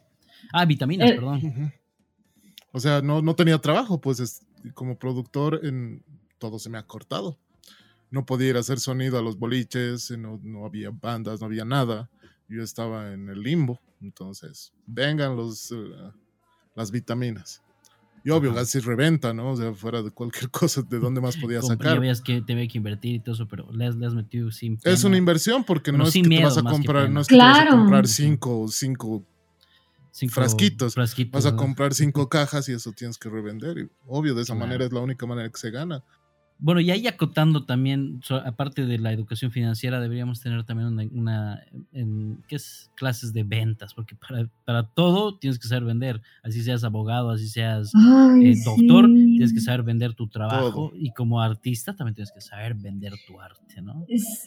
[0.52, 1.72] Ah, vitaminas, Eh, perdón.
[2.72, 6.02] O sea, no, no tenía trabajo, pues es- como productor en,
[6.38, 7.38] todo se me ha cortado.
[8.10, 11.64] No podía ir a hacer sonido a los boliches, no, no había bandas, no había
[11.64, 12.08] nada.
[12.50, 13.80] Yo estaba en el limbo.
[14.02, 15.76] Entonces, vengan los, eh,
[16.74, 17.62] las vitaminas.
[18.24, 18.60] Y obvio, Ajá.
[18.60, 19.52] casi reventa, ¿no?
[19.52, 22.00] O sea, fuera de cualquier cosa, ¿de dónde más podía Compré, ya sacar?
[22.00, 24.50] veías que te había que invertir y todo eso, pero le has, le has metido
[24.50, 26.76] sin Es una inversión porque Bueno, no es que te miedo, vas a más que
[26.76, 27.76] comprar, no es que te vas a Claro.
[27.78, 29.24] comprar cinco, cinco
[30.12, 30.94] Cinco frasquitos.
[30.94, 33.78] frasquitos, Vas a comprar cinco cajas y eso tienes que revender.
[33.78, 34.66] Y obvio, de esa Claro.
[34.66, 36.02] manera es la única manera que se gana.
[36.62, 41.62] Bueno, y ahí acotando también, aparte de la educación financiera, deberíamos tener también una, una
[41.92, 42.90] en, ¿qué es?
[42.96, 47.48] Clases de ventas, porque para, para todo tienes que saber vender, así seas abogado, así
[47.48, 49.24] seas Ay, eh, doctor, sí.
[49.36, 50.92] tienes que saber vender tu trabajo Todo.
[50.94, 54.04] y como artista también tienes que saber vender tu arte, ¿no?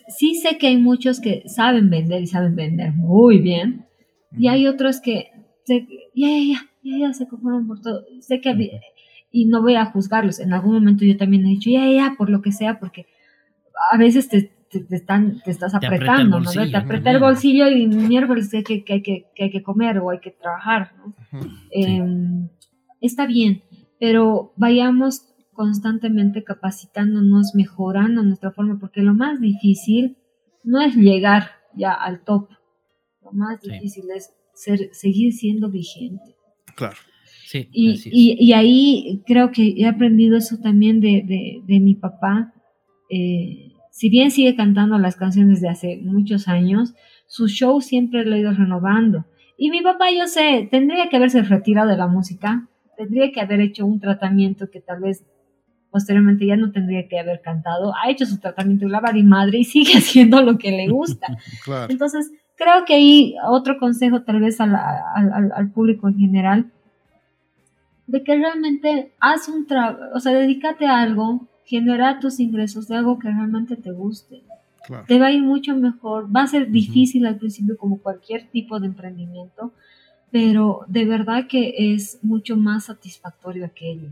[0.07, 3.85] Sí sé que hay muchos que saben vender y saben vender muy bien.
[4.38, 5.31] Y hay otros que
[5.65, 8.03] se, ya, ya, ya, ya, ya se conforman por todo.
[8.19, 8.80] Sé que había-
[9.34, 10.39] y no voy a juzgarlos.
[10.39, 13.07] En algún momento yo también he dicho, ya, ya, por lo que sea, porque
[13.91, 16.43] a veces te, te, te están, te estás Te aprieta el apretando, ¿no?
[16.45, 19.64] bolsillo Te aprieta el bolsillo y miércoles que, que, que, hay que, que hay que
[19.64, 21.15] comer o hay que trabajar, ¿no?
[21.72, 22.47] Eh,
[23.01, 23.64] está bien,
[23.99, 30.18] pero vayamos constantemente capacitándonos, mejorando nuestra forma, porque lo más difícil
[30.64, 32.49] no es llegar ya al top,
[33.23, 33.72] lo más Sí.
[33.72, 36.35] difícil es ser, seguir siendo vigente.
[36.76, 36.97] Claro.
[37.45, 42.53] Sí, Y, ahí creo que he aprendido eso también de, de, de mi papá.
[43.09, 46.95] Eh, si bien sigue cantando las canciones de hace muchos años,
[47.27, 49.25] su show siempre lo ha ido renovando.
[49.57, 52.67] Y mi papá, yo sé, tendría que haberse retirado de la música,
[52.97, 55.23] tendría que haber hecho un tratamiento que tal vez
[55.91, 57.93] posteriormente ya no tendría que haber cantado.
[57.95, 61.27] Ha hecho su tratamiento de la y madre y sigue haciendo lo que le gusta.
[61.63, 61.91] Claro.
[61.91, 66.71] Entonces, creo que ahí otro consejo tal vez al público en general,
[68.07, 72.97] de que realmente haz un trabajo, o sea, dedícate a algo, genera tus ingresos de
[72.97, 74.43] algo que realmente te guste.
[74.85, 75.05] claro.
[75.07, 78.80] Te va a ir mucho mejor, va a ser difícil al principio como cualquier tipo
[78.80, 79.71] de emprendimiento,
[80.31, 84.09] pero de verdad que es mucho más satisfactorio aquello.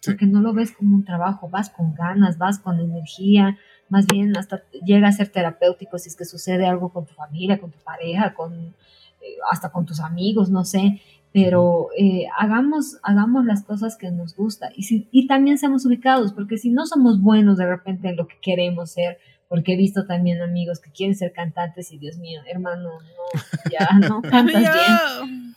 [0.00, 0.10] Sí.
[0.12, 3.58] Porque no lo ves como un trabajo, vas con ganas, vas con energía,
[3.88, 7.58] más bien hasta llega a ser terapéutico si es que sucede algo con tu familia,
[7.58, 11.00] con tu pareja, con eh, hasta con tus amigos, no sé,
[11.36, 16.32] pero eh, hagamos, hagamos las cosas que nos gusta y, si, y también seamos ubicados,
[16.32, 20.06] porque si no somos buenos de repente en lo que queremos ser, porque he visto
[20.06, 25.54] también amigos que quieren ser cantantes y Dios mío, hermano, no, ya no cantas bien.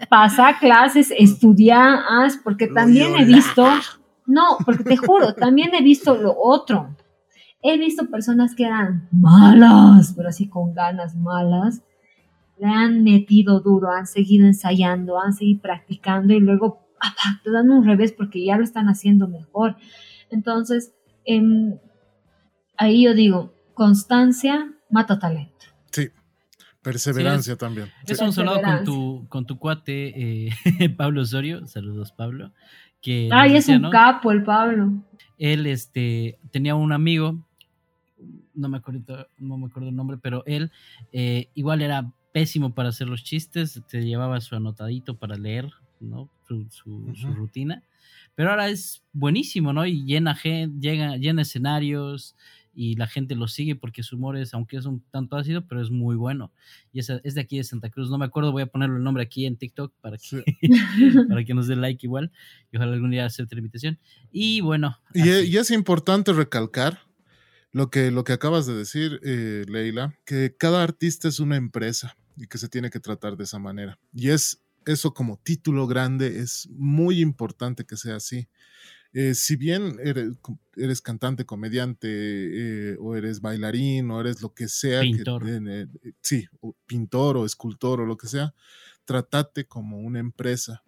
[0.10, 3.64] Pasa clases, estudia, haz, porque también he visto,
[4.26, 6.96] no, porque te juro, también he visto lo otro.
[7.62, 11.82] He visto personas que eran malas, pero así con ganas malas,
[12.58, 17.40] le han metido duro, han seguido ensayando, han seguido practicando y luego ¡apa!
[17.42, 19.76] te dan un revés porque ya lo están haciendo mejor.
[20.30, 21.76] Entonces, em,
[22.76, 25.66] ahí yo digo, constancia mata talento.
[25.90, 26.08] Sí.
[26.82, 27.88] Perseverancia también.
[28.06, 28.12] Sí.
[28.12, 30.50] Eso hemos hablado con tu, con tu cuate eh,
[30.96, 32.52] Pablo Osorio, saludos Pablo,
[33.00, 33.90] que Ay, es decía, un ¿no?
[33.90, 34.92] capo el Pablo.
[35.38, 37.38] él este, tenía un amigo,
[38.54, 40.70] no me acuerdo, no me acuerdo el nombre, pero él
[41.12, 46.30] eh, igual era pésimo para hacer los chistes, te llevaba su anotadito para leer, ¿no?
[46.48, 47.34] Su, su- su Ujú.
[47.34, 47.82] rutina.
[48.34, 49.86] Pero ahora es buenísimo, ¿no?
[49.86, 50.36] Y llena,
[50.80, 52.34] llega, llena escenarios
[52.74, 55.82] y la gente lo sigue porque su humor es, aunque es un tanto ácido, pero
[55.82, 56.50] es muy bueno.
[56.92, 59.02] Y es, es de aquí de Santa Cruz, no me acuerdo, voy a ponerle el
[59.04, 60.42] nombre aquí en TikTok para que, Sí.
[61.28, 62.32] para que nos dé like igual
[62.72, 63.98] y ojalá algún día acepte la invitación.
[64.32, 67.00] Y bueno, y es importante recalcar
[67.72, 72.16] lo que, lo que acabas de decir, eh, Leila, que cada artista es una empresa
[72.36, 73.98] y que se tiene que tratar de esa manera.
[74.14, 78.48] Y es eso como título grande, es muy importante que sea así.
[79.14, 80.32] Eh, si bien eres,
[80.74, 85.48] eres cantante, comediante, eh, o eres bailarín, o eres lo que sea, que- Pintor.
[85.48, 88.54] eh, eh, sí, o pintor o escultor o lo que sea,
[89.04, 90.82] trátate como una empresa.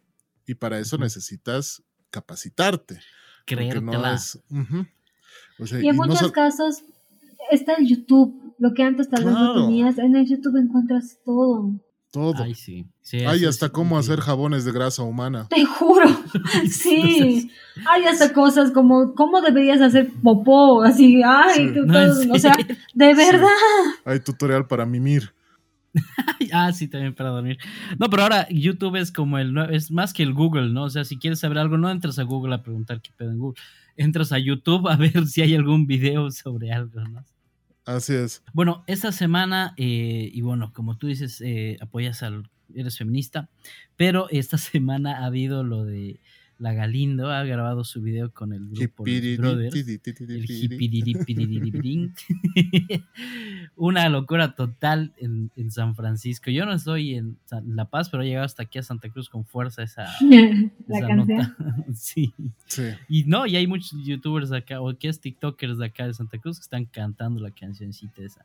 [0.47, 1.05] Y para eso Ujú.
[1.05, 2.99] necesitas capacitarte.
[3.47, 4.15] Porque no creértela.
[4.15, 4.39] es.
[4.51, 4.87] ujú.
[5.59, 6.83] O sea, Y en y no muchos sol- casos
[7.51, 8.44] está el YouTube.
[8.59, 11.73] Lo que antes tal vez no tenías, en el YouTube encuentras todo.
[12.11, 12.43] todo.
[12.45, 12.87] Ay, sí.
[13.11, 15.49] Eso hasta cómo hacer jabones de grasa humana.
[15.51, 16.07] Te juro.
[16.71, 17.51] Sí.
[17.91, 20.83] Hay hasta cosas como cómo deberías hacer popó.
[20.85, 21.75] Así, ay, Sí.
[21.75, 22.55] tú No, todo- o sea,
[22.95, 23.17] de Sí.
[23.17, 23.49] verdad.
[24.05, 25.33] Hay tutorial para mimir.
[26.53, 27.59] ah, sí, también para dormir.
[27.99, 30.85] No, pero ahora YouTube es como el es más que el Google, ¿no?
[30.85, 33.39] O sea, si quieres saber algo, no entras a Google a preguntar qué pedo en
[33.39, 33.61] Google.
[33.97, 37.25] Entras a YouTube a ver si hay algún video sobre algo, ¿no?
[37.85, 38.43] Así es.
[38.55, 42.51] Bueno, esta semana, eh, y bueno, como tú dices, eh, apoyas al.
[42.75, 43.51] eres feminista,
[43.97, 46.21] pero esta semana ha habido lo de
[46.59, 49.75] la Galindo ha grabado su video con el grupo Brothers.
[49.75, 50.01] El
[53.77, 56.51] Una locura total en, en, San Francisco.
[56.51, 59.45] Yo no estoy en La Paz, pero he llegado hasta aquí a Santa Cruz con
[59.45, 60.07] fuerza esa,
[60.89, 61.57] esa nota.
[61.95, 62.33] sí.
[62.67, 62.91] sí.
[63.09, 66.39] Y no, y hay muchos youtubers acá, o que es TikTokers de acá de Santa
[66.39, 68.45] Cruz que están cantando la cancioncita esa.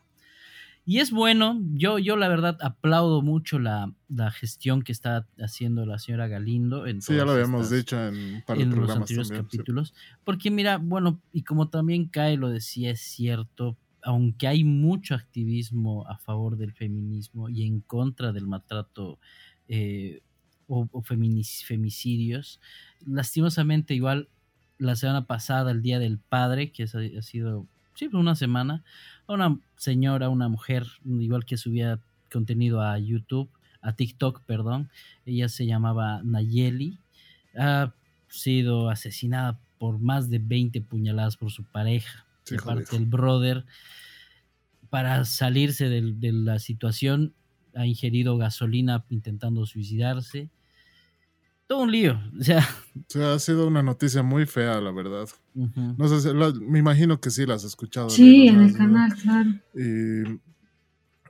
[0.89, 3.93] Y es bueno, yo, yo la verdad aplaudo mucho la,
[4.31, 6.87] gestión que está haciendo la señora Galindo.
[6.87, 9.93] En sí, ya lo habíamos dicho en, los anteriores capítulos.
[10.23, 16.07] Porque mira, bueno, y como también Cae lo decía, es cierto, aunque hay mucho activismo
[16.07, 19.19] a favor del feminismo y en contra del maltrato
[19.67, 20.23] eh,
[20.65, 22.59] o, o femicidios,
[23.05, 24.27] lastimosamente igual
[24.79, 27.67] la semana pasada, el Día del Padre, que ha sido
[27.99, 28.83] sí, una semana,
[29.27, 31.99] a una señora, una mujer, igual que subía
[32.31, 33.49] contenido a YouTube,
[33.81, 34.89] a TikTok, perdón.
[35.25, 36.97] Ella se llamaba Nayeli.
[37.57, 37.93] Ha
[38.29, 43.65] sido asesinada por más de 20 puñaladas por su pareja, de parte del brother.
[44.89, 47.33] Para salirse de la situación,
[47.75, 50.49] ha ingerido gasolina intentando suicidarse
[51.69, 52.19] todo un lío.
[52.39, 52.67] O sea.
[53.33, 55.29] ha sido una noticia muy fea, la verdad.
[55.53, 58.09] No sé, me imagino que sí las has escuchado.
[58.09, 59.51] Sí, en el canal, claro.
[59.75, 60.39] Y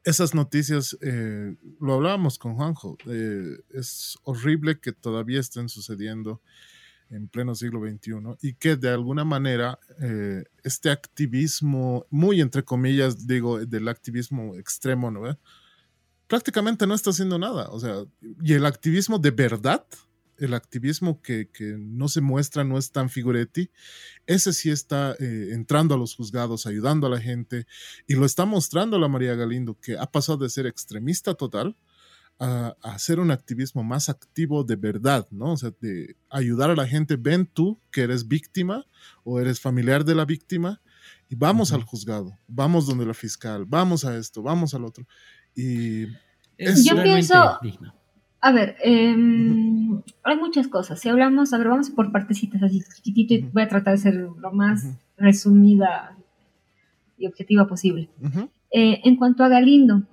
[0.05, 6.41] esas noticias, eh, lo hablábamos con Juanjo, eh, es horrible que todavía estén sucediendo
[7.09, 13.27] en pleno siglo XXI y que de alguna manera eh, este activismo, muy entre comillas,
[13.27, 15.37] digo, del activismo extremo, ¿no?
[16.27, 17.69] prácticamente no está haciendo nada.
[17.71, 18.05] O sea,
[18.41, 19.83] y el activismo de verdad
[20.39, 23.69] el activismo que, no se muestra, no es tan figuretti,
[24.25, 27.65] ese sí está eh, entrando a los juzgados, ayudando a la gente,
[28.07, 31.75] y lo está mostrando la María Galindo, que ha pasado de ser extremista total
[32.39, 35.53] a, hacer un activismo más activo de verdad, ¿no?
[35.53, 38.85] O sea, de ayudar a la gente, ven tú que eres víctima
[39.23, 40.81] o eres familiar de la víctima,
[41.29, 45.05] y vamos al juzgado, vamos donde la fiscal, vamos a esto, vamos al otro.
[45.55, 46.05] Y
[46.57, 47.98] es yo pienso, digno.
[48.41, 50.99] A ver, em, hay muchas cosas.
[50.99, 54.13] Si hablamos, a ver, vamos por partecitas así chiquitito y voy a tratar de ser
[54.15, 54.87] lo más
[55.17, 56.15] resumida
[57.17, 58.09] y objetiva posible.
[58.71, 60.03] Eh, en cuanto a Galindo,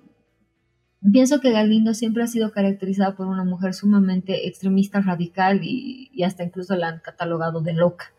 [1.12, 6.24] pienso que Galindo siempre ha sido caracterizada por una mujer sumamente extremista, radical y, y
[6.24, 8.12] hasta incluso la han catalogado de loca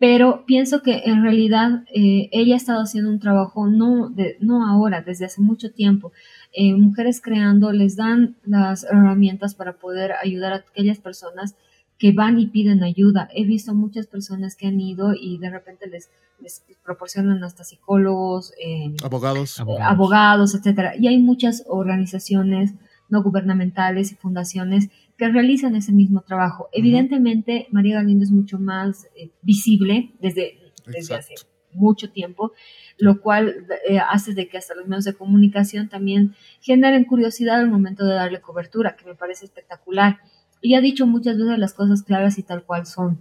[0.00, 4.66] pero pienso que en realidad eh, ella ha estado haciendo un trabajo no, de, no
[4.66, 6.10] ahora, desde hace mucho tiempo.
[6.54, 11.54] Eh, mujeres creando les dan las herramientas para poder ayudar a aquellas personas
[11.98, 13.28] que van y piden ayuda.
[13.34, 16.08] He visto muchas personas que han ido y de repente les,
[16.40, 19.60] les proporcionan hasta psicólogos, eh, abogados.
[19.60, 20.96] abogados, etcétera.
[20.96, 22.72] Y hay muchas organizaciones
[23.10, 24.88] no gubernamentales y fundaciones
[25.20, 26.70] que realizan ese mismo trabajo.
[26.72, 31.34] Evidentemente, María Galindo es mucho más eh, visible desde, desde hace
[31.74, 32.52] mucho tiempo,
[32.96, 37.68] lo cual eh, hace de que hasta los medios de comunicación también generen curiosidad al
[37.68, 40.20] momento de darle cobertura, que me parece espectacular.
[40.62, 43.20] Y ha dicho muchas veces las cosas claras y tal cual son.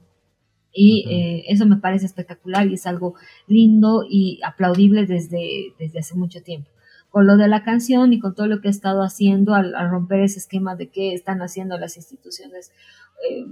[0.72, 3.16] Y eh, eso me parece espectacular y es algo
[3.46, 6.70] lindo y aplaudible desde, desde hace mucho tiempo
[7.10, 10.22] con lo de la canción y con todo lo que he estado haciendo al, romper
[10.22, 12.72] ese esquema de qué están haciendo las instituciones
[13.30, 13.46] eh,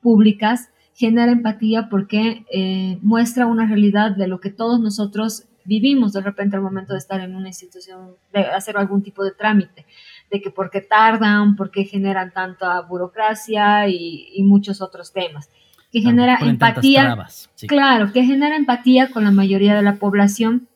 [0.00, 6.22] públicas, genera empatía porque eh, muestra una realidad de lo que todos nosotros vivimos de
[6.22, 9.84] repente al momento de estar en una institución, de hacer algún tipo de trámite,
[10.30, 15.50] de que por qué tardan, por qué generan tanta burocracia y, muchos otros temas
[15.92, 17.26] que genera empatía,
[17.68, 20.68] claro, que genera empatía con la mayoría de la población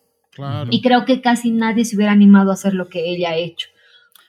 [0.71, 3.69] y creo que casi nadie se hubiera animado a hacer lo que ella ha hecho.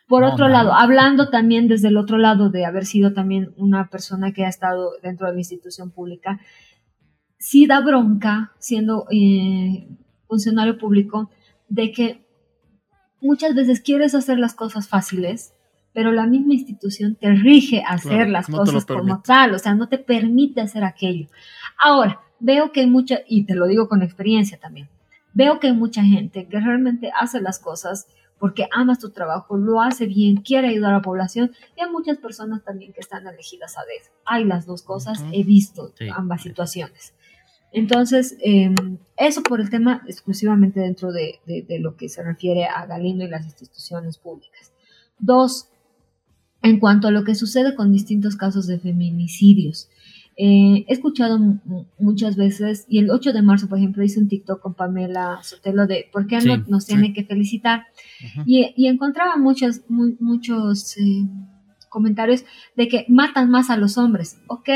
[0.08, 4.34] Por otro lado, hablando también desde el otro lado de haber sido también una persona
[4.34, 6.42] que ha estado dentro de la institución pública,
[7.38, 9.88] sí da bronca siendo eh,
[10.28, 11.30] funcionario público
[11.70, 12.26] de que
[13.22, 15.54] muchas veces quieres hacer las cosas fáciles,
[15.94, 19.88] pero la misma institución te rige a hacer las cosas como tal, o sea, no
[19.88, 21.28] te permite hacer aquello.
[21.82, 24.90] Ahora, veo que hay mucha, y te lo digo con experiencia también,
[25.34, 28.08] Veo que hay mucha gente que realmente hace las cosas
[28.42, 32.18] porque ama su trabajo, lo hace bien, quiere ayudar a la población y hay muchas
[32.18, 34.12] personas también que están elegidas a vez.
[34.26, 37.14] Hay las dos cosas, he visto ambas situaciones.
[37.72, 42.86] Entonces, em, eso por el tema exclusivamente dentro de, de, lo que se refiere a
[42.88, 44.74] Galindo y las instituciones públicas.
[45.20, 45.70] Dos,
[46.64, 49.90] en cuanto a lo que sucede con distintos casos de feminicidios.
[50.38, 51.40] Eh, he escuchado
[52.00, 55.86] muchas veces, y el 8 de marzo, por ejemplo, hice un TikTok con Pamela Sotelo
[55.88, 57.88] de por qué no, nos tiene que felicitar.
[58.46, 61.28] y, encontraba muchos, muchos eh,
[61.90, 62.46] comentarios
[62.76, 64.40] de que matan más a los hombres.
[64.48, 64.70] Ok,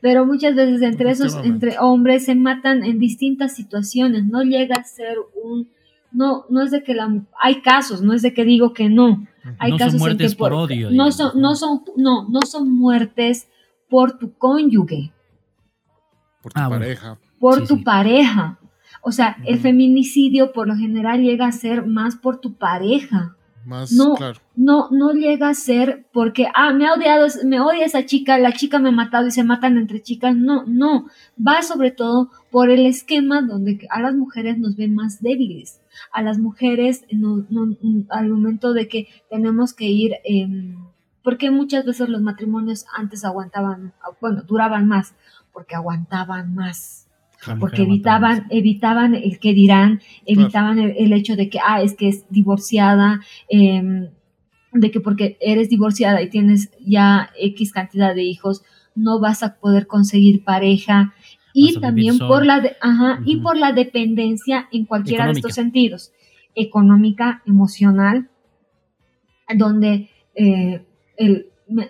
[0.00, 4.26] pero muchas veces entre esos, entre hombres se matan en distintas situaciones.
[4.26, 5.68] No llega a ser un,
[6.12, 9.26] no, no es de que la, hay casos, no es de que digo que no.
[9.58, 10.90] Hay no casos son muertes por, odio.
[10.90, 13.48] No son, no son, no, no son muertes
[13.88, 15.12] por tu cónyuge.
[16.42, 17.18] Por tu ah, pareja.
[17.38, 18.58] Por tu pareja.
[19.02, 23.36] O sea, el feminicidio por lo general llega a ser más por tu pareja.
[23.64, 24.40] Más, no, claro.
[24.56, 28.52] no, no llega a ser porque, ah, me ha odiado, me odia esa chica, la
[28.52, 30.34] chica me ha matado y se matan entre chicas.
[30.34, 31.06] No, no.
[31.38, 35.82] Va sobre todo por el esquema donde a las mujeres nos ven más débiles.
[36.12, 37.76] A las mujeres, no, no,
[38.08, 40.48] al momento de que tenemos que ir, eh,
[41.28, 45.14] porque muchas veces los matrimonios antes aguantaban, bueno, duraban más,
[45.52, 47.06] porque aguantaban más.
[47.60, 52.24] porque evitaban, evitaban el que dirán, evitaban el, hecho de que, ah, es que es
[52.30, 54.08] divorciada, em,
[54.72, 58.62] de que porque eres divorciada y tienes ya X cantidad de hijos,
[58.94, 61.12] no vas a poder conseguir pareja.
[61.52, 66.10] Y también por la, de, ajá, y por la dependencia en cualquiera de estos sentidos,
[66.54, 68.30] económica, emocional,
[69.54, 70.86] donde eh,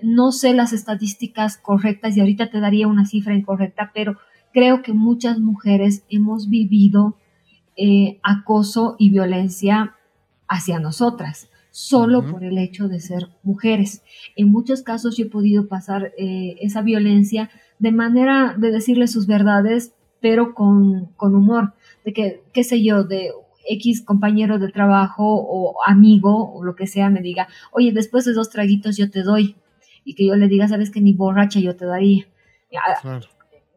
[0.03, 4.17] no sé las estadísticas correctas y ahorita te daría una cifra incorrecta, pero
[4.53, 7.17] creo que muchas mujeres hemos vivido
[7.77, 9.95] eh, acoso y violencia
[10.49, 14.03] hacia nosotras, solo por el hecho de ser mujeres.
[14.35, 19.27] En muchos casos yo he podido pasar eh, esa violencia de manera de decirle sus
[19.27, 21.75] verdades, pero con, con humor,
[22.05, 23.31] de que, qué sé yo, de
[23.69, 28.33] X compañero de trabajo o amigo o lo que sea me diga, oye, después de
[28.33, 29.57] dos traguitos yo te doy.
[30.05, 32.27] Y que yo le diga, sabes que ni borracha yo te daría.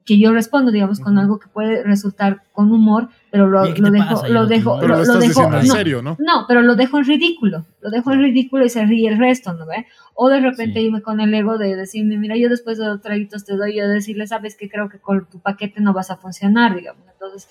[0.05, 4.27] Que yo respondo, digamos, con algo que puede resultar con humor, pero lo, lo dejo,
[4.27, 6.17] lo dejo, lo, lo, dejo, en serio, ¿no?
[6.19, 9.53] No, pero lo dejo en ridículo, lo dejo en ridículo y se ríe el resto,
[9.53, 9.85] ¿no ve?
[10.15, 13.45] O de repente irme con el ego de decirme, mira, yo después de dos traguitos
[13.45, 16.75] te doy, yo decirle, sabes que creo que con tu paquete no vas a funcionar,
[16.75, 17.03] digamos.
[17.13, 17.47] Entonces,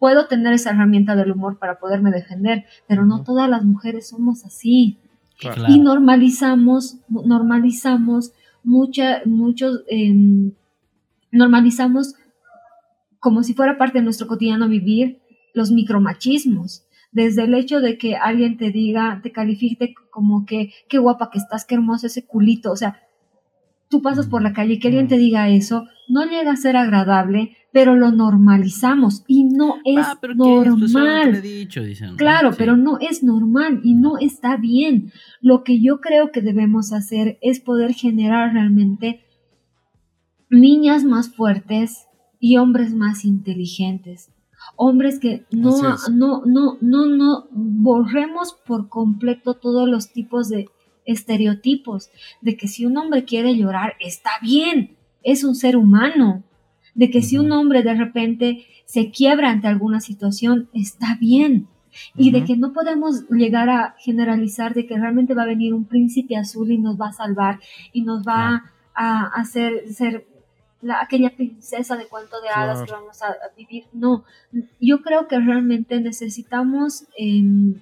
[0.00, 4.44] puedo tener esa herramienta del humor para poderme defender, pero no todas las mujeres somos
[4.44, 4.98] así.
[5.68, 8.32] Y normalizamos, normalizamos
[8.64, 10.52] mucha, muchos, em,
[11.30, 12.14] normalizamos
[13.20, 15.20] como si fuera parte de nuestro cotidiano vivir
[15.54, 16.86] los micromachismos.
[17.12, 21.38] Desde el hecho de que alguien te diga, te califique como que, qué guapa que
[21.38, 22.72] estás, qué hermoso ese culito.
[22.72, 23.02] O sea,
[23.90, 26.76] tú pasas por la calle y que alguien te diga eso, no llega a ser
[26.76, 31.42] agradable, pero lo normalizamos y no es ah, normal.
[32.16, 35.12] claro, pero no es normal y no está bien.
[35.40, 39.24] Lo que yo creo que debemos hacer es poder generar realmente
[40.48, 42.06] niñas más fuertes
[42.40, 44.30] y hombres más inteligentes.
[44.76, 45.80] Hombres que no,
[46.10, 50.68] no, no, no, no borremos por completo todos los tipos de
[51.06, 52.10] estereotipos
[52.40, 56.44] de que si un hombre quiere llorar está bien, es un ser humano
[56.94, 61.68] de que si un hombre de repente se quiebra ante alguna situación, está bien.
[62.16, 65.84] Y de que no podemos llegar a generalizar de que realmente va a venir un
[65.84, 67.58] príncipe azul y nos va a salvar
[67.92, 68.64] y nos va
[68.94, 70.26] a hacer ser
[70.82, 73.84] la, aquella princesa de cuanto de hadas que vamos a, vivir.
[73.92, 74.24] No,
[74.80, 77.74] yo creo que realmente necesitamos em,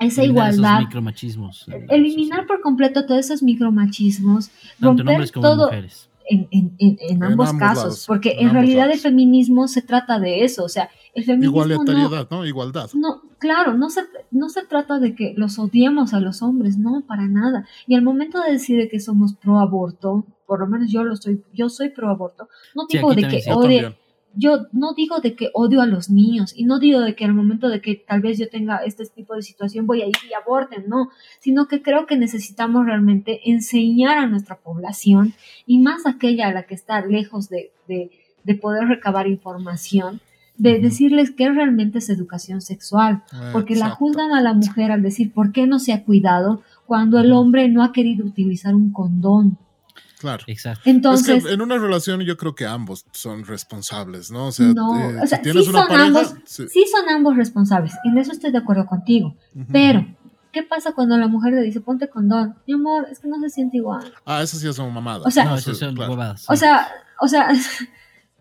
[0.00, 0.80] esa igualdad.
[0.80, 1.66] micromachismos.
[1.88, 4.50] Eliminar por completo todos esos micromachismos.
[4.80, 5.66] romper todo.
[5.66, 10.64] Mujeres en, en, en, ambos, casos, porque en, realidad el feminismo se trata de eso,
[10.64, 11.64] o sea, el feminismo...
[11.64, 12.46] Igualitariedad, ¿no?
[12.46, 12.90] Igualdad.
[12.94, 17.02] No, claro, no se, no se trata de que los odiemos a los hombres, no,
[17.06, 17.66] para nada.
[17.86, 21.42] Y al momento de decir que somos pro aborto, por lo menos yo lo soy,
[21.52, 23.96] yo soy pro aborto, no digo de que odie
[24.36, 27.34] yo no digo de que odio a los niños y no digo de que al
[27.34, 30.34] momento de que tal vez yo tenga este tipo de situación voy a ir y
[30.34, 35.34] aborten, no, sino que creo que necesitamos realmente enseñar a nuestra población
[35.66, 40.20] y más aquella a la que está lejos de, de, poder recabar información,
[40.56, 45.32] de decirles qué realmente es educación sexual, porque la juzgan a la mujer al decir
[45.32, 49.58] por qué no se ha cuidado cuando el hombre no ha querido utilizar un condón
[50.24, 50.44] Claro.
[50.46, 50.82] Exacto.
[50.88, 54.46] Entonces, en una relación yo creo que ambos son responsables, ¿no?
[54.46, 56.66] O sea, eh, sí, son ambos, sí.
[56.90, 57.92] son ambos responsables.
[58.04, 59.36] En eso estoy de acuerdo contigo.
[59.70, 60.06] Pero,
[60.52, 62.54] ¿qué pasa cuando la mujer le dice, ponte condón?
[62.66, 64.12] Mi amor, es que no se siente igual.
[64.24, 65.26] Ah, eso sí son mamadas.
[65.26, 66.88] O sea, no, eso son O sea,
[67.20, 67.48] o sea,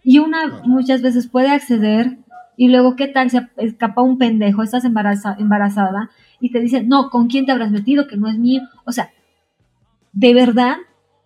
[0.04, 2.18] Y una muchas veces puede acceder
[2.58, 3.30] y luego, ¿qué tal?
[3.32, 8.06] Se escapa un pendejo, estás embarazada y te dicen, no, ¿con quién te habrás metido?
[8.06, 8.62] Que no es mío.
[8.86, 9.12] O sea,
[10.12, 10.76] de verdad,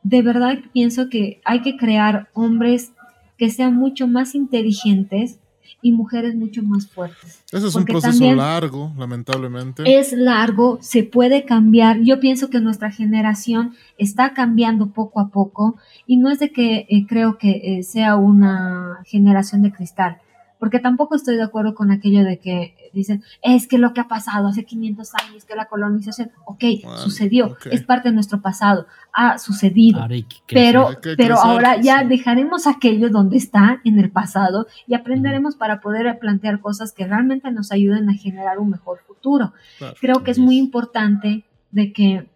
[0.03, 2.91] de verdad pienso que hay que crear hombres
[3.37, 5.39] que sean mucho más inteligentes
[5.81, 7.43] y mujeres mucho más fuertes.
[7.51, 9.99] Eso es un proceso largo, lamentablemente.
[9.99, 11.99] Es largo, se puede cambiar.
[12.01, 15.75] Yo pienso que nuestra generación está cambiando poco a poco
[16.07, 20.17] y no es de que eh, creo que eh, sea una generación de cristal
[20.59, 24.07] porque tampoco estoy de acuerdo con aquello de que dicen, es que lo que ha
[24.07, 26.63] pasado hace 500 años, que la colonización, ok,
[26.97, 30.05] sucedió, es parte de nuestro pasado, ha sucedido,
[30.47, 36.17] pero, pero ahora ya dejaremos aquello donde está en el pasado y aprenderemos para poder
[36.19, 39.53] plantear cosas que realmente nos ayuden a generar un mejor futuro.
[39.99, 42.29] Creo que es muy importante de que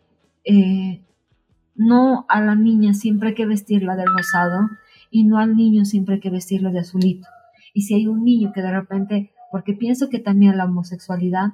[0.44, 1.02] eh,
[1.76, 4.70] no a la niña siempre hay que vestirla de rosado
[5.10, 7.28] y no al niño siempre hay que vestirlo de azulito
[7.74, 11.54] y si hay un niño que de repente, porque pienso que también la homosexualidad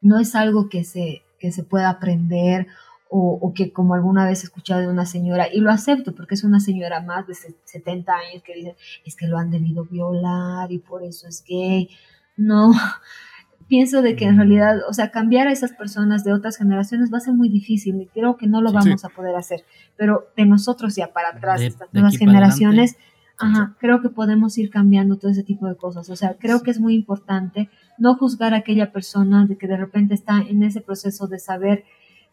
[0.00, 2.66] no es algo que se, que se pueda aprender
[3.10, 6.44] o, que como alguna vez he escuchado de una señora, y lo acepto porque es
[6.44, 10.78] una señora más de 70 años que dice, es que lo han debido violar y
[10.78, 11.88] por eso es gay.
[12.36, 12.72] No,
[13.68, 17.18] pienso de que en realidad, o sea, cambiar a esas personas de otras generaciones va
[17.18, 19.64] a ser muy difícil y creo que no lo vamos a poder hacer,
[19.96, 22.96] pero de nosotros ya para atrás, estas nuevas generaciones,
[23.40, 26.10] Ajá, creo que podemos ir cambiando todo ese tipo de cosas.
[26.10, 29.76] O sea, creo que es muy importante no juzgar a aquella persona de que de
[29.76, 31.84] repente está en ese proceso de saber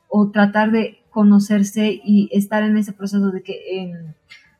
[0.08, 3.94] o tratar de conocerse y estar en ese proceso de que,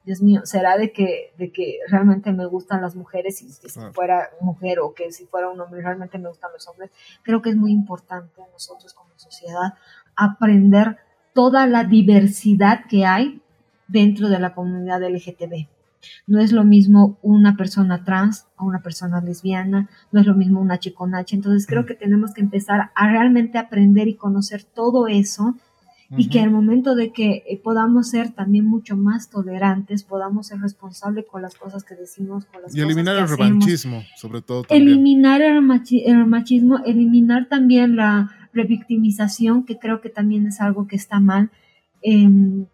[0.06, 4.30] Dios mío, será de que, de que realmente me gustan las mujeres y si fuera
[4.40, 6.92] mujer o que si fuera un hombre realmente me gustan los hombres.
[7.24, 9.74] Creo que es muy importante a nosotros como sociedad
[10.16, 10.98] aprender
[11.34, 13.42] toda la diversidad que hay
[13.88, 15.75] dentro de la comunidad LGTB
[16.28, 20.62] no es lo mismo una persona trans a una persona lesbiana, no es lo mismo
[20.62, 21.36] una chiconacha.
[21.36, 25.56] Entonces creo que tenemos que empezar a realmente aprender y conocer todo eso
[26.18, 30.60] y que al momento de que eh, podamos ser también mucho más tolerantes, podamos ser
[30.60, 34.66] responsables con las cosas que decimos, con las y eliminar el revanchismo, sobre todo.
[34.70, 41.20] Eliminar el, machismo, eliminar también la revictimización, que creo que también es algo que está
[41.20, 41.50] mal.
[42.02, 42.66] Em,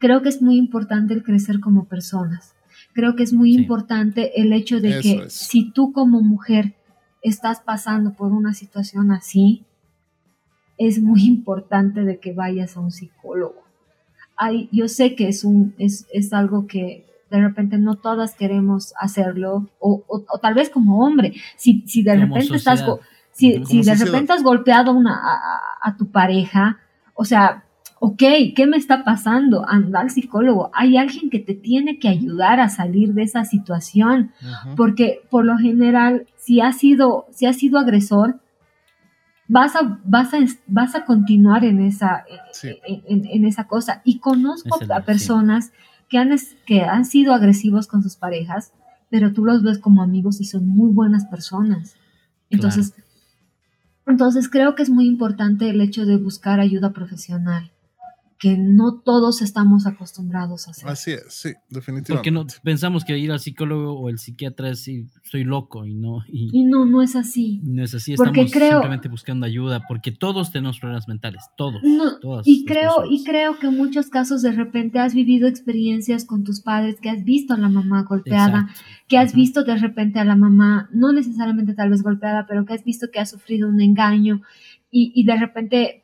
[0.00, 2.54] creo que es muy importante el crecer como personas.
[2.92, 6.74] Creo que es muy importante el hecho de que si tú como mujer
[7.22, 9.64] estás pasando por una situación así,
[10.78, 13.62] es muy importante de que vayas a un psicólogo.
[14.36, 18.94] Ay, yo sé que es, un, es, es algo que de repente no todas queremos
[18.98, 22.84] hacerlo, o, o, tal vez como hombre, si, si de repente estás,
[23.30, 26.78] si, si de repente has golpeado una, a, a tu pareja,
[27.14, 27.64] o sea,
[28.00, 28.22] ok,
[28.56, 29.68] ¿qué me está pasando?
[29.68, 30.70] Anda al psicólogo.
[30.72, 34.32] Hay alguien que te tiene que ayudar a salir de esa situación,
[34.74, 38.40] porque por lo general, si has sido, si has sido agresor,
[39.48, 42.24] vas a, vas a, vas a continuar en esa,
[42.62, 44.00] en, esa cosa.
[44.02, 45.70] Y conozco a personas
[46.08, 48.72] que, han, que han sido agresivos con sus parejas,
[49.10, 51.96] pero tú los ves como amigos y son muy buenas personas.
[52.48, 52.94] Entonces,
[54.06, 57.70] entonces creo que es muy importante el hecho de buscar ayuda profesional
[58.40, 60.88] que no todos estamos acostumbrados a hacer.
[60.88, 62.14] Así es, sí, definitivamente.
[62.14, 65.92] Porque no pensamos que ir al psicólogo o el psiquiatra es si estoy loco y
[65.92, 66.24] no.
[66.26, 67.60] Y, no, no es así.
[67.62, 71.82] No es así, estamos simplemente buscando ayuda, porque todos tenemos problemas mentales, todos.
[72.46, 76.62] y creo, y creo que en muchos casos de repente has vivido experiencias con tus
[76.62, 78.70] padres, que has visto a la mamá golpeada,
[79.06, 82.72] que has visto de repente a la mamá, no necesariamente tal vez golpeada, pero que
[82.72, 84.40] has visto que ha sufrido un engaño,
[84.90, 85.99] y, y de repente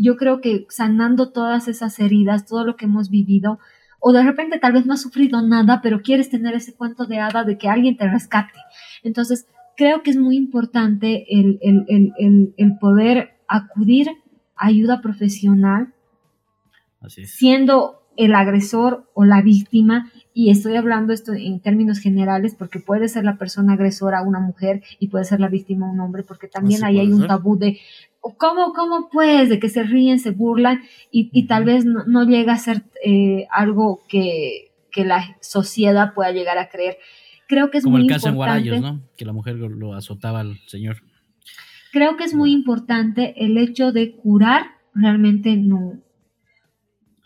[0.00, 3.58] yo creo que sanando todas esas heridas, todo lo que hemos vivido,
[4.00, 7.18] o de repente tal vez no has sufrido nada, pero quieres tener ese cuento de
[7.18, 8.58] hada de que alguien te rescate.
[9.02, 9.46] Entonces,
[9.76, 14.08] creo que es muy importante el, el, poder acudir
[14.56, 15.94] a ayuda profesional,
[17.06, 23.08] siendo el agresor o la víctima, y estoy hablando esto en términos generales porque puede
[23.08, 26.84] ser la persona agresora una mujer y puede ser la víctima un hombre, porque también
[26.84, 27.78] ahí hay un tabú de
[28.36, 29.48] ¿cómo, cómo pues?
[29.48, 34.04] De que se ríen, se burlan y, tal vez no, llega a ser eh, algo
[34.08, 34.64] que,
[34.96, 36.98] la sociedad pueda llegar a creer.
[37.46, 39.00] Creo que es Como muy el caso en Guarayos, ¿no?
[39.16, 40.96] Que la mujer lo azotaba al señor.
[41.92, 46.02] Creo que es muy importante el hecho de curar realmente no,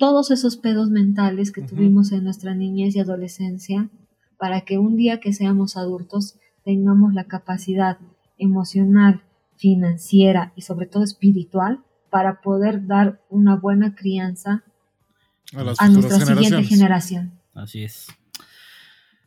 [0.03, 3.89] todos esos pedos mentales que tuvimos en nuestra niñez y adolescencia
[4.37, 7.99] para que un día que seamos adultos tengamos la capacidad
[8.37, 9.23] emocional,
[9.62, 14.64] financiera y sobre todo espiritual para poder dar una buena crianza
[15.78, 17.39] a, nuestra siguiente generación.
[17.55, 18.09] Así es.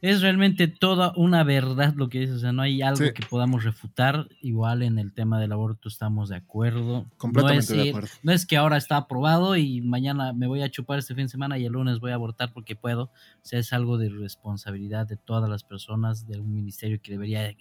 [0.01, 3.13] es realmente toda una verdad lo que dices, o sea, no hay algo Sí.
[3.13, 4.27] que podamos refutar.
[4.41, 7.05] Igual en el tema del aborto estamos de acuerdo.
[7.15, 8.09] Completamente no es, de acuerdo.
[8.21, 11.29] No es que ahora está aprobado y mañana me voy a chupar este fin de
[11.29, 13.03] semana y el lunes voy a abortar porque puedo.
[13.03, 17.55] O sea, es algo de responsabilidad de todas las personas, de un ministerio que debería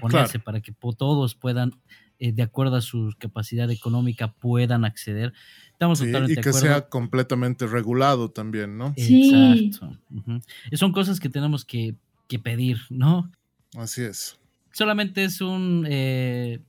[0.00, 0.44] ponerse Claro.
[0.44, 1.72] para que todos puedan,
[2.18, 5.32] eh, de acuerdo a su capacidad económica, puedan acceder.
[5.72, 6.66] Estamos Sí, totalmente y de que acuerdo.
[6.68, 8.92] sea completamente regulado también, ¿no?
[8.96, 9.30] Sí.
[9.32, 9.96] Exacto.
[10.10, 10.40] ujú.
[10.70, 11.94] Y Son cosas que tenemos que,
[12.28, 13.30] que pedir, ¿no?
[13.76, 14.38] Así es.
[14.72, 16.60] Solamente es un, eh,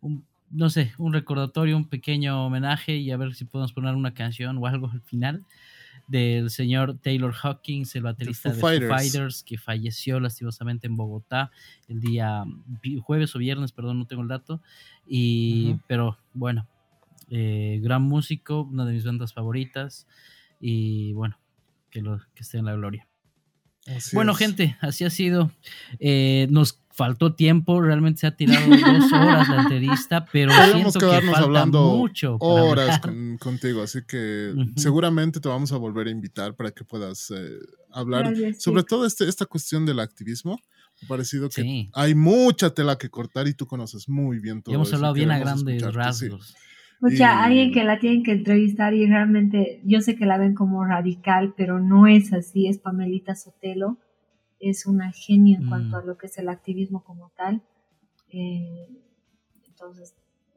[0.00, 4.14] un, no sé, un recordatorio, un pequeño homenaje y a ver si podemos poner una
[4.14, 5.44] canción o algo al final
[6.06, 9.42] del señor Taylor Hawkins, el baterista Foo de Foo Fighters.
[9.42, 11.50] Que falleció lastimosamente en Bogotá
[11.88, 12.44] el día
[13.02, 14.62] jueves o viernes, perdón, no tengo el dato.
[15.06, 16.68] Y, pero bueno,
[17.30, 20.06] eh, gran músico, una de mis bandas favoritas.
[20.60, 21.38] Y bueno,
[21.90, 23.08] que, lo, que esté en la gloria.
[23.86, 24.38] Así Bueno, es.
[24.38, 25.52] gente, así ha sido.
[25.98, 30.98] Eh, nos faltó tiempo, realmente se ha tirado dos horas la entrevista, pero Podríamos siento
[30.98, 32.36] que quedarnos falta hablando mucho.
[32.40, 37.30] horas con- contigo, así que seguramente te vamos a volver a invitar para que puedas
[37.30, 37.58] eh,
[37.92, 40.58] hablar Gracias, sobre todo este, esta cuestión del activismo.
[41.02, 41.90] Me ha parecido que Sí.
[41.92, 44.96] hay mucha tela que cortar y tú conoces muy bien todo Ya hemos eso y
[44.96, 45.88] hablado bien a grandes sí.
[45.90, 46.54] rasgos.
[47.02, 50.38] O sea, Y- alguien que la tienen que entrevistar y realmente, yo sé que la
[50.38, 53.98] ven como radical, pero no es así, es Pamelita Sotelo,
[54.60, 55.68] es una genio en Mm.
[55.68, 57.62] cuanto a lo que es el activismo como tal.
[58.28, 58.88] Eh,
[59.66, 60.14] entonces,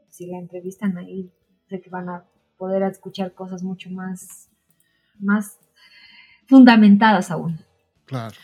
[0.09, 1.31] si la entrevistan ahí,
[1.69, 2.25] sé que van a
[2.57, 4.49] poder escuchar cosas mucho más,
[5.19, 5.57] más
[6.47, 7.59] fundamentadas aún.
[8.05, 8.35] Claro.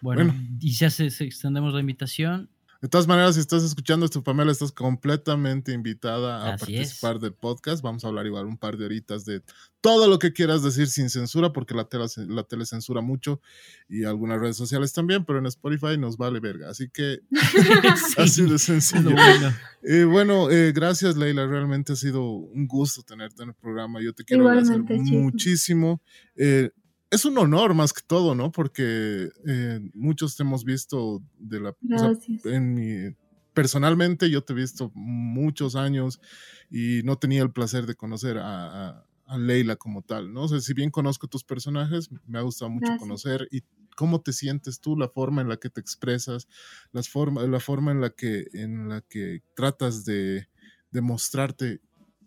[0.00, 0.40] Bueno, Bueno.
[0.60, 2.50] y ya se, se extendemos la invitación.
[2.82, 7.32] De todas maneras, si estás escuchando esto, Pamela, estás completamente invitada a Así participar del
[7.32, 7.80] podcast.
[7.80, 9.40] Vamos a hablar igual un par de horitas de
[9.80, 13.40] todo lo que quieras decir sin censura, porque la tele, la tele censura mucho
[13.88, 16.70] y algunas redes sociales también, pero en Spotify nos vale verga.
[16.70, 17.20] Así que
[18.16, 19.12] así de sencillo.
[19.12, 19.54] bueno.
[19.84, 24.02] Eh, bueno, eh, gracias Leila, realmente ha sido un gusto tenerte en el programa.
[24.02, 26.02] Yo te quiero agradecer muchísimo.
[26.34, 26.70] Eh,
[27.12, 28.50] es un honor más que todo, ¿no?
[28.50, 31.70] Porque eh, muchos te hemos visto de la...
[31.70, 32.44] o sea, Gracias.
[32.46, 33.14] en mi,
[33.54, 36.20] personalmente yo te he visto muchos años
[36.70, 40.42] y no tenía el placer de conocer a, a- a Leila como tal, ¿no?
[40.42, 43.00] O sea, si bien conozco tus personajes, me ha gustado mucho Gracias.
[43.00, 43.62] conocer y
[43.96, 46.48] cómo te sientes tú, la forma en la que te expresas,
[46.92, 50.48] las forma, la forma en la que, en la que tratas de,
[50.90, 51.80] de mostrarte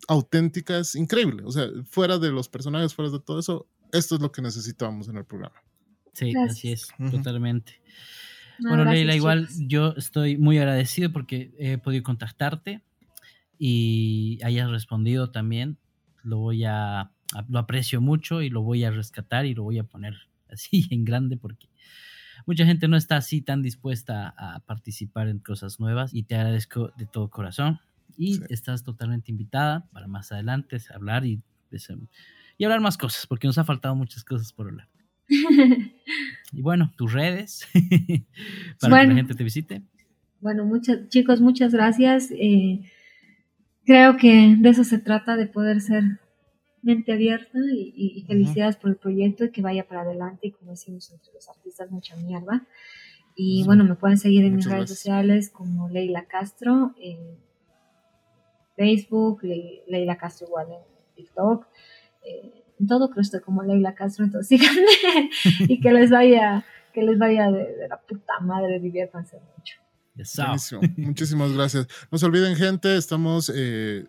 [0.08, 1.42] auténtica es increíble.
[1.44, 3.66] O sea, fuera de los personajes, fuera de todo eso,
[3.96, 5.56] esto es lo que necesitábamos en el programa.
[6.12, 6.56] Sí, Gracias.
[6.56, 7.10] así es, Ujú.
[7.18, 7.80] totalmente.
[8.58, 9.64] No, Bueno, gracias, Leila, igual chicos.
[9.68, 12.82] yo estoy muy agradecido porque he podido contactarte
[13.58, 15.78] y hayas respondido también.
[16.22, 17.12] Lo voy a, a-
[17.48, 20.14] lo aprecio mucho y lo voy a rescatar y lo voy a poner
[20.50, 21.68] así en grande porque
[22.46, 26.92] mucha gente no está así tan dispuesta a participar en cosas nuevas y te agradezco
[26.96, 27.80] de todo corazón
[28.16, 28.42] y Sí.
[28.48, 31.42] estás totalmente invitada para más adelante hablar y,
[32.58, 34.88] y hablar más cosas porque nos ha faltado muchas cosas por hablar.
[36.52, 37.66] Y bueno, tus redes
[38.80, 39.82] para que la gente te visite.
[40.40, 42.30] Bueno, muchas, chicos, muchas gracias.
[42.30, 42.80] Eh,
[43.84, 46.04] creo que de eso se trata, de poder ser
[46.82, 50.50] mente abierta y, y- y felicidades por el proyecto y que vaya para adelante y
[50.52, 52.64] como decimos entre los artistas, mucha mierda.
[53.34, 53.66] Y Sí.
[53.66, 54.98] bueno, me pueden seguir en mis redes gracias.
[55.00, 57.18] sociales como Leila Castro en
[58.76, 61.66] Facebook, Le- Leila Castro igual en TikTok.
[62.26, 64.82] Eh, en todo estoy como Leila Castro, entonces síganme
[65.60, 69.76] y que les vaya, que les vaya de, de la puta madre, diviértanse mucho.
[70.16, 70.80] Eso.
[70.96, 71.86] Muchísimas gracias.
[72.10, 73.52] No se olviden, gente, estamos.
[73.54, 74.04] eh,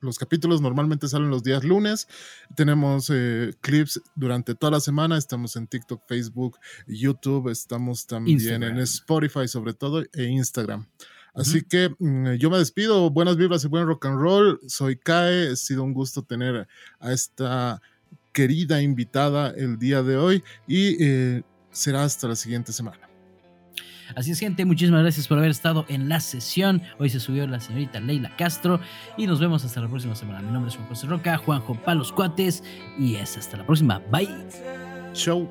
[0.00, 2.08] los capítulos normalmente salen los días lunes.
[2.54, 5.16] Tenemos eh, clips durante toda la semana.
[5.16, 7.48] Estamos en TikTok, Facebook, YouTube.
[7.48, 8.72] Estamos también Instagram.
[8.72, 10.86] en Spotify, sobre todo, e Instagram.
[11.34, 13.10] Así que mm, yo me despido.
[13.10, 14.60] Buenas vibras y buen rock and roll.
[14.66, 15.52] Soy Kae.
[15.52, 16.68] Ha sido un gusto tener
[17.00, 17.82] a esta
[18.32, 23.08] querida invitada el día de hoy y eh, será hasta la siguiente semana.
[24.14, 26.82] Así es, gente, muchísimas gracias por haber estado en la sesión.
[26.98, 28.80] Hoy se subió la señorita Leila Castro
[29.16, 30.42] y nos vemos hasta la próxima semana.
[30.42, 32.62] Mi nombre es Juan José Roca, Juanjo Palos Cuates
[32.98, 34.00] y es hasta la próxima.
[34.10, 34.28] Bye.
[35.14, 35.48] Show.